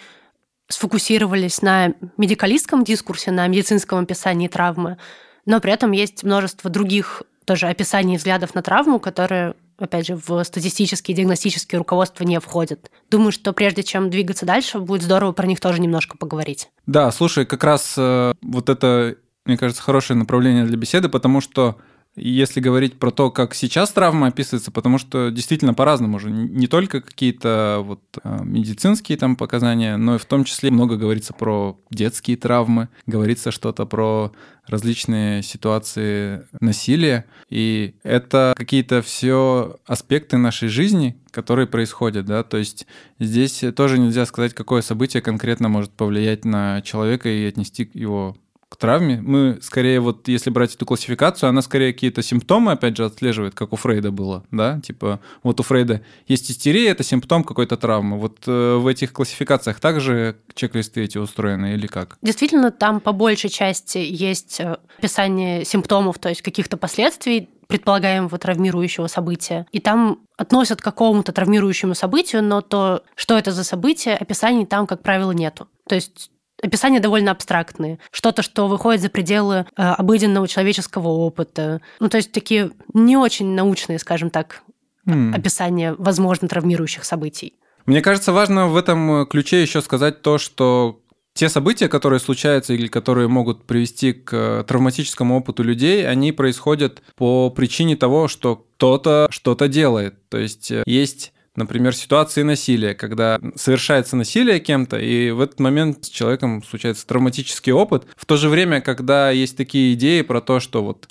сфокусировались 0.68 1.62
на 1.62 1.94
медикалистском 2.16 2.84
дискурсе, 2.84 3.30
на 3.30 3.46
медицинском 3.46 4.00
описании 4.00 4.48
травмы, 4.48 4.98
но 5.46 5.60
при 5.60 5.72
этом 5.72 5.92
есть 5.92 6.24
множество 6.24 6.70
других 6.70 7.22
тоже 7.44 7.66
описаний 7.66 8.18
взглядов 8.18 8.54
на 8.54 8.62
травму, 8.62 9.00
которые 9.00 9.54
опять 9.78 10.06
же, 10.06 10.16
в 10.16 10.42
статистические 10.44 11.16
диагностические 11.16 11.78
руководства 11.78 12.24
не 12.24 12.40
входят. 12.40 12.90
Думаю, 13.10 13.32
что 13.32 13.52
прежде 13.52 13.82
чем 13.82 14.10
двигаться 14.10 14.44
дальше, 14.44 14.80
будет 14.80 15.02
здорово 15.02 15.32
про 15.32 15.46
них 15.46 15.60
тоже 15.60 15.80
немножко 15.80 16.18
поговорить. 16.18 16.68
Да, 16.86 17.10
слушай, 17.12 17.46
как 17.46 17.62
раз 17.62 17.94
э, 17.96 18.32
вот 18.42 18.68
это, 18.68 19.16
мне 19.44 19.56
кажется, 19.56 19.82
хорошее 19.82 20.18
направление 20.18 20.64
для 20.64 20.76
беседы, 20.76 21.08
потому 21.08 21.40
что 21.40 21.78
если 22.16 22.60
говорить 22.60 22.98
про 22.98 23.10
то, 23.10 23.30
как 23.30 23.54
сейчас 23.54 23.92
травма 23.92 24.28
описывается, 24.28 24.70
потому 24.70 24.98
что 24.98 25.30
действительно 25.30 25.74
по-разному 25.74 26.16
уже. 26.16 26.30
Не 26.30 26.66
только 26.66 27.00
какие-то 27.00 27.80
вот 27.82 28.00
а, 28.22 28.42
медицинские 28.42 29.18
там 29.18 29.36
показания, 29.36 29.96
но 29.96 30.16
и 30.16 30.18
в 30.18 30.24
том 30.24 30.44
числе 30.44 30.70
много 30.70 30.96
говорится 30.96 31.32
про 31.32 31.78
детские 31.90 32.36
травмы, 32.36 32.88
говорится 33.06 33.50
что-то 33.50 33.86
про 33.86 34.32
различные 34.66 35.42
ситуации 35.42 36.46
насилия. 36.60 37.24
И 37.48 37.94
это 38.02 38.54
какие-то 38.56 39.02
все 39.02 39.76
аспекты 39.86 40.36
нашей 40.36 40.68
жизни, 40.68 41.16
которые 41.30 41.66
происходят, 41.66 42.26
да, 42.26 42.42
то 42.42 42.58
есть 42.58 42.86
здесь 43.18 43.64
тоже 43.74 43.98
нельзя 43.98 44.26
сказать, 44.26 44.54
какое 44.54 44.82
событие 44.82 45.22
конкретно 45.22 45.68
может 45.68 45.92
повлиять 45.92 46.44
на 46.44 46.82
человека 46.82 47.28
и 47.28 47.46
отнести 47.46 47.90
его 47.94 48.36
к 48.68 48.76
травме. 48.76 49.20
Мы 49.20 49.58
скорее 49.62 50.00
вот, 50.00 50.28
если 50.28 50.50
брать 50.50 50.74
эту 50.74 50.84
классификацию, 50.84 51.48
она 51.48 51.62
скорее 51.62 51.92
какие-то 51.92 52.22
симптомы, 52.22 52.72
опять 52.72 52.96
же, 52.96 53.04
отслеживает, 53.04 53.54
как 53.54 53.72
у 53.72 53.76
Фрейда 53.76 54.10
было, 54.10 54.44
да, 54.50 54.80
типа 54.80 55.20
вот 55.42 55.60
у 55.60 55.62
Фрейда 55.62 56.02
есть 56.26 56.50
истерия, 56.50 56.88
это 56.88 57.02
симптом 57.02 57.44
какой-то 57.44 57.76
травмы. 57.76 58.18
Вот 58.18 58.40
э, 58.46 58.76
в 58.76 58.86
этих 58.86 59.12
классификациях 59.12 59.80
также 59.80 60.36
чек-листы 60.54 61.02
эти 61.02 61.18
устроены 61.18 61.74
или 61.74 61.86
как? 61.86 62.18
Действительно, 62.22 62.70
там 62.70 63.00
по 63.00 63.12
большей 63.12 63.50
части 63.50 63.98
есть 63.98 64.60
э, 64.60 64.76
описание 64.98 65.64
симптомов, 65.64 66.18
то 66.18 66.28
есть 66.28 66.42
каких-то 66.42 66.76
последствий 66.76 67.48
предполагаемого 67.68 68.38
травмирующего 68.38 69.06
события. 69.06 69.66
И 69.72 69.78
там 69.78 70.20
относят 70.36 70.80
к 70.80 70.84
какому-то 70.84 71.32
травмирующему 71.32 71.94
событию, 71.94 72.42
но 72.42 72.62
то, 72.62 73.02
что 73.14 73.36
это 73.36 73.52
за 73.52 73.62
событие, 73.62 74.16
описаний 74.16 74.66
там, 74.66 74.86
как 74.86 75.02
правило, 75.02 75.32
нету. 75.32 75.68
То 75.86 75.94
есть 75.94 76.30
описания 76.62 77.00
довольно 77.00 77.30
абстрактные. 77.30 77.98
Что-то, 78.10 78.42
что 78.42 78.68
выходит 78.68 79.00
за 79.00 79.08
пределы 79.08 79.66
э, 79.76 79.82
обыденного 79.82 80.48
человеческого 80.48 81.08
опыта. 81.08 81.80
Ну, 82.00 82.08
то 82.08 82.16
есть 82.16 82.32
такие 82.32 82.70
не 82.94 83.16
очень 83.16 83.54
научные, 83.54 83.98
скажем 83.98 84.30
так, 84.30 84.62
mm. 85.06 85.34
описания, 85.34 85.94
возможно, 85.98 86.48
травмирующих 86.48 87.04
событий. 87.04 87.54
Мне 87.86 88.02
кажется, 88.02 88.32
важно 88.32 88.68
в 88.68 88.76
этом 88.76 89.26
ключе 89.26 89.62
еще 89.62 89.80
сказать 89.80 90.20
то, 90.22 90.38
что 90.38 91.00
те 91.38 91.48
события, 91.48 91.88
которые 91.88 92.18
случаются 92.18 92.74
или 92.74 92.88
которые 92.88 93.28
могут 93.28 93.64
привести 93.64 94.12
к 94.12 94.32
э, 94.32 94.64
травматическому 94.66 95.38
опыту 95.38 95.62
людей, 95.62 96.06
они 96.08 96.32
происходят 96.32 97.00
по 97.14 97.48
причине 97.50 97.96
того, 97.96 98.26
что 98.26 98.56
кто-то 98.56 99.28
что-то 99.30 99.68
делает. 99.68 100.28
То 100.30 100.38
есть 100.38 100.72
э, 100.72 100.82
есть 100.84 101.32
например, 101.58 101.94
ситуации 101.94 102.42
насилия, 102.42 102.94
когда 102.94 103.38
совершается 103.56 104.16
насилие 104.16 104.60
кем-то, 104.60 104.98
и 104.98 105.30
в 105.30 105.40
этот 105.40 105.60
момент 105.60 106.06
с 106.06 106.08
человеком 106.08 106.62
случается 106.64 107.06
травматический 107.06 107.72
опыт. 107.72 108.06
В 108.16 108.24
то 108.24 108.36
же 108.36 108.48
время, 108.48 108.80
когда 108.80 109.30
есть 109.30 109.56
такие 109.56 109.94
идеи 109.94 110.22
про 110.22 110.40
то, 110.40 110.60
что 110.60 110.82
вот 110.82 111.08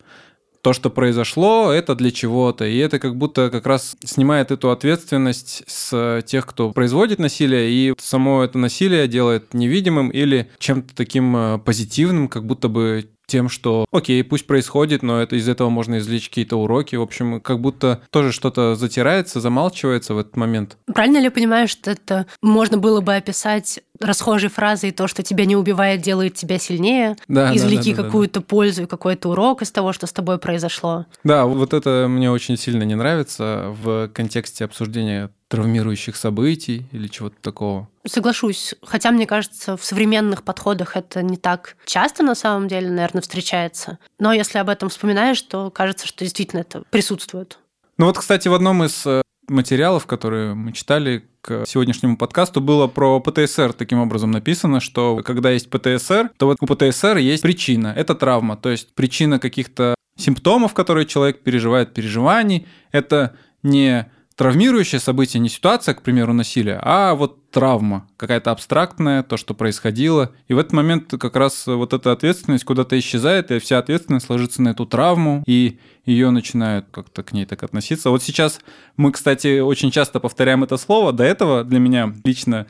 то, 0.62 0.74
что 0.74 0.90
произошло, 0.90 1.72
это 1.72 1.96
для 1.96 2.12
чего-то. 2.12 2.66
И 2.66 2.78
это 2.78 3.00
как 3.00 3.16
будто 3.16 3.50
как 3.50 3.66
раз 3.68 3.96
снимает 4.04 4.52
эту 4.52 4.70
ответственность 4.72 5.64
с 5.68 6.22
тех, 6.26 6.46
кто 6.46 6.72
производит 6.72 7.20
насилие, 7.20 7.70
и 7.72 7.94
само 7.98 8.44
это 8.44 8.58
насилие 8.58 9.08
делает 9.08 9.54
невидимым 9.54 10.10
или 10.10 10.50
чем-то 10.58 10.94
таким 10.96 11.38
э, 11.38 11.60
позитивным, 11.60 12.28
как 12.28 12.46
будто 12.46 12.68
бы 12.68 13.10
тем, 13.28 13.50
что 13.50 13.86
окей, 13.92 14.24
пусть 14.24 14.48
происходит, 14.48 15.04
но 15.04 15.22
это 15.22 15.36
из 15.36 15.48
этого 15.48 15.70
можно 15.70 16.00
извлечь 16.00 16.30
какие-то 16.30 16.56
уроки. 16.58 16.96
В 16.96 17.02
общем, 17.02 17.42
как 17.42 17.60
будто 17.60 18.02
тоже 18.10 18.32
что-то 18.32 18.76
затирается, 18.76 19.42
замалчивается 19.42 20.14
в 20.14 20.18
этот 20.18 20.38
момент. 20.38 20.78
Правильно 20.86 21.18
ли 21.18 21.26
я 21.26 21.32
понимаю, 21.32 21.68
что 21.68 21.92
это 21.92 22.26
можно 22.42 22.78
было 22.78 23.02
бы 23.02 23.16
описать 23.16 23.82
расхожей 24.00 24.50
фразой 24.50 24.92
«то, 24.92 25.08
что 25.08 25.24
тебя 25.24 25.46
не 25.46 25.56
убивает, 25.56 26.02
делает 26.02 26.36
тебя 26.36 26.58
сильнее», 26.58 27.18
да, 27.28 27.56
извлеки 27.56 27.94
да, 27.94 27.98
да, 27.98 28.04
какую-то 28.04 28.40
да, 28.40 28.46
пользу 28.46 28.84
и 28.84 28.86
какой-то 28.86 29.30
урок 29.30 29.62
из 29.62 29.72
того, 29.72 29.92
что 29.92 30.08
с 30.08 30.14
тобой 30.14 30.38
произошло. 30.38 31.06
Да, 31.24 31.46
вот 31.46 31.74
это 31.74 32.08
мне 32.08 32.32
очень 32.32 32.58
сильно 32.58 32.84
не 32.84 32.96
нравится 32.96 33.76
в 33.82 34.10
контексте 34.10 34.66
обсуждения 34.66 35.32
травмирующих 35.48 36.16
событий 36.16 36.86
или 36.92 37.08
чего-то 37.08 37.36
такого. 37.42 37.88
Соглашусь. 38.06 38.76
Хотя, 38.84 39.12
мне 39.12 39.26
кажется, 39.26 39.78
в 39.78 39.84
современных 39.84 40.44
подходах 40.44 40.98
это 40.98 41.22
не 41.22 41.38
так 41.38 41.78
часто 41.86 42.24
на 42.24 42.36
самом 42.36 42.68
деле, 42.68 42.90
наверное, 42.90 43.22
встречается. 43.22 44.00
Но 44.20 44.34
если 44.34 44.58
об 44.58 44.70
этом 44.70 44.90
вспоминаешь, 44.90 45.42
то 45.42 45.70
кажется, 45.72 46.08
что 46.08 46.24
действительно 46.24 46.62
это 46.62 46.84
присутствует. 46.90 47.60
Ну 47.98 48.06
вот, 48.06 48.18
кстати, 48.18 48.48
в 48.48 48.54
одном 48.54 48.84
из 48.84 49.06
э, 49.06 49.22
материалов, 49.48 50.06
которые 50.06 50.54
мы 50.54 50.74
читали 50.74 51.26
к 51.42 51.66
сегодняшнему 51.66 52.18
подкасту, 52.18 52.62
было 52.62 52.88
про 52.88 53.20
ПТСР. 53.20 53.74
Таким 53.74 54.00
образом 54.00 54.32
написано, 54.32 54.80
что 54.80 55.22
когда 55.26 55.52
есть 55.52 55.70
ПТСР, 55.70 56.32
то 56.38 56.48
вот 56.48 56.58
у 56.60 56.66
ПТСР 56.66 57.18
есть 57.18 57.42
причина. 57.42 57.94
Это 57.96 58.16
травма. 58.16 58.58
То 58.58 58.70
есть 58.70 58.94
причина 58.94 59.40
каких-то 59.40 59.96
симптомов, 60.18 60.74
которые 60.74 61.06
человек 61.06 61.42
переживает, 61.42 61.94
переживаний. 61.94 62.68
Это 62.92 63.36
не 63.64 64.12
травмирующее 64.38 65.02
событие, 65.02 65.42
не 65.42 65.50
ситуация, 65.50 65.96
к 65.96 66.04
примеру, 66.04 66.32
насилия, 66.32 66.80
а 66.84 67.16
вот 67.16 67.50
травма, 67.50 68.08
какая-то 68.18 68.52
абстрактная, 68.52 69.24
то, 69.24 69.36
что 69.36 69.56
происходило. 69.56 70.32
И 70.48 70.54
в 70.54 70.60
этот 70.60 70.74
момент 70.74 71.12
как 71.20 71.36
раз 71.36 71.66
вот 71.66 71.92
эта 71.94 72.12
ответственность 72.12 72.64
куда-то 72.64 72.98
исчезает, 73.00 73.50
и 73.50 73.58
вся 73.58 73.80
ответственность 73.80 74.30
ложится 74.30 74.62
на 74.62 74.70
эту 74.70 74.86
травму, 74.86 75.44
и 75.48 75.80
ее 76.06 76.30
начинают 76.30 76.86
как-то 76.92 77.24
к 77.24 77.34
ней 77.34 77.46
так 77.46 77.64
относиться. 77.64 78.12
Вот 78.12 78.22
сейчас 78.22 78.62
мы, 78.96 79.12
кстати, 79.12 79.60
очень 79.60 79.90
часто 79.90 80.20
повторяем 80.20 80.64
это 80.64 80.78
слово. 80.78 81.14
До 81.14 81.24
этого 81.24 81.64
для 81.64 81.80
меня 81.80 82.14
лично 82.24 82.68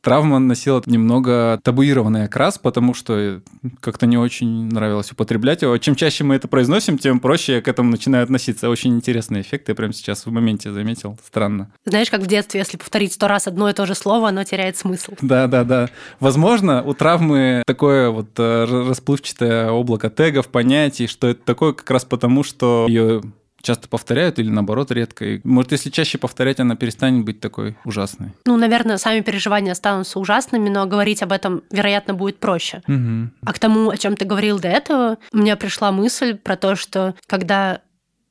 Травма 0.00 0.38
носила 0.38 0.82
немного 0.86 1.60
табуированный 1.62 2.24
окрас, 2.24 2.58
потому 2.58 2.94
что 2.94 3.42
как-то 3.80 4.06
не 4.06 4.16
очень 4.16 4.68
нравилось 4.68 5.12
употреблять 5.12 5.62
его. 5.62 5.76
Чем 5.78 5.94
чаще 5.94 6.24
мы 6.24 6.36
это 6.36 6.48
произносим, 6.48 6.98
тем 6.98 7.20
проще 7.20 7.60
к 7.60 7.68
этому 7.68 7.90
начинаю 7.90 8.24
относиться. 8.24 8.68
Очень 8.70 8.94
интересный 8.94 9.42
эффект, 9.42 9.68
я 9.68 9.74
прямо 9.74 9.92
сейчас 9.92 10.26
в 10.26 10.30
моменте 10.30 10.72
заметил. 10.72 11.18
Странно. 11.24 11.70
Знаешь, 11.84 12.10
как 12.10 12.22
в 12.22 12.26
детстве, 12.26 12.60
если 12.60 12.76
повторить 12.76 13.12
сто 13.12 13.28
раз 13.28 13.46
одно 13.46 13.68
и 13.68 13.72
то 13.72 13.86
же 13.86 13.94
слово, 13.94 14.28
оно 14.28 14.44
теряет 14.44 14.76
смысл. 14.76 15.12
Да, 15.20 15.46
да, 15.46 15.64
да. 15.64 15.88
Возможно, 16.18 16.82
у 16.82 16.94
травмы 16.94 17.62
такое 17.66 18.10
вот 18.10 18.30
э, 18.38 18.64
расплывчатое 18.64 19.70
облако 19.70 20.10
тегов, 20.10 20.48
понятий, 20.48 21.06
что 21.06 21.28
это 21.28 21.42
такое 21.44 21.72
как 21.72 21.90
раз 21.90 22.04
потому, 22.04 22.42
что 22.42 22.86
ее 22.88 23.22
часто 23.62 23.88
повторяют 23.88 24.38
или 24.38 24.48
наоборот 24.48 24.90
редко. 24.90 25.24
И, 25.24 25.40
может, 25.44 25.72
если 25.72 25.90
чаще 25.90 26.18
повторять, 26.18 26.60
она 26.60 26.76
перестанет 26.76 27.24
быть 27.24 27.40
такой 27.40 27.76
ужасной. 27.84 28.32
Ну, 28.46 28.56
наверное, 28.56 28.98
сами 28.98 29.20
переживания 29.20 29.72
останутся 29.72 30.18
ужасными, 30.18 30.68
но 30.68 30.86
говорить 30.86 31.22
об 31.22 31.32
этом, 31.32 31.62
вероятно, 31.70 32.14
будет 32.14 32.38
проще. 32.38 32.82
Угу. 32.88 33.30
А 33.44 33.52
к 33.52 33.58
тому, 33.58 33.90
о 33.90 33.96
чем 33.96 34.16
ты 34.16 34.24
говорил 34.24 34.58
до 34.58 34.68
этого, 34.68 35.18
у 35.32 35.38
меня 35.38 35.56
пришла 35.56 35.92
мысль 35.92 36.36
про 36.36 36.56
то, 36.56 36.76
что 36.76 37.14
когда 37.26 37.80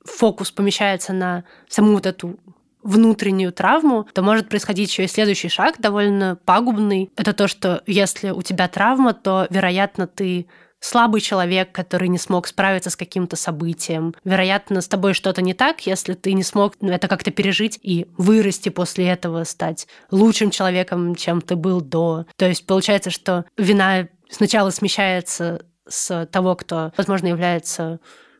фокус 0.06 0.52
помещается 0.52 1.14
на 1.14 1.44
саму 1.68 1.94
вот 1.94 2.06
эту 2.06 2.40
внутреннюю 2.82 3.52
травму, 3.52 4.08
то 4.14 4.22
может 4.22 4.50
происходить 4.50 4.90
еще 4.90 5.04
и 5.04 5.08
следующий 5.08 5.50
шаг, 5.50 5.76
довольно 5.80 6.38
пагубный. 6.46 7.12
Это 7.18 7.34
то, 7.34 7.48
что 7.48 7.84
если 7.86 8.30
у 8.30 8.42
тебя 8.42 8.68
травма, 8.68 9.14
то, 9.14 9.48
вероятно, 9.50 10.08
ты 10.08 10.48
слабый 10.80 11.22
человек, 11.22 11.72
который 11.72 12.08
не 12.08 12.18
смог 12.18 12.48
справиться 12.48 12.90
с 12.90 12.96
каким-то 12.96 13.36
событием. 13.36 14.16
Вероятно, 14.24 14.82
с 14.82 14.88
тобой 14.88 15.14
что-то 15.14 15.42
не 15.42 15.54
так, 15.54 15.86
если 15.86 16.14
ты 16.14 16.34
не 16.34 16.44
смог 16.44 16.76
это 16.82 17.08
как-то 17.08 17.32
пережить 17.32 17.80
и 17.82 18.08
вырасти 18.18 18.70
после 18.70 19.08
этого, 19.10 19.44
стать 19.44 19.88
лучшим 20.12 20.52
человеком, 20.52 21.16
чем 21.16 21.42
ты 21.42 21.56
был 21.56 21.82
до. 21.82 22.26
То 22.38 22.48
есть 22.48 22.66
получается, 22.66 23.10
что 23.10 23.46
вина 23.58 24.08
сначала 24.30 24.70
смещается 24.70 25.66
с 25.88 26.26
того, 26.28 26.56
кто, 26.56 26.94
возможно, 26.98 27.28
является 27.28 28.00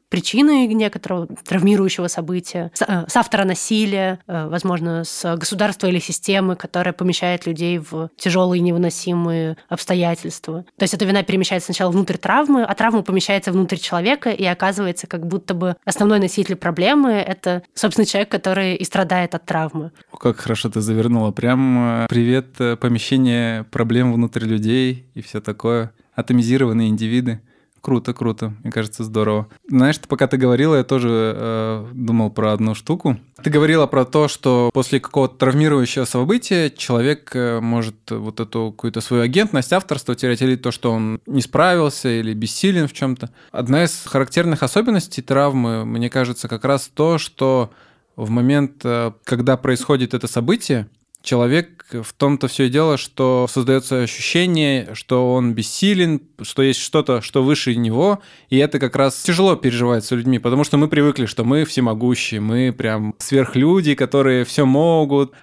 причиной 0.10 0.68
некоторого 0.68 1.28
травмирующего 1.28 2.08
события, 2.08 2.72
с, 2.74 2.82
э, 2.82 3.06
с 3.08 3.16
автора 3.16 3.46
насилия, 3.46 4.20
э, 4.28 4.48
возможно, 4.48 5.04
с 5.04 5.36
государства 5.38 5.88
или 5.88 6.00
системы, 6.00 6.56
которая 6.56 6.94
помещает 6.94 7.46
людей 7.46 7.78
в 7.78 8.10
тяжелые 8.18 8.62
невыносимые 8.62 9.58
обстоятельства. 9.70 10.66
То 10.78 10.84
есть 10.84 10.94
эта 10.94 11.06
вина 11.06 11.24
перемещается 11.24 11.68
сначала 11.68 11.92
внутрь 11.92 12.18
травмы, 12.18 12.64
а 12.64 12.74
травма 12.76 13.04
помещается 13.04 13.52
внутрь 13.52 13.78
человека, 13.78 14.32
и 14.32 14.44
оказывается, 14.46 15.08
как 15.08 15.28
будто 15.28 15.54
бы 15.54 15.76
основной 15.86 16.20
носитель 16.20 16.56
проблемы— 16.56 17.12
это, 17.28 17.64
собственно, 17.74 18.06
человек, 18.06 18.30
который 18.30 18.76
и 18.76 18.84
страдает 18.84 19.36
от 19.36 19.46
травмы. 19.46 19.92
Как 20.20 20.38
хорошо 20.38 20.70
ты 20.70 20.82
завернула. 20.82 21.32
Прям 21.32 22.04
э, 22.04 22.08
привет, 22.10 22.58
помещение 22.80 23.64
проблем 23.66 24.14
внутрь 24.14 24.46
людей 24.46 25.06
и 25.14 25.22
все 25.22 25.40
такое. 25.40 25.92
Атомизированные 26.16 26.90
индивиды. 26.90 27.42
Круто, 27.82 28.14
круто. 28.14 28.54
Мне 28.64 28.72
кажется, 28.72 29.04
здорово. 29.04 29.48
Знаешь, 29.68 30.00
пока 30.08 30.28
ты 30.28 30.38
говорила, 30.38 30.76
я 30.76 30.84
тоже 30.84 31.34
э, 31.36 31.86
думал 31.94 32.30
про 32.30 32.54
одну 32.54 32.76
штуку. 32.76 33.18
Ты 33.42 33.50
говорила 33.50 33.88
про 33.88 34.06
то, 34.06 34.28
что 34.28 34.70
после 34.74 35.00
какого-то 35.00 35.38
травмирующего 35.38 36.06
события 36.06 36.70
человек 36.70 37.32
э, 37.34 37.60
может 37.62 37.96
вот 38.10 38.40
эту 38.40 38.72
какую-то 38.72 39.02
свою 39.02 39.24
агентность, 39.24 39.72
авторство 39.72 40.16
терять, 40.16 40.42
или 40.42 40.56
то, 40.56 40.72
что 40.72 40.92
он 40.92 41.22
не 41.26 41.42
справился 41.42 42.10
или 42.10 42.34
бессилен 42.34 42.88
в 42.88 42.94
чем-то. 42.94 43.30
Одна 43.52 43.86
из 43.86 44.06
характерных 44.06 44.64
особенностей 44.64 45.22
травмы, 45.22 45.86
мне 45.86 46.10
кажется, 46.10 46.48
как 46.48 46.66
раз 46.66 46.90
то, 46.94 47.18
что 47.18 47.72
в 48.16 48.30
момент, 48.30 48.82
э, 48.84 49.14
когда 49.24 49.56
происходит 49.56 50.14
это 50.14 50.28
событие, 50.28 50.88
человек 51.22 51.86
в 51.92 52.14
том-то 52.14 52.48
все 52.48 52.66
и 52.66 52.70
дело, 52.70 52.98
что 52.98 53.48
создается 53.50 54.04
ощущение, 54.04 54.94
что 54.94 55.34
он 55.34 55.54
бессилен, 55.54 56.22
что 56.42 56.62
есть 56.62 56.80
что-то, 56.80 57.22
что 57.22 57.44
выше 57.44 57.76
него, 57.76 58.22
и 58.50 58.58
это 58.58 58.80
как 58.80 58.96
раз 58.96 59.22
тяжело 59.22 59.56
переживается 59.56 60.16
людьми, 60.16 60.40
потому 60.40 60.64
что 60.64 60.78
мы 60.78 60.88
привыкли, 60.88 61.26
что 61.26 61.44
мы 61.44 61.66
всемогущие, 61.66 62.42
мы 62.42 62.72
прям 62.72 63.16
сверхлюди, 63.18 63.96
которые 63.96 64.46
все 64.46 64.66
могут, 64.66 65.34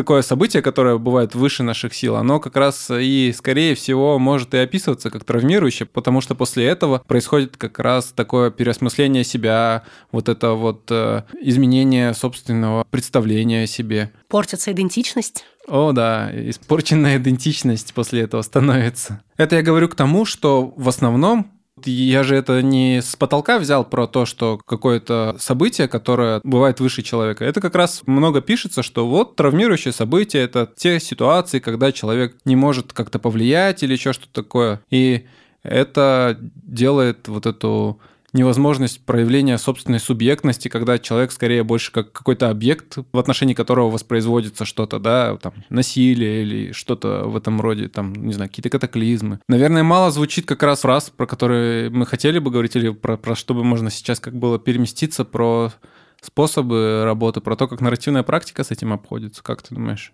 такое 0.00 0.22
событие, 0.22 0.62
которое 0.62 0.96
бывает 0.96 1.34
выше 1.34 1.62
наших 1.62 1.92
сил, 1.92 2.16
оно 2.16 2.40
как 2.40 2.56
раз 2.56 2.90
и, 2.90 3.34
скорее 3.36 3.74
всего, 3.74 4.18
может 4.18 4.54
и 4.54 4.56
описываться 4.56 5.10
как 5.10 5.24
травмирующее, 5.24 5.86
потому 5.86 6.22
что 6.22 6.34
после 6.34 6.64
этого 6.64 7.02
происходит 7.06 7.58
как 7.58 7.78
раз 7.78 8.06
такое 8.06 8.50
переосмысление 8.50 9.24
себя, 9.24 9.82
вот 10.10 10.30
это 10.30 10.52
вот 10.52 10.84
э, 10.90 11.24
изменение 11.42 12.14
собственного 12.14 12.86
представления 12.90 13.64
о 13.64 13.66
себе. 13.66 14.10
Портится 14.28 14.72
идентичность? 14.72 15.44
О, 15.68 15.92
да, 15.92 16.30
испорченная 16.32 17.18
идентичность 17.18 17.92
после 17.92 18.22
этого 18.22 18.40
становится. 18.40 19.22
Это 19.36 19.56
я 19.56 19.62
говорю 19.62 19.90
к 19.90 19.94
тому, 19.94 20.24
что 20.24 20.72
в 20.76 20.88
основном 20.88 21.59
я 21.86 22.22
же 22.22 22.36
это 22.36 22.62
не 22.62 23.00
с 23.02 23.16
потолка 23.16 23.58
взял 23.58 23.84
про 23.84 24.06
то, 24.06 24.26
что 24.26 24.58
какое-то 24.58 25.36
событие, 25.38 25.88
которое 25.88 26.40
бывает 26.44 26.80
выше 26.80 27.02
человека. 27.02 27.44
Это 27.44 27.60
как 27.60 27.74
раз 27.74 28.02
много 28.06 28.40
пишется, 28.40 28.82
что 28.82 29.06
вот 29.06 29.36
травмирующее 29.36 29.92
событие— 29.92 30.42
это 30.44 30.70
те 30.76 31.00
ситуации, 31.00 31.58
когда 31.58 31.92
человек 31.92 32.36
не 32.44 32.56
может 32.56 32.92
как-то 32.92 33.18
повлиять 33.18 33.82
или 33.82 33.92
еще 33.92 34.12
что-то 34.12 34.32
такое. 34.32 34.80
И 34.90 35.26
это 35.62 36.38
делает 36.40 37.28
вот 37.28 37.46
эту 37.46 38.00
невозможность 38.32 39.04
проявления 39.04 39.58
собственной 39.58 40.00
субъектности, 40.00 40.68
когда 40.68 40.98
человек 40.98 41.32
скорее 41.32 41.64
больше 41.64 41.92
как 41.92 42.12
какой-то 42.12 42.50
объект, 42.50 42.98
в 43.12 43.18
отношении 43.18 43.54
которого 43.54 43.90
воспроизводится 43.90 44.64
что-то, 44.64 44.98
да, 44.98 45.36
там, 45.36 45.54
насилие 45.68 46.42
или 46.42 46.72
что-то 46.72 47.24
в 47.24 47.36
этом 47.36 47.60
роде, 47.60 47.88
там, 47.88 48.14
не 48.14 48.32
знаю, 48.32 48.48
какие-то 48.50 48.70
катаклизмы. 48.70 49.40
Наверное, 49.48 49.82
мало 49.82 50.10
звучит 50.10 50.46
как 50.46 50.62
раз 50.62 50.80
фраз, 50.80 51.10
про 51.10 51.26
которые 51.26 51.90
мы 51.90 52.06
хотели 52.06 52.38
бы 52.38 52.50
говорить, 52.50 52.76
или 52.76 52.90
про, 52.90 53.16
про 53.16 53.34
что 53.34 53.54
бы 53.54 53.64
можно 53.64 53.90
сейчас 53.90 54.20
как 54.20 54.34
было 54.34 54.58
переместиться, 54.58 55.24
про 55.24 55.72
способы 56.20 57.02
работы, 57.04 57.40
про 57.40 57.56
то, 57.56 57.66
как 57.66 57.80
нарративная 57.80 58.22
практика 58.22 58.64
с 58.64 58.70
этим 58.70 58.92
обходится. 58.92 59.42
Как 59.42 59.62
ты 59.62 59.74
думаешь? 59.74 60.12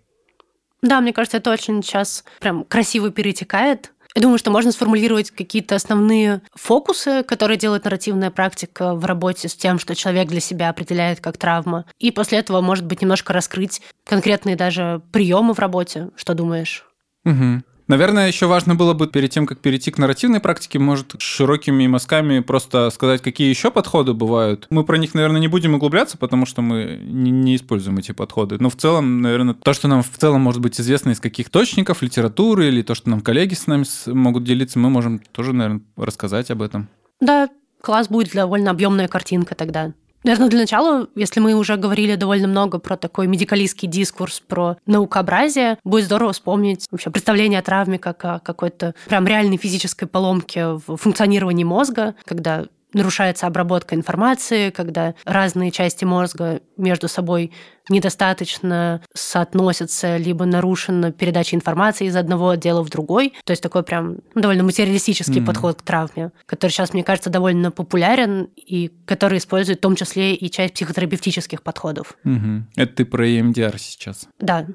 Да, 0.81 1.01
мне 1.01 1.11
кажется, 1.11 1.37
это 1.37 1.51
очень 1.51 1.81
сейчас 1.81 2.23
прям 2.39 2.63
красиво 2.63 3.09
перетекает 3.09 3.93
я 4.17 4.21
думаю, 4.21 4.39
что 4.39 4.49
можно 4.49 4.71
сформулировать 4.71 5.29
какие-то 5.29 5.75
основные 5.75 6.41
фокусы, 6.55 7.21
которые 7.21 7.55
делает 7.55 7.83
нарративная 7.83 8.31
практика 8.31 8.95
в 8.95 9.05
работе 9.05 9.47
с 9.47 9.55
тем, 9.55 9.77
что 9.77 9.93
человек 9.93 10.27
для 10.27 10.39
себя 10.39 10.69
определяет 10.69 11.19
как 11.19 11.37
травма. 11.37 11.85
И 11.99 12.09
после 12.09 12.39
этого, 12.39 12.61
может 12.61 12.83
быть, 12.83 13.03
немножко 13.03 13.31
раскрыть 13.31 13.79
конкретные 14.03 14.55
даже 14.55 15.03
приемы 15.11 15.53
в 15.53 15.59
работе. 15.59 16.09
Что 16.15 16.33
думаешь? 16.33 16.83
Угу. 17.25 17.61
Наверное, 17.87 18.27
еще 18.27 18.47
важно 18.47 18.75
было 18.75 18.93
бы 18.93 19.07
перед 19.07 19.31
тем, 19.31 19.45
как 19.45 19.59
перейти 19.59 19.91
к 19.91 19.97
нарративной 19.97 20.41
практике, 20.41 20.77
может, 20.77 21.15
широкими 21.19 21.87
мазками 21.87 22.39
просто 22.39 22.89
сказать, 22.89 23.21
какие 23.21 23.49
еще 23.49 23.71
подходы 23.71 24.13
бывают. 24.13 24.67
Мы 24.69 24.83
про 24.83 24.97
них, 24.97 25.13
наверное, 25.13 25.39
не 25.39 25.47
будем 25.47 25.73
углубляться, 25.73 26.17
потому 26.17 26.45
что 26.45 26.61
мы 26.61 26.99
не, 27.01 27.55
используем 27.55 27.97
эти 27.97 28.11
подходы. 28.11 28.57
Но 28.59 28.69
в 28.69 28.75
целом, 28.75 29.21
наверное, 29.21 29.53
то, 29.53 29.73
что 29.73 29.87
нам 29.87 30.03
в 30.03 30.17
целом 30.17 30.41
может 30.41 30.61
быть 30.61 30.79
известно 30.79 31.11
из 31.11 31.21
каких 31.21 31.47
источников, 31.47 32.01
литературы 32.01 32.67
или 32.67 32.81
то, 32.81 32.93
что 32.93 33.09
нам 33.09 33.21
коллеги 33.21 33.53
с 33.53 33.67
нами 33.67 33.85
могут 34.07 34.43
делиться, 34.43 34.79
мы 34.79 34.89
можем 34.89 35.19
тоже, 35.31 35.53
наверное, 35.53 35.81
рассказать 35.95 36.51
об 36.51 36.61
этом. 36.61 36.89
Да, 37.21 37.49
класс 37.81 38.09
будет 38.09 38.33
довольно 38.33 38.71
объемная 38.71 39.07
картинка 39.07 39.55
тогда. 39.55 39.93
Наверное, 40.23 40.49
для 40.49 40.59
начала, 40.59 41.07
если 41.15 41.39
мы 41.39 41.53
уже 41.53 41.77
говорили 41.77 42.15
довольно 42.15 42.47
много 42.47 42.79
про 42.79 42.97
такой 42.97 43.27
медикалистский 43.27 43.87
дискурс, 43.87 44.41
про 44.45 44.77
наукообразие, 44.85 45.77
будет 45.83 46.05
здорово 46.05 46.33
вспомнить 46.33 46.85
вообще 46.91 47.09
представление 47.09 47.59
о 47.59 47.63
травме 47.63 47.99
как 47.99 48.23
о 48.25 48.39
какой-то 48.39 48.95
прям 49.07 49.27
реальной 49.27 49.57
физической 49.57 50.05
поломке 50.05 50.67
в 50.67 50.97
функционировании 50.97 51.63
мозга, 51.63 52.15
когда 52.25 52.65
нарушается 52.93 53.47
обработка 53.47 53.95
информации, 53.95 54.69
когда 54.69 55.15
разные 55.25 55.71
части 55.71 56.05
мозга 56.05 56.61
между 56.77 57.07
собой 57.07 57.51
недостаточно 57.89 59.01
соотносятся, 59.13 60.17
либо 60.17 60.45
нарушена 60.45 61.11
передача 61.11 61.55
информации 61.55 62.07
из 62.07 62.15
одного 62.15 62.49
отдела 62.49 62.83
в 62.83 62.89
другой. 62.89 63.33
То 63.45 63.51
есть 63.51 63.63
такой 63.63 63.83
прям 63.83 64.17
довольно 64.35 64.63
материалистический 64.63 65.41
mm-hmm. 65.41 65.45
подход 65.45 65.81
к 65.81 65.85
травме, 65.85 66.31
который 66.45 66.71
сейчас, 66.71 66.93
мне 66.93 67.03
кажется, 67.03 67.29
довольно 67.29 67.71
популярен 67.71 68.49
и 68.55 68.91
который 69.05 69.37
использует 69.37 69.79
в 69.79 69.81
том 69.81 69.95
числе 69.95 70.35
и 70.35 70.49
часть 70.49 70.73
психотерапевтических 70.73 71.61
подходов. 71.61 72.17
Mm-hmm. 72.25 72.61
Это 72.75 72.93
ты 72.93 73.05
про 73.05 73.27
EMDR 73.27 73.75
сейчас? 73.77 74.27
Да. 74.39 74.67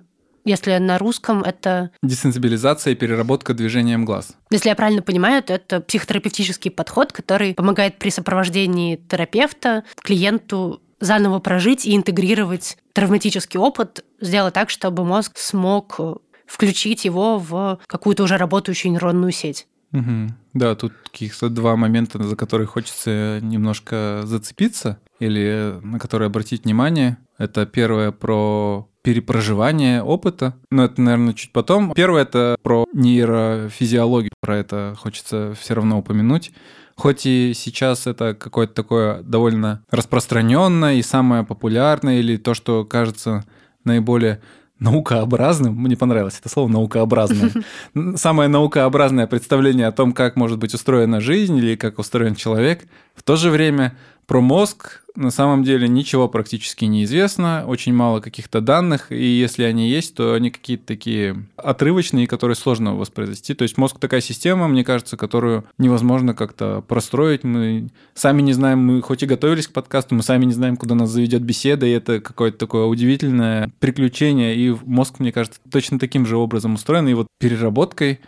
Если 0.45 0.77
на 0.79 0.99
русском 0.99 1.43
это... 1.43 1.91
Десенсибилизация 2.03 2.93
и 2.93 2.97
переработка 2.97 3.55
движением 3.55 4.05
глаз. 4.05 4.35
Если 4.51 4.69
я 4.69 4.75
правильно 4.75 5.03
понимаю, 5.03 5.43
то 5.43 5.55
это 5.55 5.81
психотерапевтический 5.81 6.71
подход, 6.71 7.13
который 7.13 7.55
помогает 7.55 7.99
при 7.99 8.11
сопровождении 8.11 8.97
терапевта 8.97 9.85
клиенту 9.97 10.83
заново 11.01 11.41
прожить 11.41 11.85
и 11.85 11.97
интегрировать 11.97 12.79
травматический 12.93 13.59
опыт, 13.59 14.05
сделать 14.21 14.55
так, 14.55 14.71
чтобы 14.71 15.05
мозг 15.05 15.33
смог 15.37 15.99
включить 16.47 17.05
его 17.05 17.39
в 17.39 17.81
какую-то 17.87 18.23
уже 18.23 18.37
работающую 18.37 18.93
нейронную 18.93 19.33
сеть. 19.33 19.67
Угу. 19.93 20.35
Да, 20.55 20.75
тут 20.75 20.93
каких-то 21.05 21.49
два 21.49 21.77
момента, 21.77 22.23
за 22.23 22.37
которые 22.37 22.67
хочется 22.67 23.41
немножко 23.43 24.23
зацепиться 24.25 25.01
или 25.19 25.79
на 25.83 25.99
которые 25.99 26.27
обратить 26.27 26.65
внимание. 26.65 27.19
Это 27.39 27.67
первое 27.67 28.11
про 28.11 28.89
перепроживание 29.03 30.03
опыта. 30.03 30.55
Но 30.71 30.85
это, 30.85 31.01
наверное, 31.01 31.35
чуть 31.35 31.53
потом. 31.53 31.93
Первое— 31.95 32.23
это 32.25 32.57
про 32.63 32.87
нейрофизиологию. 32.93 34.33
Про 34.41 34.59
это 34.59 34.95
хочется 34.99 35.55
все 35.61 35.75
равно 35.75 35.99
упомянуть. 35.99 36.53
Хоть 36.97 37.27
и 37.27 37.53
сейчас 37.55 38.07
это 38.07 38.35
какое-то 38.35 38.75
такое 38.75 39.23
довольно 39.23 39.83
распространенное 39.91 40.95
и 40.95 41.03
самое 41.03 41.45
популярное, 41.45 42.19
или 42.21 42.37
то, 42.37 42.55
что 42.55 42.85
кажется 42.85 43.45
наиболее 43.85 44.41
наукообразным, 44.83 45.75
мне 45.75 45.97
понравилось 45.97 46.39
это 46.41 46.49
слово 46.49 46.69
наукообразное, 46.69 47.53
самое 48.17 48.49
наукообразное 48.49 49.29
представление 49.29 49.87
о 49.87 49.93
том, 49.93 50.13
как 50.13 50.35
может 50.35 50.59
быть 50.59 50.75
устроена 50.75 51.21
жизнь 51.21 51.57
или 51.57 51.77
как 51.77 51.99
устроен 51.99 52.35
человек, 52.35 52.85
в 53.15 53.23
то 53.23 53.37
же 53.37 53.51
время 53.51 53.97
про 54.27 54.41
мозг 54.41 55.03
на 55.15 55.31
самом 55.31 55.63
деле 55.63 55.89
ничего 55.89 56.29
практически 56.29 56.85
не 56.87 57.05
известно, 57.05 57.65
очень 57.67 57.93
мало 57.93 58.21
каких-то 58.21 58.61
данных, 58.61 59.13
и 59.13 59.25
если 59.25 59.65
они 59.65 59.91
есть, 59.91 60.15
то 60.15 60.35
они 60.35 60.51
какие-то 60.51 60.87
такие 60.87 61.45
отрывочные, 61.57 62.27
которые 62.27 62.57
сложно 62.57 62.95
воспроизвести. 62.95 63.55
То 63.55 63.63
есть 63.63 63.77
мозг 63.77 63.99
такая 63.99 64.21
система, 64.21 64.69
мне 64.69 64.85
кажется, 64.85 65.17
которую 65.17 65.65
невозможно 65.79 66.35
как-то 66.35 66.83
простроить. 66.87 67.45
Мы 67.45 67.91
сами 68.15 68.43
не 68.43 68.53
знаем, 68.53 68.79
мы 68.79 69.03
хоть 69.03 69.23
и 69.23 69.27
готовились 69.27 69.69
к 69.69 69.73
подкасту, 69.73 70.15
мы 70.15 70.23
сами 70.23 70.47
не 70.47 70.53
знаем, 70.53 70.77
куда 70.77 70.95
нас 70.95 71.11
заведет 71.11 71.43
беседа, 71.43 71.87
и 71.87 71.91
это 71.91 72.21
какое-то 72.21 72.59
такое 72.59 72.87
удивительное 72.87 73.71
приключение, 73.81 74.57
и 74.57 74.75
мозг, 74.85 75.19
мне 75.19 75.33
кажется, 75.33 75.61
точно 75.71 75.99
таким 75.99 76.27
же 76.27 76.37
образом 76.37 76.75
устроен, 76.75 77.09
и 77.09 77.15
вот 77.15 77.27
переработкой 77.39 78.21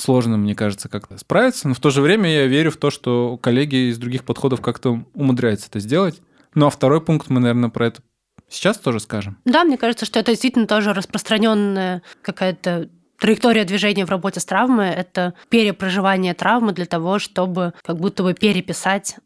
сложно, 0.00 0.36
мне 0.36 0.54
кажется, 0.54 0.88
как-то 0.88 1.18
справиться. 1.18 1.68
Но 1.68 1.74
в 1.74 1.80
то 1.80 1.90
же 1.90 2.00
время 2.00 2.30
я 2.32 2.46
верю 2.46 2.70
в 2.70 2.76
то, 2.76 2.90
что 2.90 3.36
коллеги 3.36 3.90
из 3.90 3.98
других 3.98 4.24
подходов 4.24 4.60
как-то 4.60 5.04
умудряются 5.14 5.68
это 5.68 5.80
сделать. 5.80 6.20
Ну 6.54 6.66
а 6.66 6.70
второй 6.70 7.00
пункт 7.00 7.30
мы, 7.30 7.40
наверное, 7.40 7.70
про 7.70 7.86
это 7.86 8.02
сейчас 8.48 8.78
тоже 8.78 9.00
скажем. 9.00 9.38
Да, 9.44 9.64
мне 9.64 9.78
кажется, 9.78 10.06
что 10.06 10.18
это 10.18 10.32
действительно 10.32 10.66
тоже 10.66 10.92
распространенная 10.92 12.02
какая-то 12.22 12.88
траектория 13.18 13.64
движения 13.64 14.04
в 14.04 14.10
работе 14.10 14.40
с 14.40 14.44
травмой– 14.44 14.88
это 14.90 15.34
перепроживание 15.50 16.34
травмы 16.34 16.72
для 16.72 16.86
того, 16.86 17.18
чтобы 17.18 17.74
как 17.84 17.98
будто 17.98 18.22
бы 18.22 18.34
переписать 18.34 19.16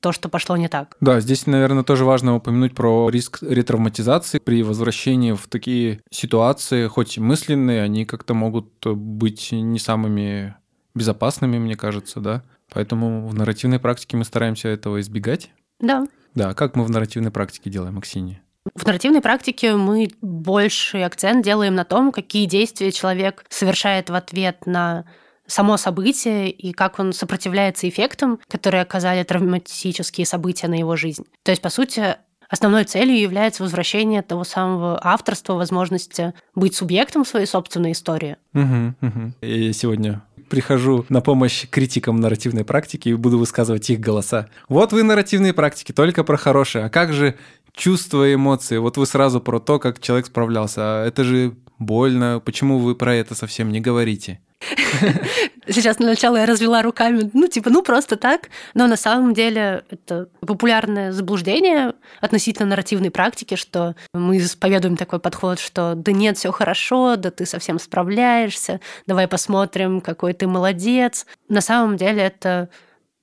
то, 0.00 0.12
что 0.12 0.28
пошло 0.28 0.56
не 0.56 0.68
так. 0.68 0.96
Да, 1.00 1.20
здесь, 1.20 1.46
наверное, 1.46 1.84
тоже 1.84 2.04
важно 2.04 2.34
упомянуть 2.34 2.74
про 2.74 3.08
риск 3.10 3.38
ретравматизации 3.42 4.38
при 4.38 4.62
возвращении 4.62 5.32
в 5.32 5.46
такие 5.46 6.00
ситуации, 6.10 6.86
хоть 6.86 7.16
и 7.16 7.20
мысленные, 7.20 7.82
они 7.82 8.04
как-то 8.04 8.34
могут 8.34 8.86
быть 8.86 9.52
не 9.52 9.78
самыми 9.78 10.56
безопасными, 10.94 11.58
мне 11.58 11.76
кажется, 11.76 12.20
да. 12.20 12.42
Поэтому 12.72 13.26
в 13.26 13.34
нарративной 13.34 13.78
практике 13.78 14.16
мы 14.16 14.24
стараемся 14.24 14.68
этого 14.68 15.00
избегать. 15.00 15.50
Да. 15.80 16.06
Да, 16.34 16.54
как 16.54 16.76
мы 16.76 16.84
в 16.84 16.90
нарративной 16.90 17.30
практике 17.30 17.70
делаем, 17.70 17.98
Аксинья? 17.98 18.40
В 18.74 18.86
нарративной 18.86 19.20
практике 19.20 19.74
мы 19.74 20.10
больший 20.20 21.04
акцент 21.04 21.44
делаем 21.44 21.74
на 21.74 21.84
том, 21.84 22.12
какие 22.12 22.46
действия 22.46 22.92
человек 22.92 23.44
совершает 23.48 24.10
в 24.10 24.14
ответ 24.14 24.66
на 24.66 25.06
само 25.50 25.76
событие 25.76 26.50
и 26.50 26.72
как 26.72 26.98
он 26.98 27.12
сопротивляется 27.12 27.88
эффектам, 27.88 28.38
которые 28.48 28.82
оказали 28.82 29.22
травматические 29.22 30.26
события 30.26 30.68
на 30.68 30.74
его 30.74 30.96
жизнь. 30.96 31.24
То 31.42 31.50
есть, 31.50 31.60
по 31.60 31.70
сути, 31.70 32.16
основной 32.48 32.84
целью 32.84 33.18
является 33.18 33.62
возвращение 33.62 34.22
того 34.22 34.44
самого 34.44 35.00
авторства, 35.02 35.54
возможности 35.54 36.34
быть 36.54 36.74
субъектом 36.74 37.24
своей 37.24 37.46
собственной 37.46 37.92
истории. 37.92 38.36
Угу, 38.54 38.94
угу. 39.00 39.32
Я 39.40 39.72
сегодня 39.72 40.22
прихожу 40.48 41.04
на 41.08 41.20
помощь 41.20 41.66
критикам 41.68 42.16
нарративной 42.20 42.64
практики 42.64 43.08
и 43.08 43.14
буду 43.14 43.38
высказывать 43.38 43.88
их 43.90 44.00
голоса. 44.00 44.48
Вот 44.68 44.92
вы 44.92 45.02
нарративные 45.02 45.52
практики, 45.52 45.92
только 45.92 46.24
про 46.24 46.36
хорошее. 46.36 46.86
А 46.86 46.90
как 46.90 47.12
же 47.12 47.36
чувства 47.72 48.28
и 48.28 48.34
эмоции? 48.34 48.78
Вот 48.78 48.96
вы 48.96 49.06
сразу 49.06 49.40
про 49.40 49.60
то, 49.60 49.78
как 49.78 50.00
человек 50.00 50.26
справлялся. 50.26 50.80
А 50.80 51.06
это 51.06 51.22
же 51.22 51.54
больно, 51.78 52.42
почему 52.44 52.78
вы 52.78 52.94
про 52.96 53.14
это 53.14 53.34
совсем 53.34 53.70
не 53.70 53.80
говорите? 53.80 54.40
Сейчас 55.66 55.98
на 55.98 56.06
начало 56.06 56.36
я 56.36 56.46
развела 56.46 56.82
руками, 56.82 57.30
ну, 57.32 57.48
типа, 57.48 57.70
ну, 57.70 57.82
просто 57.82 58.16
так. 58.16 58.48
Но 58.74 58.86
на 58.86 58.96
самом 58.96 59.34
деле 59.34 59.84
это 59.90 60.28
популярное 60.40 61.12
заблуждение 61.12 61.94
относительно 62.20 62.68
нарративной 62.68 63.10
практики, 63.10 63.54
что 63.54 63.96
мы 64.12 64.38
исповедуем 64.38 64.96
такой 64.96 65.18
подход, 65.18 65.58
что 65.58 65.94
да 65.94 66.12
нет, 66.12 66.36
все 66.36 66.52
хорошо, 66.52 67.16
да 67.16 67.30
ты 67.30 67.46
совсем 67.46 67.78
справляешься, 67.78 68.80
давай 69.06 69.28
посмотрим, 69.28 70.00
какой 70.00 70.34
ты 70.34 70.46
молодец. 70.46 71.26
На 71.48 71.60
самом 71.60 71.96
деле 71.96 72.22
это 72.22 72.68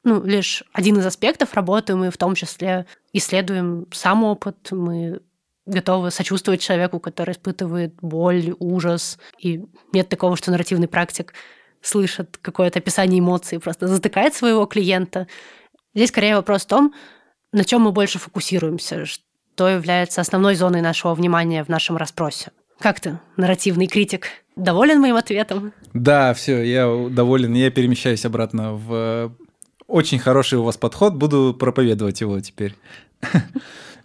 ну, 0.04 0.24
лишь 0.24 0.64
один 0.74 0.98
из 1.00 1.06
аспектов 1.06 1.54
работы. 1.54 1.96
Мы 1.96 2.10
в 2.12 2.18
том 2.18 2.34
числе 2.34 2.86
исследуем 3.14 3.88
сам 3.92 4.24
опыт, 4.24 4.72
мы 4.72 5.20
готовы 5.68 6.12
сочувствовать 6.12 6.62
человеку, 6.62 7.00
который 7.00 7.34
испытывает 7.34 7.94
боль, 8.02 8.56
ужас. 8.60 9.20
И 9.40 9.64
нет 9.94 10.10
такого, 10.10 10.36
что 10.36 10.52
нарративный 10.52 10.88
практик 10.88 11.34
слышит 11.82 12.38
какое-то 12.42 12.80
описание 12.80 13.20
эмоций, 13.20 13.60
просто 13.60 13.88
затыкает 13.88 14.34
своего 14.34 14.66
клиента. 14.66 15.28
Здесь 15.94 16.10
скорее 16.10 16.36
вопрос 16.36 16.64
в 16.64 16.68
том, 16.68 16.94
на 17.52 17.64
чем 17.64 17.82
мы 17.82 17.92
больше 17.92 18.20
фокусируемся, 18.20 19.06
что 19.06 19.70
является 19.70 20.22
основной 20.22 20.56
зоной 20.56 20.82
нашего 20.82 21.14
внимания 21.14 21.64
в 21.64 21.70
нашем 21.70 21.98
расспросе. 21.98 22.52
Как 22.80 23.00
ты, 23.00 23.20
нарративный 23.38 23.88
критик, 23.88 24.28
доволен 24.56 25.02
моим 25.02 25.16
ответом? 25.16 25.74
Да, 25.94 26.34
все, 26.34 26.62
я 26.62 27.08
доволен. 27.10 27.54
Я 27.54 27.72
перемещаюсь 27.72 28.26
обратно 28.26 28.74
в 28.74 29.36
очень 29.88 30.20
хороший 30.20 30.60
у 30.60 30.64
вас 30.64 30.78
подход, 30.78 31.16
буду 31.16 31.56
проповедовать 31.58 32.22
его 32.22 32.40
теперь. 32.40 32.76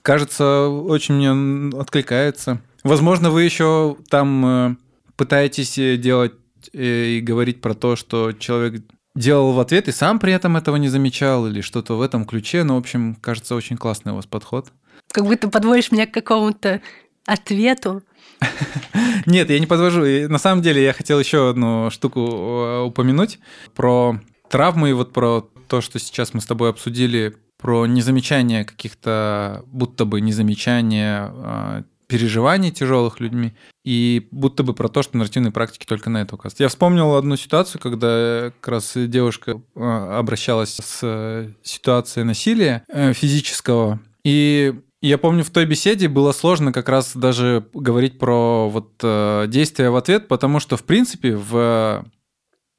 кажется, 0.03 0.69
очень 0.69 1.15
мне 1.15 1.79
откликается. 1.79 2.61
Возможно, 2.85 3.31
вы 3.31 3.45
еще 3.45 3.97
там 4.11 4.47
э, 4.47 4.77
пытаетесь 5.17 5.79
э, 5.79 5.97
делать 5.97 6.35
э, 6.73 7.17
и 7.17 7.21
говорить 7.21 7.61
про 7.61 7.75
то, 7.75 7.97
что 7.97 8.33
человек 8.33 8.83
делал 9.15 9.53
в 9.53 9.61
ответ 9.61 9.89
и 9.89 9.93
сам 9.93 10.19
при 10.19 10.33
этом 10.33 10.57
этого 10.57 10.77
не 10.77 10.89
замечал 10.89 11.47
или 11.47 11.61
что-то 11.61 11.97
в 11.97 12.03
этом 12.03 12.25
ключе. 12.25 12.65
Но, 12.65 12.75
в 12.75 12.79
общем, 12.79 13.15
кажется, 13.15 13.55
очень 13.55 13.77
классный 13.77 14.13
у 14.13 14.17
вас 14.17 14.27
подход. 14.27 14.73
Как 15.13 15.25
будто 15.25 15.49
подводишь 15.49 15.93
меня 15.93 16.07
к 16.07 16.15
какому-то 16.15 16.81
ответу. 17.25 18.03
Нет, 19.27 19.51
я 19.51 19.61
не 19.61 19.67
подвожу. 19.67 20.03
На 20.29 20.39
самом 20.39 20.63
деле 20.63 20.83
я 20.83 20.93
хотел 20.93 21.21
еще 21.21 21.51
одну 21.51 21.91
штуку 21.91 22.85
упомянуть 22.85 23.39
про 23.75 24.19
травмы 24.49 24.91
и 24.91 24.95
вот 24.95 25.13
про 25.13 25.49
то, 25.69 25.81
что 25.81 25.99
сейчас 25.99 26.35
мы 26.35 26.41
с 26.41 26.47
тобой 26.47 26.71
обсудили 26.71 27.37
про 27.63 27.87
незамечание 27.87 28.65
каких-то, 28.65 29.65
будто 29.67 30.05
бы 30.05 30.21
незамечание 30.21 31.33
э, 31.33 31.83
переживаний 32.09 32.73
тяжелых 32.73 33.21
людьми, 33.21 33.55
и 33.85 34.27
будто 34.33 34.65
бы 34.65 34.75
про 34.75 34.89
то, 34.89 35.03
что 35.03 35.17
нарративные 35.17 35.53
практики 35.53 35.87
только 35.87 36.11
на 36.11 36.23
это 36.23 36.35
указывают. 36.35 36.61
Я 36.61 36.69
вспомнил 36.69 37.15
одну 37.15 37.37
ситуацию, 37.37 37.81
когда 37.81 38.53
как 38.61 38.69
раз 38.69 38.93
девушка 38.97 39.63
э, 39.75 39.81
обращалась 39.81 40.75
с 40.75 40.99
э, 41.03 41.53
ситуацией 41.63 42.25
насилия 42.25 42.85
э, 42.89 43.13
физического, 43.13 44.01
и 44.25 44.75
я 45.01 45.19
помню, 45.19 45.45
в 45.45 45.51
той 45.51 45.65
беседе 45.65 46.09
было 46.09 46.33
сложно 46.33 46.73
как 46.73 46.89
раз 46.89 47.17
даже 47.17 47.67
говорить 47.75 48.19
про 48.19 48.69
вот 48.69 48.95
э, 49.03 49.47
действия 49.49 49.91
в 49.91 49.97
ответ, 49.97 50.29
потому 50.29 50.59
что, 50.59 50.77
в 50.77 50.83
принципе, 50.83 51.37
в 51.37 52.05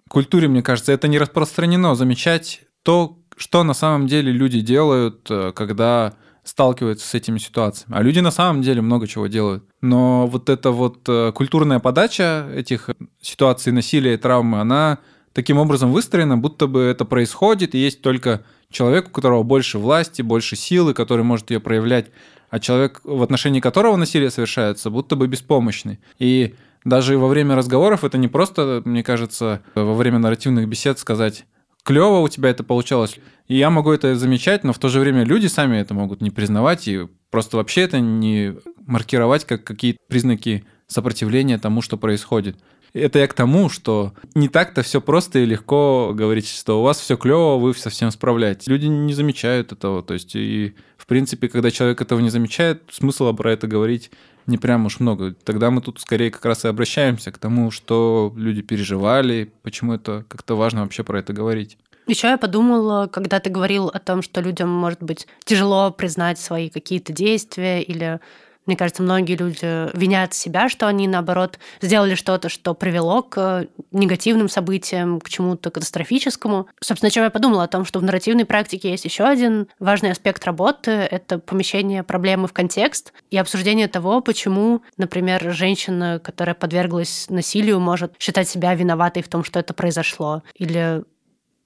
культуре, 0.10 0.48
мне 0.48 0.62
кажется, 0.62 0.92
это 0.92 1.08
не 1.08 1.18
распространено 1.18 1.96
замечать 1.96 2.62
то, 2.84 3.18
что 3.38 3.64
на 3.64 3.74
самом 3.74 4.08
деле 4.08 4.32
люди 4.32 4.62
делают, 4.62 5.28
э, 5.30 5.52
когда 5.56 6.14
сталкиваются 6.44 7.08
с 7.08 7.14
этими 7.14 7.38
ситуациями. 7.38 7.98
А 7.98 8.02
люди 8.02 8.20
на 8.20 8.32
самом 8.32 8.62
деле 8.62 8.82
много 8.82 9.08
чего 9.08 9.28
делают. 9.28 9.64
Но 9.82 10.28
вот 10.28 10.50
эта 10.50 10.72
вот 10.72 11.08
э, 11.08 11.32
культурная 11.34 11.80
подача 11.80 12.50
этих 12.54 12.90
ситуаций 13.22 13.72
насилия 13.72 14.16
и 14.16 14.18
травмы, 14.18 14.60
она 14.60 15.00
таким 15.32 15.58
образом 15.58 15.92
выстроена, 15.92 16.38
будто 16.38 16.68
бы 16.68 16.82
это 16.82 17.06
происходит, 17.06 17.76
и 17.76 17.80
есть 17.80 18.02
только 18.02 18.44
человек, 18.70 19.08
у 19.08 19.12
которого 19.12 19.44
больше 19.44 19.80
власти, 19.80 20.22
больше 20.22 20.56
силы, 20.56 20.94
который 20.94 21.24
может 21.24 21.50
ее 21.52 21.60
проявлять, 21.60 22.08
а 22.50 22.60
человек, 22.60 23.02
в 23.04 23.24
отношении 23.24 23.60
которого 23.60 23.96
насилие 23.96 24.30
совершается, 24.30 24.90
будто 24.90 25.16
бы 25.16 25.28
беспомощный. 25.28 26.00
И 26.20 26.56
даже 26.86 27.18
во 27.18 27.28
время 27.28 27.56
разговоров 27.56 28.04
это 28.04 28.18
не 28.18 28.28
просто, 28.28 28.82
мне 28.86 29.04
кажется, 29.04 29.62
во 29.76 29.94
время 29.94 30.20
нарративных 30.20 30.68
бесед 30.68 31.00
сказать 31.00 31.46
клево 31.84 32.20
у 32.20 32.30
тебя 32.30 32.50
это 32.50 32.64
получалось. 32.64 33.18
И 33.48 33.58
я 33.58 33.70
могу 33.70 33.92
это 33.92 34.16
замечать, 34.16 34.64
но 34.64 34.74
в 34.74 34.80
то 34.80 34.90
же 34.90 35.00
время 35.00 35.24
люди 35.24 35.48
сами 35.48 35.78
это 35.78 35.94
могут 35.94 36.22
не 36.22 36.32
признавать 36.32 36.88
и 36.88 37.08
просто 37.30 37.58
вообще 37.58 37.82
это 37.82 38.00
не 38.00 38.56
маркировать 38.86 39.46
как 39.46 39.64
какие-то 39.64 40.00
признаки 40.08 40.66
сопротивления 40.88 41.58
тому, 41.58 41.82
что 41.82 41.98
происходит. 41.98 42.58
Это 42.94 43.20
я 43.20 43.28
к 43.28 43.34
тому, 43.34 43.70
что 43.70 44.14
не 44.36 44.48
так-то 44.48 44.84
все 44.84 45.02
просто 45.02 45.40
и 45.40 45.46
легко 45.46 46.12
говорить, 46.14 46.48
что 46.48 46.80
у 46.80 46.84
вас 46.84 47.00
все 47.00 47.18
клево, 47.18 47.58
вы 47.58 47.74
совсем 47.74 48.12
справляетесь. 48.12 48.68
Люди 48.68 48.86
не 48.86 49.14
замечают 49.14 49.72
этого. 49.72 50.04
То 50.04 50.14
есть, 50.14 50.36
и 50.36 50.76
в 50.96 51.08
принципе, 51.08 51.50
когда 51.50 51.72
человек 51.72 52.02
этого 52.02 52.20
не 52.20 52.30
замечает, 52.30 52.84
смысла 52.92 53.34
про 53.34 53.52
это 53.52 53.66
говорить 53.66 54.12
не 54.48 54.58
прям 54.58 54.86
уж 54.86 55.00
много. 55.00 55.34
Тогда 55.44 55.72
мы 55.72 55.82
тут 55.82 56.00
скорее 56.00 56.32
как 56.32 56.46
раз 56.46 56.66
и 56.66 56.68
обращаемся 56.68 57.32
к 57.32 57.38
тому, 57.38 57.72
что 57.72 58.34
люди 58.36 58.62
переживали, 58.62 59.52
почему 59.62 59.94
это 59.94 60.26
как-то 60.28 60.56
важно 60.56 60.82
вообще 60.82 61.04
про 61.04 61.20
это 61.20 61.34
говорить. 61.34 61.78
Еще 62.06 62.28
я 62.28 62.38
подумала, 62.38 63.08
когда 63.08 63.40
ты 63.40 63.50
говорил 63.50 63.88
о 63.88 64.00
том, 64.00 64.22
что 64.22 64.42
людям 64.42 64.70
может 64.70 65.02
быть 65.02 65.26
тяжело 65.46 65.90
признать 65.92 66.38
свои 66.38 66.70
какие-то 66.70 67.14
действия 67.14 67.82
или 67.82 68.20
мне 68.66 68.76
кажется, 68.76 69.04
многие 69.04 69.36
люди 69.36 69.96
винят 69.98 70.34
себя, 70.34 70.70
что 70.70 70.88
они, 70.88 71.08
наоборот, 71.08 71.60
сделали 71.82 72.16
что-то, 72.16 72.50
что 72.50 72.74
привело 72.74 73.22
к 73.22 73.68
негативным 73.92 74.50
событиям, 74.50 75.20
к 75.20 75.30
чему-то 75.30 75.72
катастрофическому. 75.72 76.68
Собственно, 76.80 77.10
чем 77.10 77.24
я 77.24 77.30
подумала 77.30 77.64
о 77.64 77.68
том, 77.68 77.86
что 77.86 78.00
в 78.00 78.04
нарративной 78.04 78.46
практике 78.46 78.92
есть 78.92 79.06
еще 79.06 79.26
один 79.26 79.68
важный 79.80 80.12
аспект 80.12 80.46
работы— 80.46 80.92
это 81.12 81.40
помещение 81.40 82.04
проблемы 82.04 82.48
в 82.48 82.54
контекст 82.54 83.14
и 83.32 83.38
обсуждение 83.38 83.88
того, 83.88 84.22
почему, 84.22 84.82
например, 84.98 85.54
женщина, 85.54 86.20
которая 86.24 86.56
подверглась 86.56 87.28
насилию, 87.30 87.80
может 87.80 88.14
считать 88.20 88.48
себя 88.48 88.74
виноватой 88.74 89.24
в 89.24 89.28
том, 89.28 89.44
что 89.44 89.60
это 89.60 89.74
произошло, 89.74 90.44
или 90.56 91.04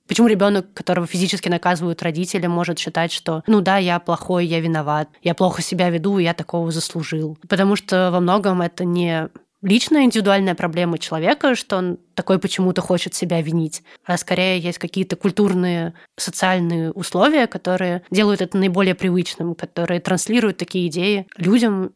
Почему 0.08 0.28
ребенок, 0.28 0.74
которого 0.74 1.08
физически 1.08 1.50
наказывают 1.50 2.02
родители, 2.02 2.48
может 2.48 2.80
считать, 2.80 3.12
что, 3.12 3.44
ну 3.48 3.62
да, 3.62 3.78
я 3.78 4.00
плохой, 4.00 4.46
я 4.46 4.60
виноват, 4.60 5.10
я 5.22 5.34
плохо 5.34 5.62
себя 5.62 5.90
веду, 5.90 6.18
я 6.18 6.34
такого 6.34 6.72
заслужил. 6.72 7.38
Потому 7.48 7.76
что 7.76 8.10
во 8.12 8.20
многом 8.20 8.62
это 8.62 8.86
не 8.86 9.30
личная 9.62 10.04
индивидуальная 10.04 10.56
проблема 10.56 10.98
человека, 10.98 11.56
что 11.56 11.78
он 11.78 11.98
такой 12.14 12.40
почему-то 12.40 12.82
хочет 12.82 13.14
себя 13.14 13.42
винить, 13.42 13.84
а 14.06 14.18
скорее 14.18 14.60
есть 14.60 14.78
какие-то 14.78 15.16
культурные, 15.16 15.94
социальные 16.16 16.92
условия, 16.92 17.48
которые 17.48 18.04
делают 18.12 18.42
это 18.42 18.58
наиболее 18.58 18.96
привычным, 18.96 19.56
которые 19.56 20.00
транслируют 20.00 20.58
такие 20.58 20.88
идеи 20.88 21.28
людям 21.38 21.92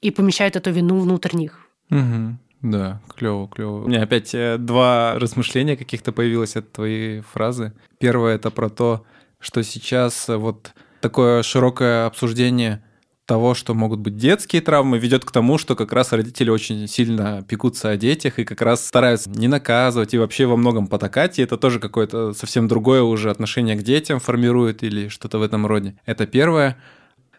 и 0.00 0.10
помещают 0.10 0.56
эту 0.56 0.70
вину 0.70 1.00
внутрь 1.00 1.36
них. 1.36 1.66
Угу. 1.90 2.36
Да, 2.62 3.00
клево, 3.16 3.48
клево. 3.48 3.84
У 3.84 3.88
меня 3.88 4.02
опять 4.02 4.34
э, 4.34 4.56
два 4.58 5.18
размышления 5.18 5.76
каких-то 5.76 6.12
появилось 6.12 6.56
от 6.56 6.70
твоей 6.72 7.20
фразы. 7.20 7.72
Первое 7.98 8.34
это 8.34 8.50
про 8.50 8.68
то, 8.68 9.04
что 9.38 9.62
сейчас 9.62 10.28
э, 10.28 10.36
вот 10.36 10.74
такое 11.00 11.42
широкое 11.42 12.06
обсуждение 12.06 12.82
того, 13.24 13.54
что 13.54 13.74
могут 13.74 14.00
быть 14.00 14.16
детские 14.16 14.60
травмы, 14.60 14.98
ведет 14.98 15.24
к 15.24 15.30
тому, 15.30 15.56
что 15.56 15.76
как 15.76 15.92
раз 15.92 16.12
родители 16.12 16.50
очень 16.50 16.88
сильно 16.88 17.44
пекутся 17.48 17.90
о 17.90 17.96
детях 17.96 18.40
и 18.40 18.44
как 18.44 18.60
раз 18.60 18.84
стараются 18.84 19.30
не 19.30 19.46
наказывать 19.46 20.12
и 20.12 20.18
вообще 20.18 20.46
во 20.46 20.56
многом 20.56 20.88
потакать, 20.88 21.38
и 21.38 21.42
это 21.42 21.56
тоже 21.56 21.78
какое-то 21.78 22.32
совсем 22.32 22.66
другое 22.66 23.02
уже 23.02 23.30
отношение 23.30 23.76
к 23.76 23.82
детям 23.82 24.18
формирует 24.18 24.82
или 24.82 25.06
что-то 25.06 25.38
в 25.38 25.42
этом 25.42 25.64
роде. 25.64 25.94
Это 26.06 26.26
первое. 26.26 26.76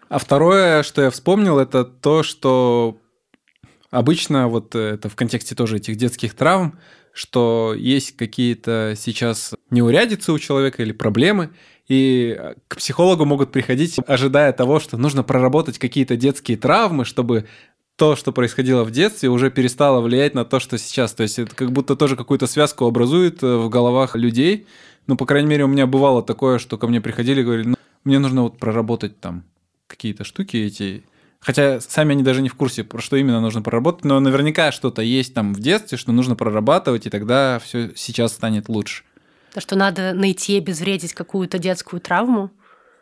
А 0.08 0.18
второе, 0.18 0.84
что 0.84 1.02
я 1.02 1.10
вспомнил, 1.10 1.60
это 1.60 1.84
то, 1.84 2.24
что 2.24 2.98
Обычно 3.92 4.48
вот 4.48 4.74
это 4.74 5.10
в 5.10 5.16
контексте 5.16 5.54
тоже 5.54 5.78
этих 5.78 5.98
детских 5.98 6.34
травм, 6.34 6.80
что 7.14 7.76
есть 7.78 8.16
какие-то 8.16 8.94
сейчас 8.98 9.54
неурядицы 9.70 10.32
у 10.32 10.40
человека 10.40 10.82
или 10.82 10.94
проблемы, 10.94 11.52
и 11.90 12.40
к 12.70 12.78
психологу 12.78 13.26
могут 13.26 13.52
приходить, 13.52 14.00
ожидая 14.08 14.54
того, 14.54 14.80
что 14.80 14.98
нужно 14.98 15.24
проработать 15.24 15.78
какие-то 15.78 16.16
детские 16.16 16.58
травмы, 16.58 17.04
чтобы 17.04 17.48
то, 17.98 18.16
что 18.16 18.32
происходило 18.32 18.84
в 18.84 18.92
детстве, 18.92 19.30
уже 19.30 19.52
перестало 19.52 20.02
влиять 20.02 20.34
на 20.34 20.46
то, 20.46 20.60
что 20.60 20.78
сейчас. 20.78 21.14
То 21.14 21.24
есть 21.24 21.38
это 21.38 21.54
как 21.54 21.72
будто 21.72 21.96
тоже 21.96 22.16
какую-то 22.16 22.48
связку 22.48 22.86
образует 22.86 23.44
э, 23.44 23.58
в 23.58 23.70
головах 23.70 24.16
людей. 24.16 24.66
Ну, 25.06 25.18
по 25.18 25.26
крайней 25.26 25.50
мере, 25.50 25.66
у 25.66 25.68
меня 25.68 25.86
бывало 25.86 26.24
такое, 26.24 26.58
что 26.58 26.78
ко 26.78 26.88
мне 26.88 27.02
приходили 27.02 27.42
и 27.42 27.44
говорили, 27.44 27.68
ну, 27.68 27.76
мне 28.04 28.20
нужно 28.20 28.44
вот 28.44 28.58
проработать 28.58 29.20
там 29.20 29.44
какие-то 29.86 30.24
штуки 30.24 30.58
эти, 30.58 31.04
Хотя 31.42 31.82
сами 31.82 32.12
они 32.12 32.24
даже 32.24 32.42
не 32.42 32.50
в 32.50 32.56
курсе, 32.56 32.84
про 32.84 33.02
что 33.02 33.16
именно 33.16 33.42
нужно 33.42 33.64
проработать, 33.64 34.06
но 34.06 34.20
наверняка 34.20 34.72
что-то 34.72 35.02
есть 35.02 35.34
там 35.34 35.54
в 35.54 35.60
детстве, 35.60 35.98
что 35.98 36.12
нужно 36.12 36.36
прорабатывать, 36.36 37.08
и 37.08 37.10
тогда 37.10 37.60
все 37.60 37.92
сейчас 37.96 38.34
станет 38.34 38.70
лучше. 38.70 39.04
То, 39.54 39.60
что 39.60 39.76
надо 39.76 40.14
найти 40.14 40.54
и 40.54 40.58
обезвредить 40.60 41.14
какую-то 41.14 41.58
детскую 41.58 42.00
травму. 42.00 42.52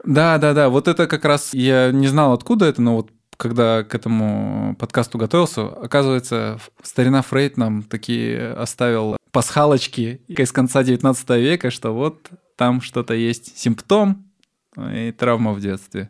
Да, 0.06 0.38
да, 0.38 0.54
да. 0.54 0.70
Вот 0.70 0.88
это 0.88 1.06
как 1.08 1.26
раз 1.26 1.54
я 1.54 1.92
не 1.92 2.08
знал, 2.08 2.34
откуда 2.34 2.66
это, 2.66 2.82
но 2.82 2.96
вот 2.96 3.12
когда 3.36 3.84
к 3.84 3.94
этому 3.94 4.76
подкасту 4.78 5.18
готовился, 5.18 5.68
оказывается, 5.68 6.60
старина 6.82 7.22
Фрейд 7.22 7.58
нам 7.58 7.84
такие 7.84 8.52
оставил 8.54 9.18
пасхалочки 9.32 10.22
из 10.28 10.52
конца 10.52 10.84
19 10.84 11.30
века, 11.32 11.72
что 11.72 11.92
вот 11.92 12.30
там 12.58 12.82
что-то 12.82 13.14
есть 13.14 13.58
симптом 13.58 14.32
и 14.78 15.12
травма 15.12 15.54
в 15.54 15.62
детстве. 15.62 16.10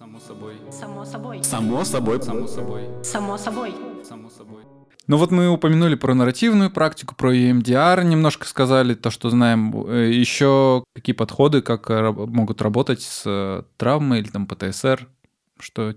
Само 0.00 0.18
собой. 0.18 0.54
Само 0.70 1.04
собой. 1.04 1.44
Само 1.44 1.84
собой. 1.84 2.18
Само 2.24 2.48
собой. 2.48 2.84
Само 3.02 3.36
собой. 3.36 3.74
Само 4.02 4.30
собой. 4.30 4.62
Ну 5.06 5.18
вот 5.18 5.30
мы 5.30 5.50
упомянули 5.50 5.94
про 5.94 6.14
нарративную 6.14 6.70
практику, 6.70 7.14
про 7.14 7.34
EMDR 7.36 8.02
немножко 8.04 8.46
сказали, 8.46 8.94
то, 8.94 9.10
что 9.10 9.28
знаем. 9.28 9.74
Э, 9.86 10.10
Еще 10.10 10.84
какие 10.94 11.14
подходы, 11.14 11.60
как 11.60 11.90
могут 11.90 12.62
работать 12.62 13.02
с 13.02 13.24
э, 13.26 13.62
травмой 13.76 14.20
или 14.20 14.28
там 14.28 14.46
ПТСР, 14.46 15.06
что 15.58 15.94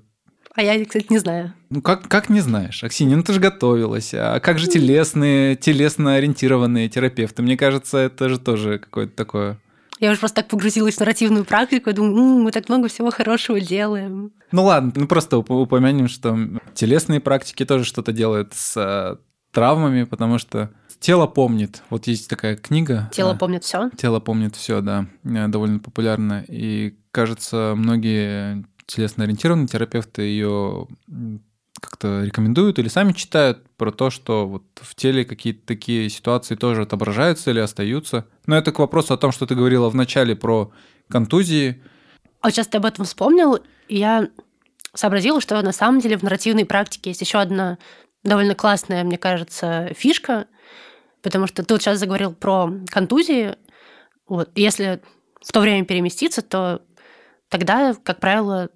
а 0.53 0.61
я, 0.61 0.83
кстати, 0.83 1.07
не 1.09 1.17
знаю. 1.17 1.53
Ну, 1.69 1.81
как, 1.81 2.09
как 2.09 2.29
не 2.29 2.41
знаешь? 2.41 2.83
Аксинья, 2.83 3.15
ну 3.15 3.23
ты 3.23 3.31
же 3.31 3.39
готовилась. 3.39 4.13
А 4.13 4.41
как 4.41 4.59
же 4.59 4.67
телесные, 4.67 5.55
телесно 5.55 6.15
ориентированные 6.15 6.89
терапевты? 6.89 7.41
Мне 7.41 7.55
кажется, 7.55 7.99
это 7.99 8.27
же 8.27 8.37
тоже 8.37 8.79
какое-то 8.79 9.15
такое... 9.15 9.59
Я 10.03 10.11
уже 10.11 10.19
просто 10.19 10.41
так 10.41 10.49
погрузилась 10.49 10.95
в 10.95 10.99
нарративную 10.99 11.45
практику, 11.45 11.89
и 11.89 11.93
думаю, 11.93 12.17
М, 12.17 12.41
мы 12.43 12.51
так 12.51 12.67
много 12.67 12.89
всего 12.89 13.09
хорошего 13.09 13.61
делаем. 13.61 14.33
Ну 14.51 14.65
ладно, 14.65 14.91
ну 14.95 15.07
просто 15.07 15.37
упомянем, 15.37 16.09
что 16.09 16.37
телесные 16.73 17.21
практики 17.21 17.63
тоже 17.63 17.85
что-то 17.85 18.11
делают 18.11 18.53
с 18.53 18.75
э, 18.75 19.15
травмами, 19.53 20.03
потому 20.03 20.39
что 20.39 20.71
тело 20.99 21.25
помнит. 21.25 21.83
Вот 21.89 22.07
есть 22.07 22.29
такая 22.29 22.57
книга. 22.57 23.09
Тело 23.13 23.33
э, 23.33 23.37
помнит 23.37 23.63
все. 23.63 23.89
Тело 23.95 24.19
помнит 24.19 24.57
все, 24.57 24.81
да, 24.81 25.05
э, 25.23 25.47
довольно 25.47 25.79
популярна. 25.79 26.43
И 26.49 26.95
кажется, 27.11 27.73
многие 27.73 28.65
телесно-ориентированные 28.87 29.67
терапевты 29.67 30.23
ее 30.23 30.87
как-то 31.83 32.23
рекомендуют 32.23 32.79
или 32.79 32.87
сами 32.87 33.11
читают 33.11 33.59
про 33.75 33.91
то, 33.91 34.09
что 34.09 34.47
вот 34.47 34.63
в 34.75 34.95
теле 34.95 35.25
какие-то 35.25 35.65
такие 35.65 36.09
ситуации 36.09 36.55
тоже 36.55 36.83
отображаются 36.83 37.51
или 37.51 37.59
остаются. 37.59 38.25
Но 38.45 38.55
это 38.55 38.71
к 38.71 38.79
вопросу 38.79 39.13
о 39.13 39.17
том, 39.17 39.31
что 39.31 39.45
ты 39.45 39.55
говорила 39.55 39.89
в 39.89 39.95
начале 39.95 40.35
про 40.35 40.71
контузии. 41.09 41.83
А 42.41 42.51
сейчас 42.51 42.67
ты 42.67 42.77
об 42.77 42.85
этом 42.85 43.03
вспомнил, 43.05 43.59
и 43.87 43.97
я 43.97 44.29
сообразила, 44.93 45.41
что 45.41 45.61
на 45.61 45.73
самом 45.73 45.99
деле 45.99 46.17
в 46.17 46.23
нарративной 46.23 46.65
практике 46.65 47.09
есть 47.09 47.21
еще 47.21 47.39
одна 47.39 47.77
довольно 48.23 48.55
классная, 48.55 49.03
мне 49.03 49.17
кажется, 49.17 49.91
фишка, 49.93 50.47
потому 51.21 51.47
что 51.47 51.63
ты 51.63 51.73
вот 51.73 51.81
сейчас 51.81 51.99
заговорил 51.99 52.33
про 52.33 52.71
контузии. 52.87 53.55
Вот, 54.27 54.49
если 54.55 55.01
в 55.41 55.51
то 55.51 55.59
время 55.59 55.85
переместиться, 55.85 56.41
то 56.41 56.81
тогда, 57.49 57.93
как 58.03 58.21
правило, 58.21 58.69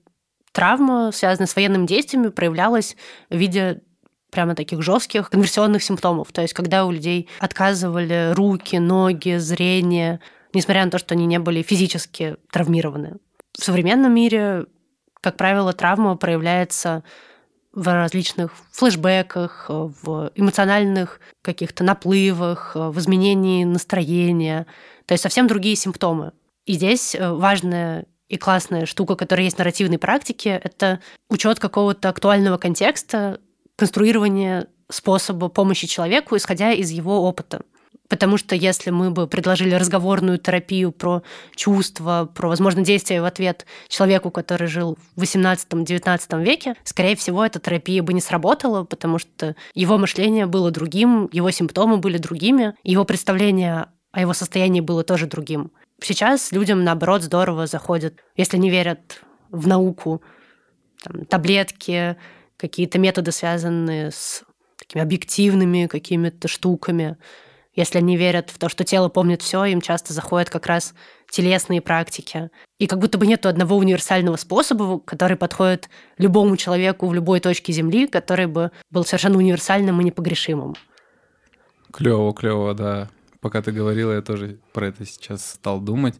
травма, 0.57 1.11
связанная 1.13 1.45
с 1.45 1.55
военными 1.55 1.85
действиями, 1.85 2.29
проявлялась 2.29 2.97
в 3.29 3.37
виде 3.37 3.83
прямо 4.31 4.55
таких 4.55 4.81
жестких 4.81 5.29
конверсионных 5.29 5.83
симптомов. 5.83 6.31
То 6.31 6.41
есть, 6.41 6.55
когда 6.55 6.85
у 6.85 6.91
людей 6.91 7.29
отказывали 7.39 8.31
руки, 8.33 8.77
ноги, 8.77 9.37
зрение, 9.37 10.19
несмотря 10.55 10.83
на 10.83 10.89
то, 10.89 10.97
что 10.97 11.13
они 11.13 11.27
не 11.27 11.37
были 11.37 11.61
физически 11.61 12.37
травмированы. 12.51 13.17
В 13.55 13.63
современном 13.63 14.15
мире, 14.15 14.65
как 15.21 15.37
правило, 15.37 15.73
травма 15.73 16.17
проявляется 16.17 17.03
в 17.71 17.87
различных 17.93 18.51
флешбеках, 18.71 19.67
в 19.69 20.31
эмоциональных 20.33 21.19
каких-то 21.43 21.83
наплывах, 21.83 22.71
в 22.73 22.97
изменении 22.97 23.63
настроения. 23.63 24.65
То 25.05 25.11
есть 25.11 25.21
совсем 25.21 25.45
другие 25.45 25.75
симптомы. 25.75 26.31
И 26.65 26.73
здесь 26.73 27.15
важная 27.19 28.07
и 28.29 28.37
классная 28.37 28.85
штука, 28.85 29.15
которая 29.15 29.45
есть 29.45 29.55
в 29.55 29.59
нарративной 29.59 29.97
практике, 29.97 30.59
это 30.63 30.99
учет 31.29 31.59
какого-то 31.59 32.09
актуального 32.09 32.57
контекста, 32.57 33.39
конструирование 33.75 34.67
способа 34.89 35.49
помощи 35.49 35.87
человеку, 35.87 36.35
исходя 36.35 36.71
из 36.71 36.91
его 36.91 37.23
опыта. 37.23 37.61
Потому 38.09 38.37
что 38.37 38.55
если 38.55 38.89
мы 38.89 39.11
бы 39.11 39.27
предложили 39.27 39.75
разговорную 39.75 40.37
терапию 40.37 40.91
про 40.91 41.23
чувства, 41.55 42.29
про, 42.33 42.47
возможно, 42.47 42.81
действия 42.81 43.21
в 43.21 43.25
ответ 43.25 43.65
человеку, 43.89 44.31
который 44.31 44.67
жил 44.67 44.97
в 45.15 45.23
18-19 45.23 46.43
веке, 46.43 46.75
скорее 46.83 47.17
всего, 47.17 47.45
эта 47.45 47.59
терапия 47.59 48.01
бы 48.01 48.13
не 48.13 48.21
сработала, 48.21 48.85
потому 48.85 49.19
что 49.19 49.55
его 49.73 49.97
мышление 49.97 50.45
было 50.45 50.71
другим, 50.71 51.27
его 51.33 51.51
симптомы 51.51 51.97
были 51.97 52.17
другими, 52.17 52.75
его 52.83 53.03
представление 53.03 53.87
о 54.11 54.21
его 54.21 54.33
состоянии 54.33 54.79
было 54.79 55.03
тоже 55.03 55.27
другим. 55.27 55.71
Сейчас 56.01 56.51
людям, 56.51 56.83
наоборот, 56.83 57.23
здорово 57.23 57.65
заходят, 57.65 58.23
если 58.35 58.57
не 58.57 58.69
верят 58.69 59.21
в 59.49 59.67
науку, 59.67 60.21
там, 61.01 61.25
таблетки, 61.25 62.17
какие-то 62.55 62.99
методы, 62.99 63.31
связанные 63.31 64.11
с 64.11 64.43
такими 64.77 65.03
объективными 65.03 65.87
какими-то 65.87 66.47
штуками. 66.47 67.17
Если 67.73 67.97
они 67.99 68.17
верят 68.17 68.49
в 68.49 68.57
то, 68.57 68.69
что 68.69 68.83
тело 68.83 69.09
помнит 69.09 69.41
все, 69.41 69.65
им 69.65 69.81
часто 69.81 70.13
заходят 70.13 70.49
как 70.49 70.65
раз 70.65 70.93
телесные 71.29 71.81
практики. 71.81 72.49
И 72.79 72.87
как 72.87 72.99
будто 72.99 73.17
бы 73.17 73.27
нет 73.27 73.45
одного 73.45 73.75
универсального 73.77 74.35
способа, 74.35 74.99
который 74.99 75.37
подходит 75.37 75.89
любому 76.17 76.57
человеку 76.57 77.07
в 77.07 77.13
любой 77.13 77.39
точке 77.39 77.73
Земли, 77.73 78.07
который 78.07 78.47
бы 78.47 78.71
был 78.89 79.03
совершенно 79.03 79.37
универсальным 79.37 79.99
и 80.01 80.03
непогрешимым. 80.03 80.75
Клево, 81.91 82.33
клево, 82.33 82.73
да 82.73 83.09
пока 83.47 83.61
ты 83.61 83.71
говорила, 83.71 84.11
я 84.11 84.21
тоже 84.21 84.59
про 84.73 84.87
это 84.87 85.05
сейчас 85.05 85.53
стал 85.53 85.79
думать, 85.79 86.15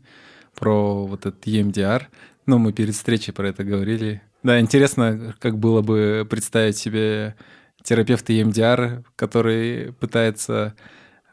про 0.55 1.05
вот 1.05 1.25
этот 1.25 1.45
EMDR. 1.45 2.03
Ну, 2.45 2.57
мы 2.57 2.71
перед 2.71 2.95
встречей 2.95 3.33
про 3.33 3.49
это 3.49 3.65
говорили. 3.65 4.21
Да, 4.43 4.61
интересно, 4.61 5.35
как 5.41 5.59
было 5.59 5.81
бы 5.81 6.25
представить 6.29 6.77
себе 6.77 7.35
терапевта 7.83 8.31
EMDR, 8.31 9.03
который 9.17 9.91
пытается 9.99 10.73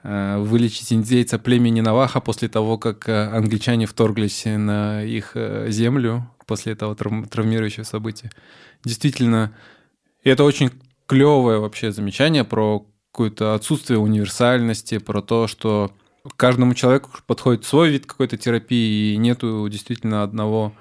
э, 0.03 0.38
вылечить 0.38 0.92
индейца 0.92 1.38
племени 1.38 1.80
Наваха 1.80 2.18
после 2.18 2.49
того, 2.49 2.76
как 2.76 3.09
э, 3.09 3.28
англичане 3.28 3.86
вторглись 3.86 4.47
на 4.47 5.05
их 5.05 5.36
э, 5.36 5.66
землю 5.70 6.28
после 6.45 6.72
этого 6.72 6.97
травмирующего 6.97 7.84
события. 7.84 8.32
Действительно, 8.84 9.55
это 10.24 10.42
очень 10.42 10.72
клевое 11.07 11.61
вообще 11.61 11.92
замечание 11.92 12.42
про 12.42 12.84
какое-то 13.15 13.55
отсутствие 13.55 14.01
универсальности, 14.01 14.99
про 14.99 15.23
то, 15.23 15.47
что 15.47 15.93
каждому 16.37 16.75
человеку 16.75 17.11
подходит 17.29 17.65
свой 17.65 17.91
вид 17.91 18.07
какой-то 18.07 18.37
терапии, 18.37 19.15
и 19.15 19.17
нету 19.17 19.69
действительно 19.71 20.25
одного 20.25 20.73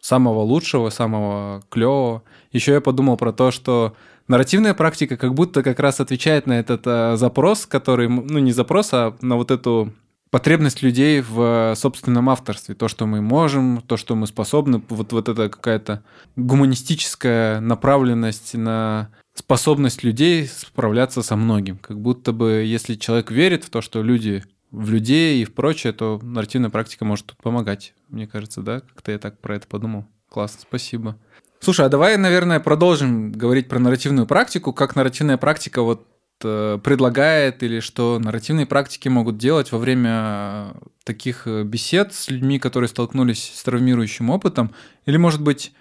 самого 0.00 0.40
лучшего, 0.40 0.90
самого 0.90 1.62
клевого. 1.68 2.24
Еще 2.50 2.72
я 2.72 2.80
подумал 2.80 3.16
про 3.16 3.32
то, 3.32 3.52
что 3.52 3.94
нарративная 4.26 4.74
практика 4.74 5.16
как 5.16 5.34
будто 5.34 5.62
как 5.62 5.78
раз 5.78 6.00
отвечает 6.00 6.48
на 6.48 6.58
этот 6.58 6.82
а, 6.86 7.16
запрос, 7.16 7.66
который, 7.66 8.08
ну 8.08 8.40
не 8.40 8.50
запрос, 8.50 8.92
а 8.92 9.16
на 9.20 9.36
вот 9.36 9.52
эту 9.52 9.92
потребность 10.30 10.82
людей 10.82 11.20
в 11.20 11.74
собственном 11.76 12.30
авторстве, 12.30 12.74
то, 12.74 12.88
что 12.88 13.06
мы 13.06 13.20
можем, 13.20 13.82
то, 13.86 13.96
что 13.96 14.14
мы 14.14 14.26
способны, 14.26 14.82
вот, 14.88 15.12
вот 15.12 15.28
это 15.28 15.48
какая-то 15.48 16.02
гуманистическая 16.36 17.60
направленность 17.60 18.54
на 18.54 19.10
способность 19.34 20.02
людей 20.04 20.46
справляться 20.46 21.22
со 21.22 21.36
многим. 21.36 21.78
Как 21.78 22.00
будто 22.00 22.32
бы, 22.32 22.64
если 22.64 22.94
человек 22.94 23.30
верит 23.30 23.64
в 23.64 23.70
то, 23.70 23.80
что 23.80 24.02
люди 24.02 24.44
в 24.70 24.90
людей 24.90 25.42
и 25.42 25.44
в 25.44 25.54
прочее, 25.54 25.92
то 25.92 26.20
нарративная 26.22 26.70
практика 26.70 27.04
может 27.04 27.26
тут 27.26 27.38
помогать. 27.38 27.94
Мне 28.08 28.26
кажется, 28.26 28.62
да? 28.62 28.80
Как-то 28.80 29.12
я 29.12 29.18
так 29.18 29.40
про 29.40 29.56
это 29.56 29.66
подумал. 29.66 30.06
Классно, 30.28 30.60
спасибо. 30.60 31.16
Слушай, 31.58 31.86
а 31.86 31.88
давай, 31.88 32.16
наверное, 32.16 32.60
продолжим 32.60 33.32
говорить 33.32 33.68
про 33.68 33.78
нарративную 33.78 34.26
практику. 34.26 34.72
Как 34.72 34.96
нарративная 34.96 35.36
практика 35.36 35.82
вот 35.82 36.06
э, 36.06 36.10
предлагает 36.40 37.62
или 37.62 37.80
что 37.80 38.18
нарративные 38.18 38.66
практики 38.66 39.08
могут 39.08 39.38
делать 39.38 39.72
во 39.72 39.78
время 39.78 40.74
таких 41.04 41.46
э, 41.46 41.62
бесед 41.62 42.14
с 42.14 42.30
людьми, 42.30 42.58
которые 42.58 42.88
столкнулись 42.88 43.52
с 43.54 43.62
травмирующим 43.62 44.30
опытом? 44.30 44.74
Или, 45.06 45.16
может 45.16 45.42
быть, 45.42 45.72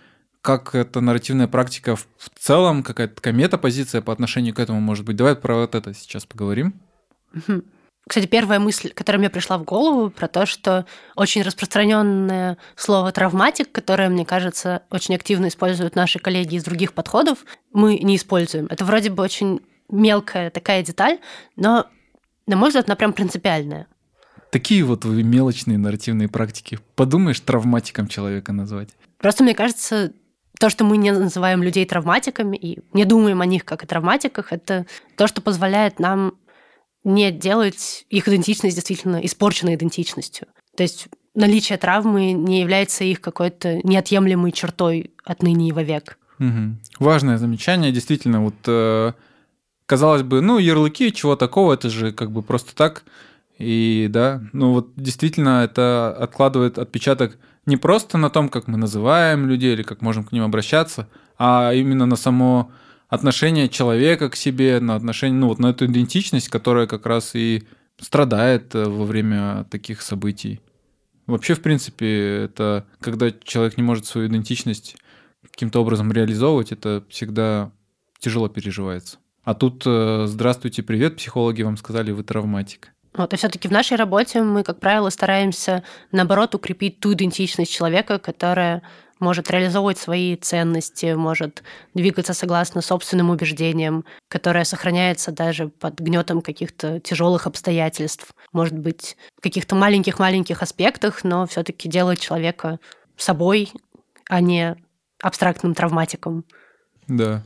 как 0.42 0.74
эта 0.76 1.02
нарративная 1.02 1.48
практика 1.48 1.96
в 1.96 2.08
целом, 2.36 2.84
какая-то 2.84 3.16
такая 3.16 3.34
метапозиция 3.34 4.02
по 4.02 4.14
отношению 4.14 4.56
к 4.56 4.60
этому 4.60 4.80
может 4.80 5.06
быть. 5.06 5.16
Давай 5.16 5.36
про 5.36 5.56
вот 5.56 5.76
это 5.76 5.94
сейчас 5.94 6.26
поговорим. 6.26 6.82
Кстати, 8.08 8.26
первая 8.26 8.60
мысль, 8.60 8.92
которая 8.92 9.20
мне 9.20 9.30
пришла 9.30 9.60
в 9.60 9.64
голову, 9.64 10.10
про 10.10 10.28
то, 10.28 10.48
что 10.48 10.88
очень 11.16 11.44
распространенное 11.44 12.58
слово 12.76 13.12
травматик, 13.12 13.72
которое, 13.72 14.10
мне 14.10 14.26
кажется, 14.26 14.82
очень 14.90 15.14
активно 15.14 15.48
используют 15.48 15.96
наши 15.96 16.18
коллеги 16.18 16.56
из 16.56 16.64
других 16.64 16.94
подходов, 16.94 17.46
мы 17.72 18.00
не 18.00 18.16
используем. 18.16 18.66
Это 18.72 18.84
вроде 18.84 19.12
бы 19.12 19.22
очень 19.22 19.62
мелкая 19.90 20.50
такая 20.50 20.84
деталь, 20.84 21.20
но, 21.56 21.88
на 22.48 22.56
мой 22.56 22.70
взгляд, 22.70 22.88
она 22.88 22.96
прям 22.96 23.14
принципиальная. 23.14 23.88
Такие 24.52 24.84
вот 24.84 25.06
мелочные 25.06 25.78
нарративные 25.78 26.28
практики. 26.28 26.80
Подумаешь, 26.96 27.40
травматиком 27.40 28.08
человека 28.08 28.52
назвать. 28.52 28.90
Просто 29.20 29.44
мне 29.44 29.54
кажется, 29.54 30.14
то, 30.60 30.70
что 30.70 30.84
мы 30.84 30.98
не 30.98 31.12
называем 31.12 31.62
людей 31.62 31.86
травматиками 31.86 32.58
и 32.58 32.80
не 32.94 33.06
думаем 33.06 33.42
о 33.42 33.46
них 33.46 33.64
как 33.66 33.84
о 33.84 33.88
травматиках, 33.88 34.52
это 34.52 34.86
то, 35.16 35.28
что 35.28 35.42
позволяет 35.42 36.00
нам 36.00 36.34
не 37.04 37.32
делать 37.32 38.06
их 38.10 38.28
идентичность 38.28 38.76
действительно 38.76 39.18
испорченной 39.24 39.76
идентичностью. 39.76 40.48
То 40.76 40.84
есть 40.84 41.08
наличие 41.34 41.78
травмы 41.78 42.34
не 42.34 42.62
является 42.62 43.04
их 43.04 43.22
какой-то 43.22 43.80
неотъемлемой 43.84 44.52
чертой 44.52 45.12
отныне 45.24 45.70
и 45.70 45.72
вовек. 45.72 46.18
Угу. 46.40 46.78
Важное 47.00 47.38
замечание. 47.38 47.92
Действительно, 47.92 48.44
вот 48.44 48.56
э, 48.66 49.14
казалось 49.90 50.22
бы, 50.22 50.40
ну, 50.42 50.60
ярлыки, 50.60 51.12
чего 51.12 51.36
такого, 51.36 51.74
это 51.74 51.90
же 51.90 52.12
как 52.12 52.32
бы 52.32 52.44
просто 52.44 52.76
так. 52.76 53.06
И 53.58 54.08
да, 54.12 54.44
ну 54.54 54.74
вот 54.74 54.92
действительно 54.96 55.64
это 55.64 56.16
откладывает 56.16 56.78
отпечаток 56.78 57.38
не 57.66 57.76
просто 57.76 58.20
на 58.20 58.30
том, 58.30 58.50
как 58.50 58.68
мы 58.68 58.78
называем 58.78 59.48
людей 59.48 59.74
или 59.74 59.82
как 59.82 60.04
можем 60.04 60.24
к 60.24 60.32
ним 60.32 60.44
обращаться, 60.44 61.10
а 61.40 61.74
именно 61.74 62.06
на 62.06 62.16
само 62.18 62.72
отношение 63.08 63.68
человека 63.68 64.30
к 64.30 64.36
себе, 64.36 64.80
на 64.80 64.96
отношение, 64.96 65.40
ну 65.40 65.48
вот 65.48 65.58
на 65.58 65.72
эту 65.72 65.88
идентичность, 65.88 66.50
которая 66.50 66.86
как 66.86 67.08
раз 67.08 67.32
и 67.34 67.64
страдает 68.00 68.76
э, 68.76 68.86
во 68.86 69.06
время 69.06 69.66
таких 69.72 70.04
событий. 70.04 70.62
Вообще, 71.26 71.56
в 71.56 71.62
принципе, 71.62 72.44
это 72.44 72.86
когда 73.02 73.32
человек 73.44 73.76
не 73.76 73.84
может 73.84 74.06
свою 74.06 74.28
идентичность 74.28 74.98
каким-то 75.50 75.82
образом 75.82 76.12
реализовывать, 76.12 76.72
это 76.72 77.04
всегда 77.10 77.72
тяжело 78.20 78.50
переживается. 78.50 79.18
А 79.50 79.56
тут 79.56 79.82
э, 79.88 80.26
здравствуйте, 80.28 80.84
привет, 80.84 81.18
психологи 81.18 81.64
вам 81.64 81.76
сказали, 81.76 82.12
вы 82.12 82.22
травматик. 82.22 82.92
Вот, 83.16 83.34
и 83.34 83.36
все-таки 83.36 83.68
в 83.68 83.72
нашей 83.72 83.98
работе 83.98 84.44
мы, 84.44 84.62
как 84.62 84.80
правило, 84.80 85.10
стараемся, 85.10 85.84
наоборот, 86.12 86.54
укрепить 86.54 87.00
ту 87.00 87.14
идентичность 87.14 87.72
человека, 87.72 88.20
которая 88.20 88.84
может 89.20 89.50
реализовывать 89.50 89.98
свои 89.98 90.36
ценности, 90.36 91.16
может 91.16 91.64
двигаться 91.96 92.36
согласно 92.36 92.82
собственным 92.82 93.32
убеждениям, 93.32 94.06
которая 94.28 94.66
сохраняется 94.66 95.32
даже 95.32 95.70
под 95.70 96.00
гнетом 96.00 96.44
каких-то 96.44 97.00
тяжелых 97.00 97.48
обстоятельств, 97.48 98.36
может 98.54 98.78
быть, 98.78 99.18
в 99.36 99.42
каких-то 99.42 99.74
маленьких-маленьких 99.74 100.62
аспектах, 100.62 101.24
но 101.24 101.48
все-таки 101.48 101.90
делает 101.90 102.20
человека 102.20 102.80
собой, 103.18 103.72
а 104.30 104.42
не 104.42 104.76
абстрактным 105.24 105.74
травматиком. 105.74 106.46
Да. 107.08 107.44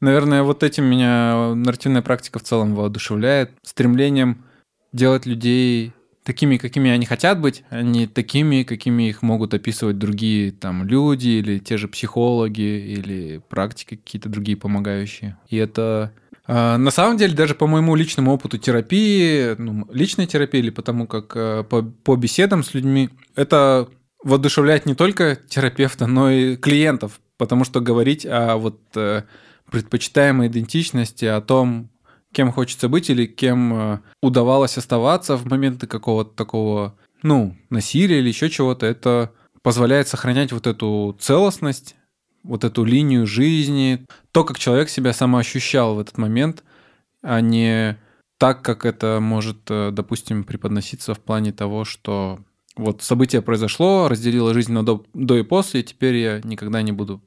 Наверное, 0.00 0.42
вот 0.42 0.62
этим 0.62 0.84
меня 0.84 1.54
нарративная 1.54 2.02
практика 2.02 2.38
в 2.38 2.42
целом 2.42 2.74
воодушевляет, 2.74 3.52
стремлением 3.62 4.44
делать 4.92 5.26
людей 5.26 5.92
такими, 6.24 6.58
какими 6.58 6.90
они 6.90 7.06
хотят 7.06 7.40
быть, 7.40 7.64
а 7.70 7.82
не 7.82 8.06
такими, 8.06 8.62
какими 8.62 9.08
их 9.08 9.22
могут 9.22 9.54
описывать 9.54 9.98
другие 9.98 10.52
там 10.52 10.84
люди 10.84 11.28
или 11.28 11.58
те 11.58 11.78
же 11.78 11.88
психологи 11.88 12.60
или 12.60 13.40
практики 13.48 13.96
какие-то 13.96 14.28
другие 14.28 14.58
помогающие. 14.58 15.38
И 15.48 15.56
это 15.56 16.12
а, 16.46 16.78
на 16.78 16.90
самом 16.90 17.18
деле, 17.18 17.34
даже 17.34 17.54
по 17.54 17.66
моему 17.66 17.94
личному 17.94 18.32
опыту 18.32 18.58
терапии, 18.58 19.54
ну, 19.58 19.86
личной 19.92 20.26
терапии 20.26 20.58
или 20.58 20.70
потому 20.70 21.06
как 21.06 21.32
а, 21.34 21.62
по, 21.62 21.82
по 21.82 22.16
беседам 22.16 22.62
с 22.62 22.74
людьми, 22.74 23.10
это 23.34 23.88
воодушевляет 24.22 24.86
не 24.86 24.94
только 24.94 25.36
терапевта, 25.48 26.06
но 26.06 26.30
и 26.30 26.56
клиентов, 26.56 27.20
потому 27.36 27.64
что 27.64 27.80
говорить 27.80 28.26
о 28.26 28.56
вот 28.56 28.80
э, 28.96 29.22
предпочитаемой 29.70 30.48
идентичности, 30.48 31.24
о 31.24 31.40
том, 31.40 31.90
кем 32.32 32.52
хочется 32.52 32.88
быть 32.88 33.10
или 33.10 33.26
кем 33.26 33.74
э, 33.74 34.00
удавалось 34.22 34.78
оставаться 34.78 35.36
в 35.36 35.46
моменты 35.46 35.86
какого-то 35.86 36.34
такого, 36.34 36.96
ну, 37.22 37.56
насилия 37.70 38.18
или 38.18 38.28
еще 38.28 38.50
чего-то, 38.50 38.86
это 38.86 39.32
позволяет 39.62 40.08
сохранять 40.08 40.52
вот 40.52 40.66
эту 40.66 41.16
целостность, 41.20 41.96
вот 42.42 42.64
эту 42.64 42.84
линию 42.84 43.26
жизни, 43.26 44.06
то, 44.32 44.44
как 44.44 44.58
человек 44.58 44.88
себя 44.88 45.12
самоощущал 45.12 45.94
в 45.94 46.00
этот 46.00 46.18
момент, 46.18 46.64
а 47.22 47.40
не 47.40 47.98
так, 48.38 48.62
как 48.62 48.84
это 48.84 49.18
может, 49.20 49.70
э, 49.70 49.90
допустим, 49.92 50.44
преподноситься 50.44 51.14
в 51.14 51.20
плане 51.20 51.52
того, 51.52 51.84
что 51.84 52.40
вот 52.76 53.02
событие 53.02 53.42
произошло, 53.42 54.08
разделило 54.08 54.54
жизнь 54.54 54.72
на 54.72 54.84
до, 54.84 55.04
до 55.12 55.36
и 55.36 55.42
после, 55.42 55.80
и 55.80 55.84
теперь 55.84 56.16
я 56.16 56.40
никогда 56.44 56.80
не 56.82 56.92
буду 56.92 57.20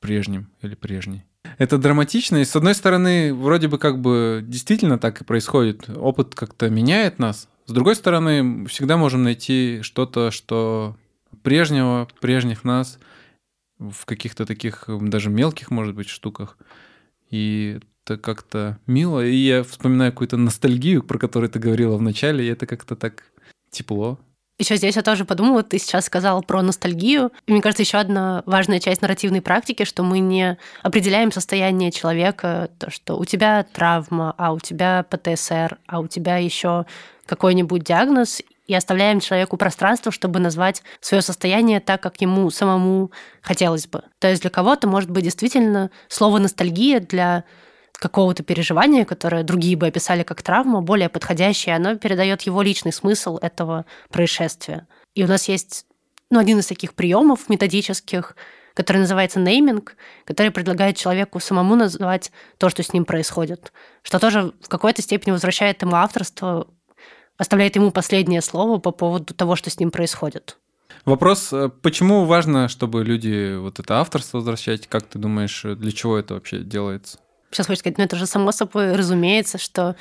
прежним 0.00 0.50
или 0.62 0.74
прежней. 0.74 1.24
Это 1.58 1.78
драматично, 1.78 2.36
и 2.36 2.44
с 2.44 2.54
одной 2.56 2.74
стороны, 2.74 3.34
вроде 3.34 3.68
бы 3.68 3.78
как 3.78 4.00
бы 4.00 4.44
действительно 4.46 4.98
так 4.98 5.20
и 5.20 5.24
происходит. 5.24 5.88
Опыт 5.88 6.34
как-то 6.34 6.68
меняет 6.70 7.18
нас. 7.18 7.48
С 7.66 7.72
другой 7.72 7.96
стороны, 7.96 8.66
всегда 8.66 8.96
можем 8.96 9.22
найти 9.24 9.80
что-то, 9.82 10.30
что 10.30 10.96
прежнего, 11.42 12.08
прежних 12.20 12.64
нас 12.64 12.98
в 13.78 14.04
каких-то 14.04 14.46
таких 14.46 14.84
даже 14.88 15.30
мелких, 15.30 15.70
может 15.70 15.94
быть, 15.94 16.08
штуках. 16.08 16.56
И 17.30 17.80
это 18.04 18.18
как-то 18.18 18.78
мило. 18.86 19.24
И 19.24 19.34
я 19.34 19.62
вспоминаю 19.64 20.12
какую-то 20.12 20.36
ностальгию, 20.36 21.02
про 21.02 21.18
которую 21.18 21.50
ты 21.50 21.58
говорила 21.58 21.96
в 21.96 22.02
начале, 22.02 22.44
и 22.44 22.50
это 22.50 22.66
как-то 22.66 22.94
так 22.94 23.24
тепло. 23.70 24.18
Еще 24.58 24.76
здесь 24.76 24.96
я 24.96 25.02
тоже 25.02 25.26
подумала, 25.26 25.62
ты 25.62 25.78
сейчас 25.78 26.06
сказала 26.06 26.40
про 26.40 26.62
ностальгию. 26.62 27.30
И 27.46 27.52
мне 27.52 27.60
кажется, 27.60 27.82
еще 27.82 27.98
одна 27.98 28.42
важная 28.46 28.80
часть 28.80 29.02
нарративной 29.02 29.42
практики, 29.42 29.84
что 29.84 30.02
мы 30.02 30.18
не 30.18 30.56
определяем 30.82 31.30
состояние 31.30 31.92
человека, 31.92 32.70
то, 32.78 32.90
что 32.90 33.18
у 33.18 33.26
тебя 33.26 33.66
травма, 33.70 34.34
а 34.38 34.52
у 34.52 34.58
тебя 34.58 35.04
ПТСР, 35.10 35.78
а 35.86 36.00
у 36.00 36.06
тебя 36.06 36.38
еще 36.38 36.86
какой-нибудь 37.26 37.82
диагноз, 37.82 38.40
и 38.66 38.74
оставляем 38.74 39.20
человеку 39.20 39.56
пространство, 39.56 40.10
чтобы 40.10 40.40
назвать 40.40 40.82
свое 41.00 41.22
состояние 41.22 41.80
так, 41.80 42.02
как 42.02 42.20
ему 42.20 42.50
самому 42.50 43.12
хотелось 43.40 43.86
бы. 43.86 44.02
То 44.18 44.28
есть 44.28 44.42
для 44.42 44.50
кого-то 44.50 44.88
может 44.88 45.10
быть 45.10 45.24
действительно 45.24 45.90
слово 46.08 46.38
ностальгия 46.38 47.00
для 47.00 47.44
какого-то 47.98 48.42
переживания, 48.42 49.04
которое 49.04 49.42
другие 49.42 49.76
бы 49.76 49.86
описали 49.86 50.22
как 50.22 50.42
травма, 50.42 50.82
более 50.82 51.08
подходящее, 51.08 51.76
оно 51.76 51.96
передает 51.96 52.42
его 52.42 52.62
личный 52.62 52.92
смысл 52.92 53.38
этого 53.38 53.86
происшествия. 54.10 54.86
И 55.14 55.24
у 55.24 55.26
нас 55.26 55.48
есть 55.48 55.86
ну, 56.30 56.38
один 56.38 56.58
из 56.58 56.66
таких 56.66 56.94
приемов 56.94 57.48
методических, 57.48 58.36
который 58.74 58.98
называется 58.98 59.40
нейминг, 59.40 59.96
который 60.24 60.52
предлагает 60.52 60.96
человеку 60.96 61.40
самому 61.40 61.76
назвать 61.76 62.30
то, 62.58 62.68
что 62.68 62.82
с 62.82 62.92
ним 62.92 63.04
происходит, 63.04 63.72
что 64.02 64.18
тоже 64.18 64.52
в 64.60 64.68
какой-то 64.68 65.00
степени 65.00 65.32
возвращает 65.32 65.80
ему 65.82 65.96
авторство, 65.96 66.66
оставляет 67.38 67.76
ему 67.76 67.90
последнее 67.90 68.42
слово 68.42 68.78
по 68.78 68.90
поводу 68.90 69.32
того, 69.34 69.56
что 69.56 69.70
с 69.70 69.78
ним 69.80 69.90
происходит. 69.90 70.58
Вопрос, 71.04 71.52
э, 71.52 71.68
почему 71.68 72.24
важно, 72.24 72.68
чтобы 72.68 73.04
люди 73.04 73.56
вот 73.56 73.78
это 73.78 74.00
авторство 74.00 74.38
возвращать? 74.38 74.88
Как 74.88 75.04
ты 75.04 75.18
думаешь, 75.18 75.62
для 75.62 75.92
чего 75.92 76.18
это 76.18 76.34
вообще 76.34 76.58
делается? 76.58 77.18
Сейчас 77.56 77.66
хочется 77.66 77.82
сказать, 77.82 77.98
ну 77.98 78.04
это 78.04 78.16
же 78.16 78.26
само 78.26 78.52
собой 78.52 78.94
разумеется, 78.94 79.58
что 79.58 79.96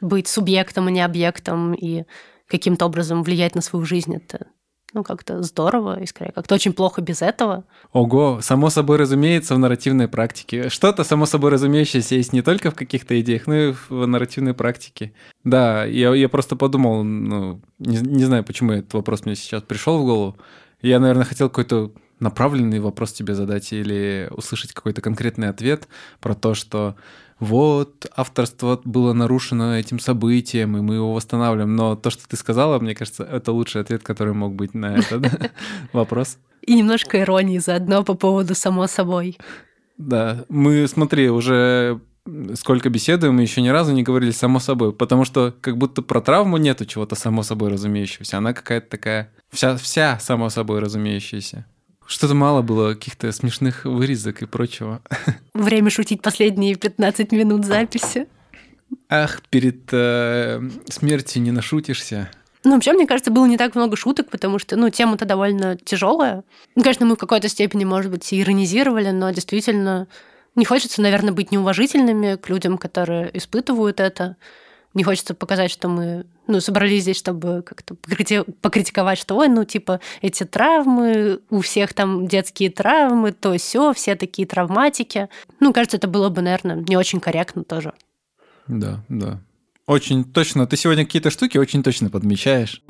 быть 0.00 0.28
субъектом, 0.28 0.86
а 0.86 0.90
не 0.90 1.00
объектом 1.00 1.74
и 1.74 2.04
каким-то 2.46 2.86
образом 2.86 3.22
влиять 3.22 3.54
на 3.54 3.60
свою 3.60 3.84
жизнь, 3.84 4.14
это 4.16 4.46
ну, 4.92 5.04
как-то 5.04 5.40
здорово, 5.42 6.00
и 6.00 6.06
скорее 6.06 6.32
как-то 6.32 6.54
очень 6.54 6.72
плохо 6.72 7.00
без 7.00 7.22
этого. 7.22 7.64
Ого, 7.92 8.40
само 8.42 8.70
собой 8.70 8.96
разумеется 8.96 9.54
в 9.54 9.58
нарративной 9.58 10.08
практике. 10.08 10.68
Что-то 10.68 11.04
само 11.04 11.26
собой 11.26 11.50
разумеющееся 11.50 12.16
есть 12.16 12.32
не 12.32 12.42
только 12.42 12.72
в 12.72 12.74
каких-то 12.74 13.20
идеях, 13.20 13.46
но 13.46 13.54
и 13.54 13.72
в 13.88 14.06
нарративной 14.06 14.52
практике. 14.52 15.12
Да, 15.44 15.84
я, 15.84 16.12
я 16.14 16.28
просто 16.28 16.56
подумал, 16.56 17.04
ну, 17.04 17.60
не, 17.78 17.98
не 17.98 18.24
знаю, 18.24 18.42
почему 18.42 18.72
этот 18.72 18.92
вопрос 18.94 19.24
мне 19.24 19.36
сейчас 19.36 19.62
пришел 19.62 19.98
в 19.98 20.04
голову. 20.04 20.36
Я, 20.82 20.98
наверное, 20.98 21.24
хотел 21.24 21.48
какой-то 21.48 21.92
направленный 22.20 22.80
вопрос 22.80 23.12
тебе 23.12 23.34
задать 23.34 23.72
или 23.72 24.28
услышать 24.30 24.72
какой-то 24.72 25.00
конкретный 25.00 25.48
ответ 25.48 25.88
про 26.20 26.34
то, 26.34 26.54
что 26.54 26.96
вот, 27.40 28.06
авторство 28.14 28.78
было 28.84 29.14
нарушено 29.14 29.78
этим 29.78 29.98
событием, 29.98 30.76
и 30.76 30.82
мы 30.82 30.96
его 30.96 31.14
восстанавливаем. 31.14 31.74
Но 31.74 31.96
то, 31.96 32.10
что 32.10 32.28
ты 32.28 32.36
сказала, 32.36 32.78
мне 32.78 32.94
кажется, 32.94 33.24
это 33.24 33.52
лучший 33.52 33.80
ответ, 33.80 34.02
который 34.02 34.34
мог 34.34 34.54
быть 34.54 34.74
на 34.74 34.98
этот 34.98 35.26
вопрос. 35.92 36.36
И 36.60 36.74
немножко 36.74 37.18
иронии 37.18 37.58
заодно 37.58 38.04
по 38.04 38.14
поводу 38.14 38.54
«само 38.54 38.86
собой». 38.86 39.38
Да, 39.96 40.44
мы, 40.48 40.86
смотри, 40.86 41.30
уже 41.30 42.00
сколько 42.54 42.90
беседуем, 42.90 43.34
мы 43.34 43.42
еще 43.42 43.62
ни 43.62 43.68
разу 43.68 43.92
не 43.92 44.02
говорили 44.02 44.30
само 44.30 44.60
собой, 44.60 44.92
потому 44.92 45.24
что 45.24 45.54
как 45.60 45.78
будто 45.78 46.02
про 46.02 46.20
травму 46.20 46.58
нету 46.58 46.84
чего-то 46.84 47.14
само 47.14 47.42
собой 47.42 47.70
разумеющегося. 47.70 48.38
Она 48.38 48.52
какая-то 48.52 48.88
такая 48.88 49.32
вся, 49.50 49.76
вся 49.76 50.18
само 50.18 50.50
собой 50.50 50.80
разумеющаяся. 50.80 51.66
Что-то 52.10 52.34
мало 52.34 52.60
было 52.60 52.94
каких-то 52.94 53.30
смешных 53.30 53.84
вырезок 53.84 54.42
и 54.42 54.46
прочего. 54.46 55.00
Время 55.54 55.90
шутить 55.90 56.22
последние 56.22 56.74
15 56.74 57.30
минут 57.30 57.64
записи. 57.64 58.26
Ах, 59.08 59.40
перед 59.48 59.88
э, 59.92 60.60
смертью 60.88 61.40
не 61.40 61.52
нашутишься. 61.52 62.28
Ну, 62.64 62.74
вообще, 62.74 62.94
мне 62.94 63.06
кажется, 63.06 63.30
было 63.30 63.46
не 63.46 63.56
так 63.56 63.76
много 63.76 63.96
шуток, 63.96 64.28
потому 64.28 64.58
что, 64.58 64.74
ну, 64.74 64.90
тема-то 64.90 65.24
довольно 65.24 65.76
тяжелая. 65.76 66.42
Ну, 66.74 66.82
конечно, 66.82 67.06
мы 67.06 67.14
в 67.14 67.18
какой-то 67.18 67.48
степени, 67.48 67.84
может 67.84 68.10
быть, 68.10 68.34
иронизировали, 68.34 69.12
но 69.12 69.30
действительно 69.30 70.08
не 70.56 70.64
хочется, 70.64 71.00
наверное, 71.02 71.32
быть 71.32 71.52
неуважительными 71.52 72.34
к 72.34 72.48
людям, 72.48 72.76
которые 72.76 73.30
испытывают 73.38 74.00
это. 74.00 74.36
Не 74.94 75.04
хочется 75.04 75.34
показать, 75.34 75.70
что 75.70 75.86
мы 75.86 76.26
ну, 76.50 76.60
собрались 76.60 77.02
здесь, 77.02 77.16
чтобы 77.16 77.62
как-то 77.62 77.94
покритиковать, 77.94 79.18
что, 79.18 79.36
ой, 79.36 79.48
ну, 79.48 79.64
типа, 79.64 80.00
эти 80.22 80.44
травмы, 80.44 81.40
у 81.50 81.60
всех 81.60 81.94
там 81.94 82.26
детские 82.26 82.70
травмы, 82.70 83.32
то 83.32 83.56
все, 83.56 83.92
все 83.92 84.14
такие 84.14 84.46
травматики. 84.46 85.28
Ну, 85.60 85.72
кажется, 85.72 85.96
это 85.96 86.08
было 86.08 86.28
бы, 86.28 86.42
наверное, 86.42 86.76
не 86.76 86.96
очень 86.96 87.20
корректно 87.20 87.64
тоже. 87.64 87.92
Да, 88.66 89.04
да. 89.08 89.40
Очень 89.86 90.24
точно. 90.24 90.68
Ты 90.68 90.76
сегодня 90.76 91.04
какие-то 91.04 91.30
штуки 91.30 91.58
очень 91.58 91.82
точно 91.82 92.10
подмечаешь. 92.10 92.82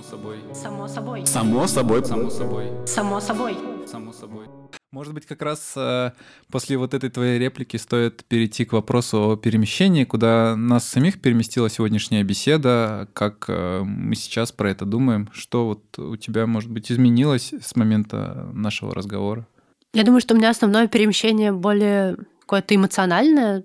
Само 0.53 0.87
собой. 0.87 1.27
Само 1.27 1.67
собой. 1.67 2.05
Само 2.07 2.31
собой. 2.31 2.67
Само 2.87 3.21
собой. 3.21 3.57
Само 3.87 4.13
собой. 4.13 4.60
Может 4.93 5.15
быть, 5.15 5.25
как 5.25 5.41
раз 5.43 5.75
э, 5.77 6.11
после 6.51 6.77
вот 6.77 6.95
этой 6.95 7.11
твоей 7.11 7.39
реплики 7.39 7.77
стоит 7.77 8.25
перейти 8.25 8.65
к 8.65 8.73
вопросу 8.73 9.31
о 9.31 9.37
перемещении, 9.37 10.03
куда 10.03 10.57
нас 10.57 10.85
самих 10.85 11.21
переместила 11.21 11.71
сегодняшняя 11.71 12.25
беседа, 12.25 13.09
как 13.13 13.45
э, 13.47 13.83
мы 13.85 14.17
сейчас 14.17 14.51
про 14.51 14.69
это 14.69 14.85
думаем, 14.87 15.31
что 15.33 15.67
вот 15.67 15.97
у 15.97 16.17
тебя, 16.17 16.45
может 16.49 16.73
быть, 16.73 16.91
изменилось 16.91 17.53
с 17.63 17.77
момента 17.77 18.51
нашего 18.53 18.93
разговора? 18.93 19.47
Я 19.95 20.03
думаю, 20.03 20.21
что 20.21 20.35
у 20.35 20.37
меня 20.37 20.51
основное 20.51 20.89
перемещение 20.89 21.53
более 21.53 22.17
какое-то 22.41 22.75
эмоциональное. 22.75 23.63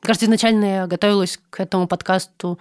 Кажется, 0.00 0.26
изначально 0.26 0.64
я 0.64 0.86
готовилась 0.86 1.40
к 1.50 1.58
этому 1.58 1.88
подкасту 1.88 2.60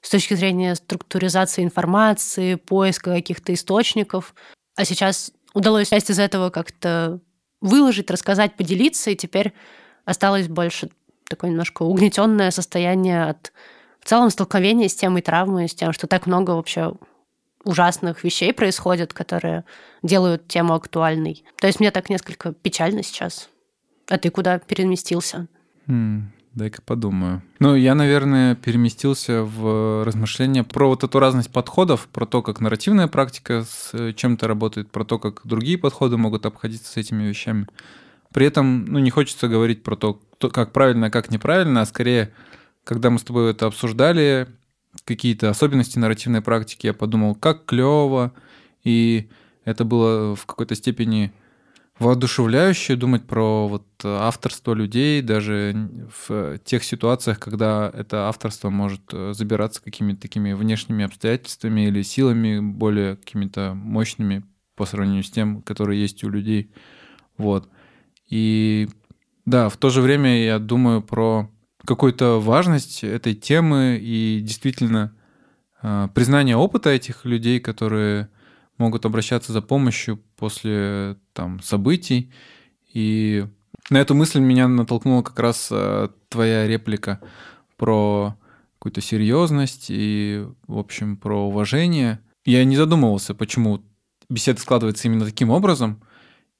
с 0.00 0.08
точки 0.08 0.32
зрения 0.32 0.74
структуризации 0.76 1.62
информации, 1.62 2.54
поиска 2.54 3.12
каких-то 3.12 3.52
источников. 3.52 4.34
А 4.76 4.86
сейчас 4.86 5.30
удалось 5.52 5.90
часть 5.90 6.08
из 6.08 6.18
этого 6.18 6.48
как-то 6.48 7.20
выложить, 7.60 8.10
рассказать, 8.10 8.56
поделиться, 8.56 9.10
и 9.10 9.16
теперь 9.16 9.52
осталось 10.04 10.48
больше 10.48 10.90
такое 11.28 11.50
немножко 11.50 11.82
угнетенное 11.82 12.50
состояние 12.50 13.24
от 13.24 13.52
в 14.00 14.08
целом 14.08 14.30
столкновения 14.30 14.88
с 14.88 14.94
темой 14.94 15.22
травмы, 15.22 15.68
с 15.68 15.74
тем, 15.74 15.92
что 15.92 16.06
так 16.06 16.26
много 16.26 16.52
вообще 16.52 16.94
ужасных 17.64 18.24
вещей 18.24 18.52
происходит, 18.52 19.12
которые 19.12 19.64
делают 20.02 20.48
тему 20.48 20.74
актуальной. 20.74 21.44
То 21.58 21.66
есть 21.66 21.80
мне 21.80 21.90
так 21.90 22.08
несколько 22.08 22.52
печально 22.52 23.02
сейчас. 23.02 23.50
А 24.08 24.18
ты 24.18 24.30
куда 24.30 24.58
переместился? 24.58 25.46
Дай-ка 26.54 26.82
подумаю. 26.82 27.42
Ну, 27.58 27.74
я, 27.74 27.94
наверное, 27.94 28.54
переместился 28.54 29.42
в 29.42 30.04
размышления 30.04 30.64
про 30.64 30.88
вот 30.88 31.04
эту 31.04 31.18
разность 31.18 31.50
подходов, 31.50 32.08
про 32.08 32.26
то, 32.26 32.42
как 32.42 32.60
нарративная 32.60 33.06
практика 33.06 33.64
с 33.68 33.90
э, 33.92 34.12
чем-то 34.12 34.48
работает, 34.48 34.90
про 34.90 35.04
то, 35.04 35.18
как 35.18 35.42
другие 35.44 35.78
подходы 35.78 36.16
могут 36.16 36.46
обходиться 36.46 36.92
с 36.92 36.96
этими 36.96 37.24
вещами. 37.24 37.66
При 38.32 38.46
этом, 38.46 38.84
ну, 38.84 38.98
не 38.98 39.10
хочется 39.10 39.48
говорить 39.48 39.82
про 39.82 39.96
то, 39.96 40.20
как 40.38 40.72
правильно, 40.72 41.06
а 41.06 41.10
как 41.10 41.30
неправильно, 41.30 41.82
а 41.82 41.86
скорее, 41.86 42.32
когда 42.84 43.10
мы 43.10 43.18
с 43.18 43.24
тобой 43.24 43.50
это 43.50 43.66
обсуждали, 43.66 44.48
какие-то 45.04 45.50
особенности 45.50 45.98
нарративной 45.98 46.40
практики, 46.40 46.86
я 46.86 46.94
подумал, 46.94 47.34
как 47.34 47.64
клево, 47.64 48.32
и 48.82 49.28
это 49.64 49.84
было 49.84 50.34
в 50.34 50.46
какой-то 50.46 50.74
степени 50.74 51.32
воодушевляюще 52.00 52.96
думать 52.96 53.26
про 53.26 53.68
вот 53.68 53.86
авторство 54.02 54.72
людей, 54.72 55.20
даже 55.20 56.08
в 56.26 56.58
тех 56.64 56.82
ситуациях, 56.82 57.38
когда 57.38 57.90
это 57.94 58.28
авторство 58.28 58.70
может 58.70 59.02
э, 59.12 59.32
забираться 59.34 59.82
какими-то 59.82 60.22
такими 60.22 60.54
внешними 60.54 61.04
обстоятельствами 61.04 61.82
или 61.82 62.00
силами 62.02 62.58
более 62.58 63.16
какими-то 63.16 63.74
мощными 63.74 64.44
по 64.76 64.86
сравнению 64.86 65.22
с 65.22 65.30
тем, 65.30 65.60
которые 65.60 66.00
есть 66.00 66.24
у 66.24 66.30
людей. 66.30 66.72
Вот. 67.36 67.68
И 68.30 68.88
да, 69.44 69.68
в 69.68 69.76
то 69.76 69.90
же 69.90 70.00
время 70.00 70.42
я 70.42 70.58
думаю 70.58 71.02
про 71.02 71.50
какую-то 71.84 72.40
важность 72.40 73.04
этой 73.04 73.34
темы 73.34 73.98
и 74.00 74.40
действительно 74.42 75.14
э, 75.82 76.08
признание 76.14 76.56
опыта 76.56 76.88
этих 76.88 77.26
людей, 77.26 77.60
которые 77.60 78.30
могут 78.80 79.06
обращаться 79.06 79.52
за 79.52 79.62
помощью 79.62 80.18
после 80.36 81.16
там, 81.32 81.62
событий. 81.62 82.32
И 82.92 83.46
на 83.90 83.98
эту 83.98 84.14
мысль 84.14 84.40
меня 84.40 84.66
натолкнула 84.66 85.22
как 85.22 85.38
раз 85.38 85.68
э, 85.70 86.08
твоя 86.28 86.66
реплика 86.66 87.20
про 87.76 88.36
какую-то 88.78 89.00
серьезность 89.00 89.86
и, 89.90 90.46
в 90.66 90.78
общем, 90.78 91.16
про 91.16 91.46
уважение. 91.46 92.20
Я 92.44 92.64
не 92.64 92.76
задумывался, 92.76 93.34
почему 93.34 93.82
беседа 94.28 94.60
складывается 94.60 95.06
именно 95.06 95.26
таким 95.26 95.50
образом. 95.50 96.02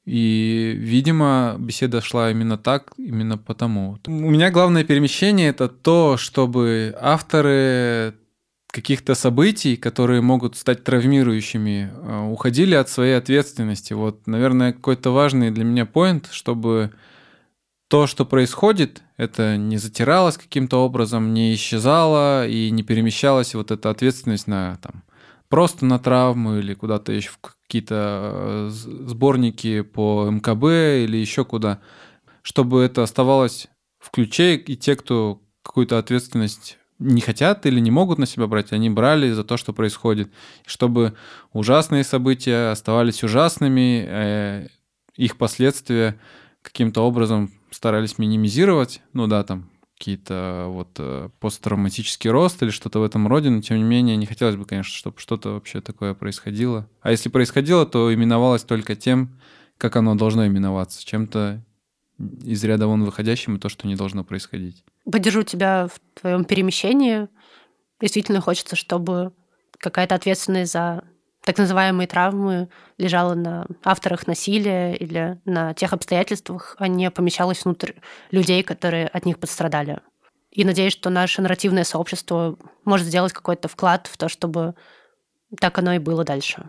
И, 0.05 0.75
видимо, 0.77 1.57
беседа 1.59 2.01
шла 2.01 2.31
именно 2.31 2.59
так, 2.59 2.93
именно 2.97 3.39
потому. 3.39 3.99
У 4.07 4.11
меня 4.11 4.51
главное 4.51 4.85
перемещение— 4.85 5.49
это 5.51 5.69
то, 5.69 6.17
чтобы 6.17 6.97
авторы 7.01 8.15
каких-то 8.71 9.15
событий, 9.15 9.77
которые 9.77 10.21
могут 10.21 10.57
стать 10.57 10.85
травмирующими, 10.85 11.91
э, 11.93 12.29
уходили 12.31 12.75
от 12.75 12.89
своей 12.89 13.17
ответственности. 13.17 13.93
Вот, 13.93 14.27
наверное, 14.27 14.73
какой-то 14.73 15.11
важный 15.11 15.51
для 15.51 15.65
меня 15.65 15.87
поинт, 15.87 16.29
чтобы 16.31 16.93
то, 17.89 18.07
что 18.07 18.25
происходит, 18.25 19.03
это 19.17 19.57
не 19.57 19.77
затиралось 19.77 20.39
каким-то 20.39 20.85
образом, 20.85 21.35
не 21.35 21.55
исчезало 21.55 22.47
и 22.47 22.71
не 22.71 22.85
перемещалась 22.85 23.55
вот 23.55 23.73
эта 23.73 23.91
ответственность 23.91 24.47
на 24.47 24.79
там, 24.81 25.03
просто 25.49 25.85
на 25.85 25.99
травму 25.99 26.59
или 26.59 26.75
куда-то 26.75 27.13
еще 27.13 27.31
в 27.31 27.39
какие-то 27.41 28.33
э, 28.33 28.71
сборники 28.71 29.83
по 29.83 30.31
МКБ 30.31 30.65
или 31.05 31.17
еще 31.17 31.45
куда, 31.45 31.81
чтобы 32.43 32.83
это 32.83 33.03
оставалось 33.03 33.69
в 33.99 34.11
ключе, 34.11 34.55
и 34.55 34.77
те, 34.77 34.95
кто 34.95 35.43
какую-то 35.63 35.99
ответственность 35.99 36.79
не 37.01 37.21
хотят 37.21 37.67
или 37.67 37.81
не 37.81 37.91
могут 37.91 38.19
на 38.19 38.27
себя 38.27 38.47
брать, 38.47 38.73
они 38.73 38.91
брали 38.91 39.33
за 39.33 39.43
то, 39.43 39.57
что 39.57 39.73
происходит. 39.73 40.31
Чтобы 40.67 41.15
ужасные 41.53 42.05
события 42.05 42.71
оставались 42.71 43.25
ужасными, 43.25 44.05
э, 44.07 44.69
их 45.17 45.37
последствия 45.37 46.21
каким-то 46.63 47.01
образом 47.01 47.51
старались 47.71 48.19
минимизировать. 48.19 49.01
Ну 49.15 49.27
да, 49.27 49.43
там 49.43 49.71
какие-то 49.99 50.67
вот 50.69 50.91
э, 50.99 51.31
посттравматический 51.41 52.31
рост 52.31 52.63
или 52.63 52.71
что-то 52.71 53.01
в 53.01 53.03
этом 53.03 53.29
роде, 53.29 53.51
но 53.51 53.61
тем 53.61 53.79
не 53.79 53.83
менее 53.83 54.17
не 54.17 54.27
хотелось 54.27 54.57
бы, 54.57 54.65
конечно, 54.65 54.95
чтобы 54.95 55.19
что-то 55.19 55.51
вообще 55.51 55.81
такое 55.81 56.15
происходило. 56.15 56.89
А 57.01 57.11
если 57.11 57.29
происходило, 57.29 57.85
то 57.87 58.13
именовалось 58.13 58.63
только 58.63 58.95
тем, 58.95 59.39
как 59.77 59.97
оно 59.97 60.15
должно 60.15 60.47
именоваться, 60.47 61.05
чем-то 61.05 61.63
из 62.45 62.63
ряда 62.65 62.87
вон 62.87 63.05
выходящим 63.05 63.57
и 63.57 63.59
то, 63.59 63.69
что 63.69 63.87
не 63.87 63.97
должно 63.97 64.25
происходить. 64.25 64.85
Поддержу 65.05 65.43
тебя 65.43 65.89
в 65.89 66.21
твоем 66.21 66.45
перемещении. 66.45 67.29
Действительно 68.01 68.41
хочется, 68.41 68.77
чтобы 68.77 69.33
какая-то 69.79 70.15
ответственность 70.15 70.73
за 70.73 71.05
так 71.43 71.57
называемые 71.57 72.07
травмы 72.07 72.69
лежала 72.99 73.35
на 73.35 73.67
авторах 73.83 74.27
насилия 74.27 74.95
или 74.95 75.41
на 75.47 75.73
тех 75.73 75.93
обстоятельствах, 75.93 76.77
а 76.79 76.87
не 76.87 77.11
помещалась 77.11 77.65
внутрь 77.65 77.93
людей, 78.31 78.63
которые 78.63 79.09
от 79.09 79.25
них 79.25 79.39
пострадали. 79.39 80.01
И 80.51 80.65
надеюсь, 80.65 80.93
что 80.93 81.11
наше 81.11 81.41
нарративное 81.41 81.85
сообщество 81.85 82.59
может 82.85 83.07
сделать 83.07 83.33
какой-то 83.33 83.69
вклад 83.69 84.07
в 84.07 84.17
то, 84.19 84.29
чтобы 84.29 84.75
так 85.59 85.79
оно 85.79 85.95
и 85.95 85.99
было 85.99 86.25
дальше. 86.25 86.69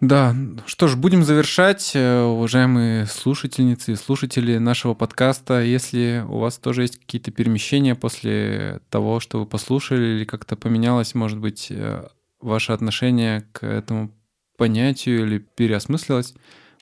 Да, 0.00 0.34
что 0.64 0.88
ж, 0.88 0.96
будем 0.96 1.24
завершать, 1.24 1.92
э, 1.94 2.22
уважаемые 2.22 3.04
слушательницы 3.04 3.92
и 3.92 3.96
слушатели 3.96 4.56
нашего 4.56 4.94
подкаста. 4.94 5.60
Если 5.62 6.24
у 6.26 6.38
вас 6.38 6.56
тоже 6.56 6.82
есть 6.82 6.98
какие-то 6.98 7.30
перемещения 7.30 7.94
после 7.94 8.80
того, 8.88 9.20
что 9.20 9.40
вы 9.40 9.46
послушали, 9.46 10.16
или 10.16 10.24
как-то 10.24 10.56
поменялось, 10.56 11.14
может 11.14 11.38
быть, 11.38 11.66
э, 11.68 12.08
ваше 12.40 12.72
отношение 12.72 13.42
к 13.52 13.66
этому 13.66 14.10
понятию 14.56 15.26
или 15.26 15.38
переосмыслилось, 15.38 16.32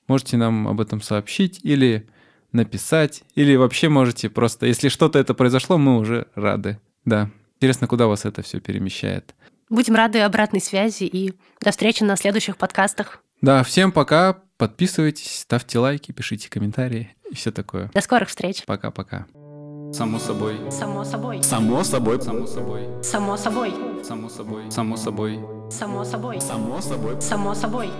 можете 0.07 0.37
нам 0.37 0.69
об 0.69 0.81
этом 0.81 1.01
сообщить 1.01 1.59
или 1.64 2.09
написать, 2.53 3.25
или 3.35 3.57
вообще 3.57 3.89
можете 3.89 4.31
просто, 4.31 4.66
если 4.66 4.89
что-то 4.89 5.19
это 5.19 5.35
произошло, 5.35 5.77
мы 5.77 5.99
уже 5.99 6.29
рады. 6.37 6.79
Да. 7.05 7.31
Интересно, 7.57 7.89
куда 7.89 8.07
вас 8.07 8.25
это 8.25 8.43
все 8.43 8.61
перемещает. 8.61 9.35
Будем 9.69 9.95
рады 9.95 10.21
обратной 10.21 10.61
связи 10.61 11.05
и 11.05 11.35
до 11.61 11.71
встречи 11.71 12.03
на 12.03 12.16
следующих 12.16 12.57
подкастах. 12.57 13.23
Да, 13.41 13.62
всем 13.62 13.93
пока. 13.93 14.39
Подписывайтесь, 14.57 15.41
ставьте 15.41 15.79
лайки, 15.79 16.11
пишите 16.11 16.51
комментарии 16.51 17.14
и 17.31 17.35
все 17.35 17.53
такое. 17.53 17.91
До 17.95 18.01
скорых 18.01 18.29
встреч. 18.29 18.64
Пока-пока. 18.66 19.27
Само 19.93 20.19
собой. 20.19 20.59
Само 20.71 21.05
собой. 21.05 21.43
Само 21.43 21.85
собой. 21.85 22.21
Само 22.21 22.47
собой. 22.47 22.89
Само 23.03 23.37
собой. 23.37 23.73
Само 24.05 24.29
собой. 24.29 24.71
Само 24.71 24.97
собой. 24.97 25.39
Само 25.71 26.05
собой. 26.05 26.41
Само 26.41 26.81
собой. 26.81 27.21
Само 27.21 27.55
собой. 27.55 27.91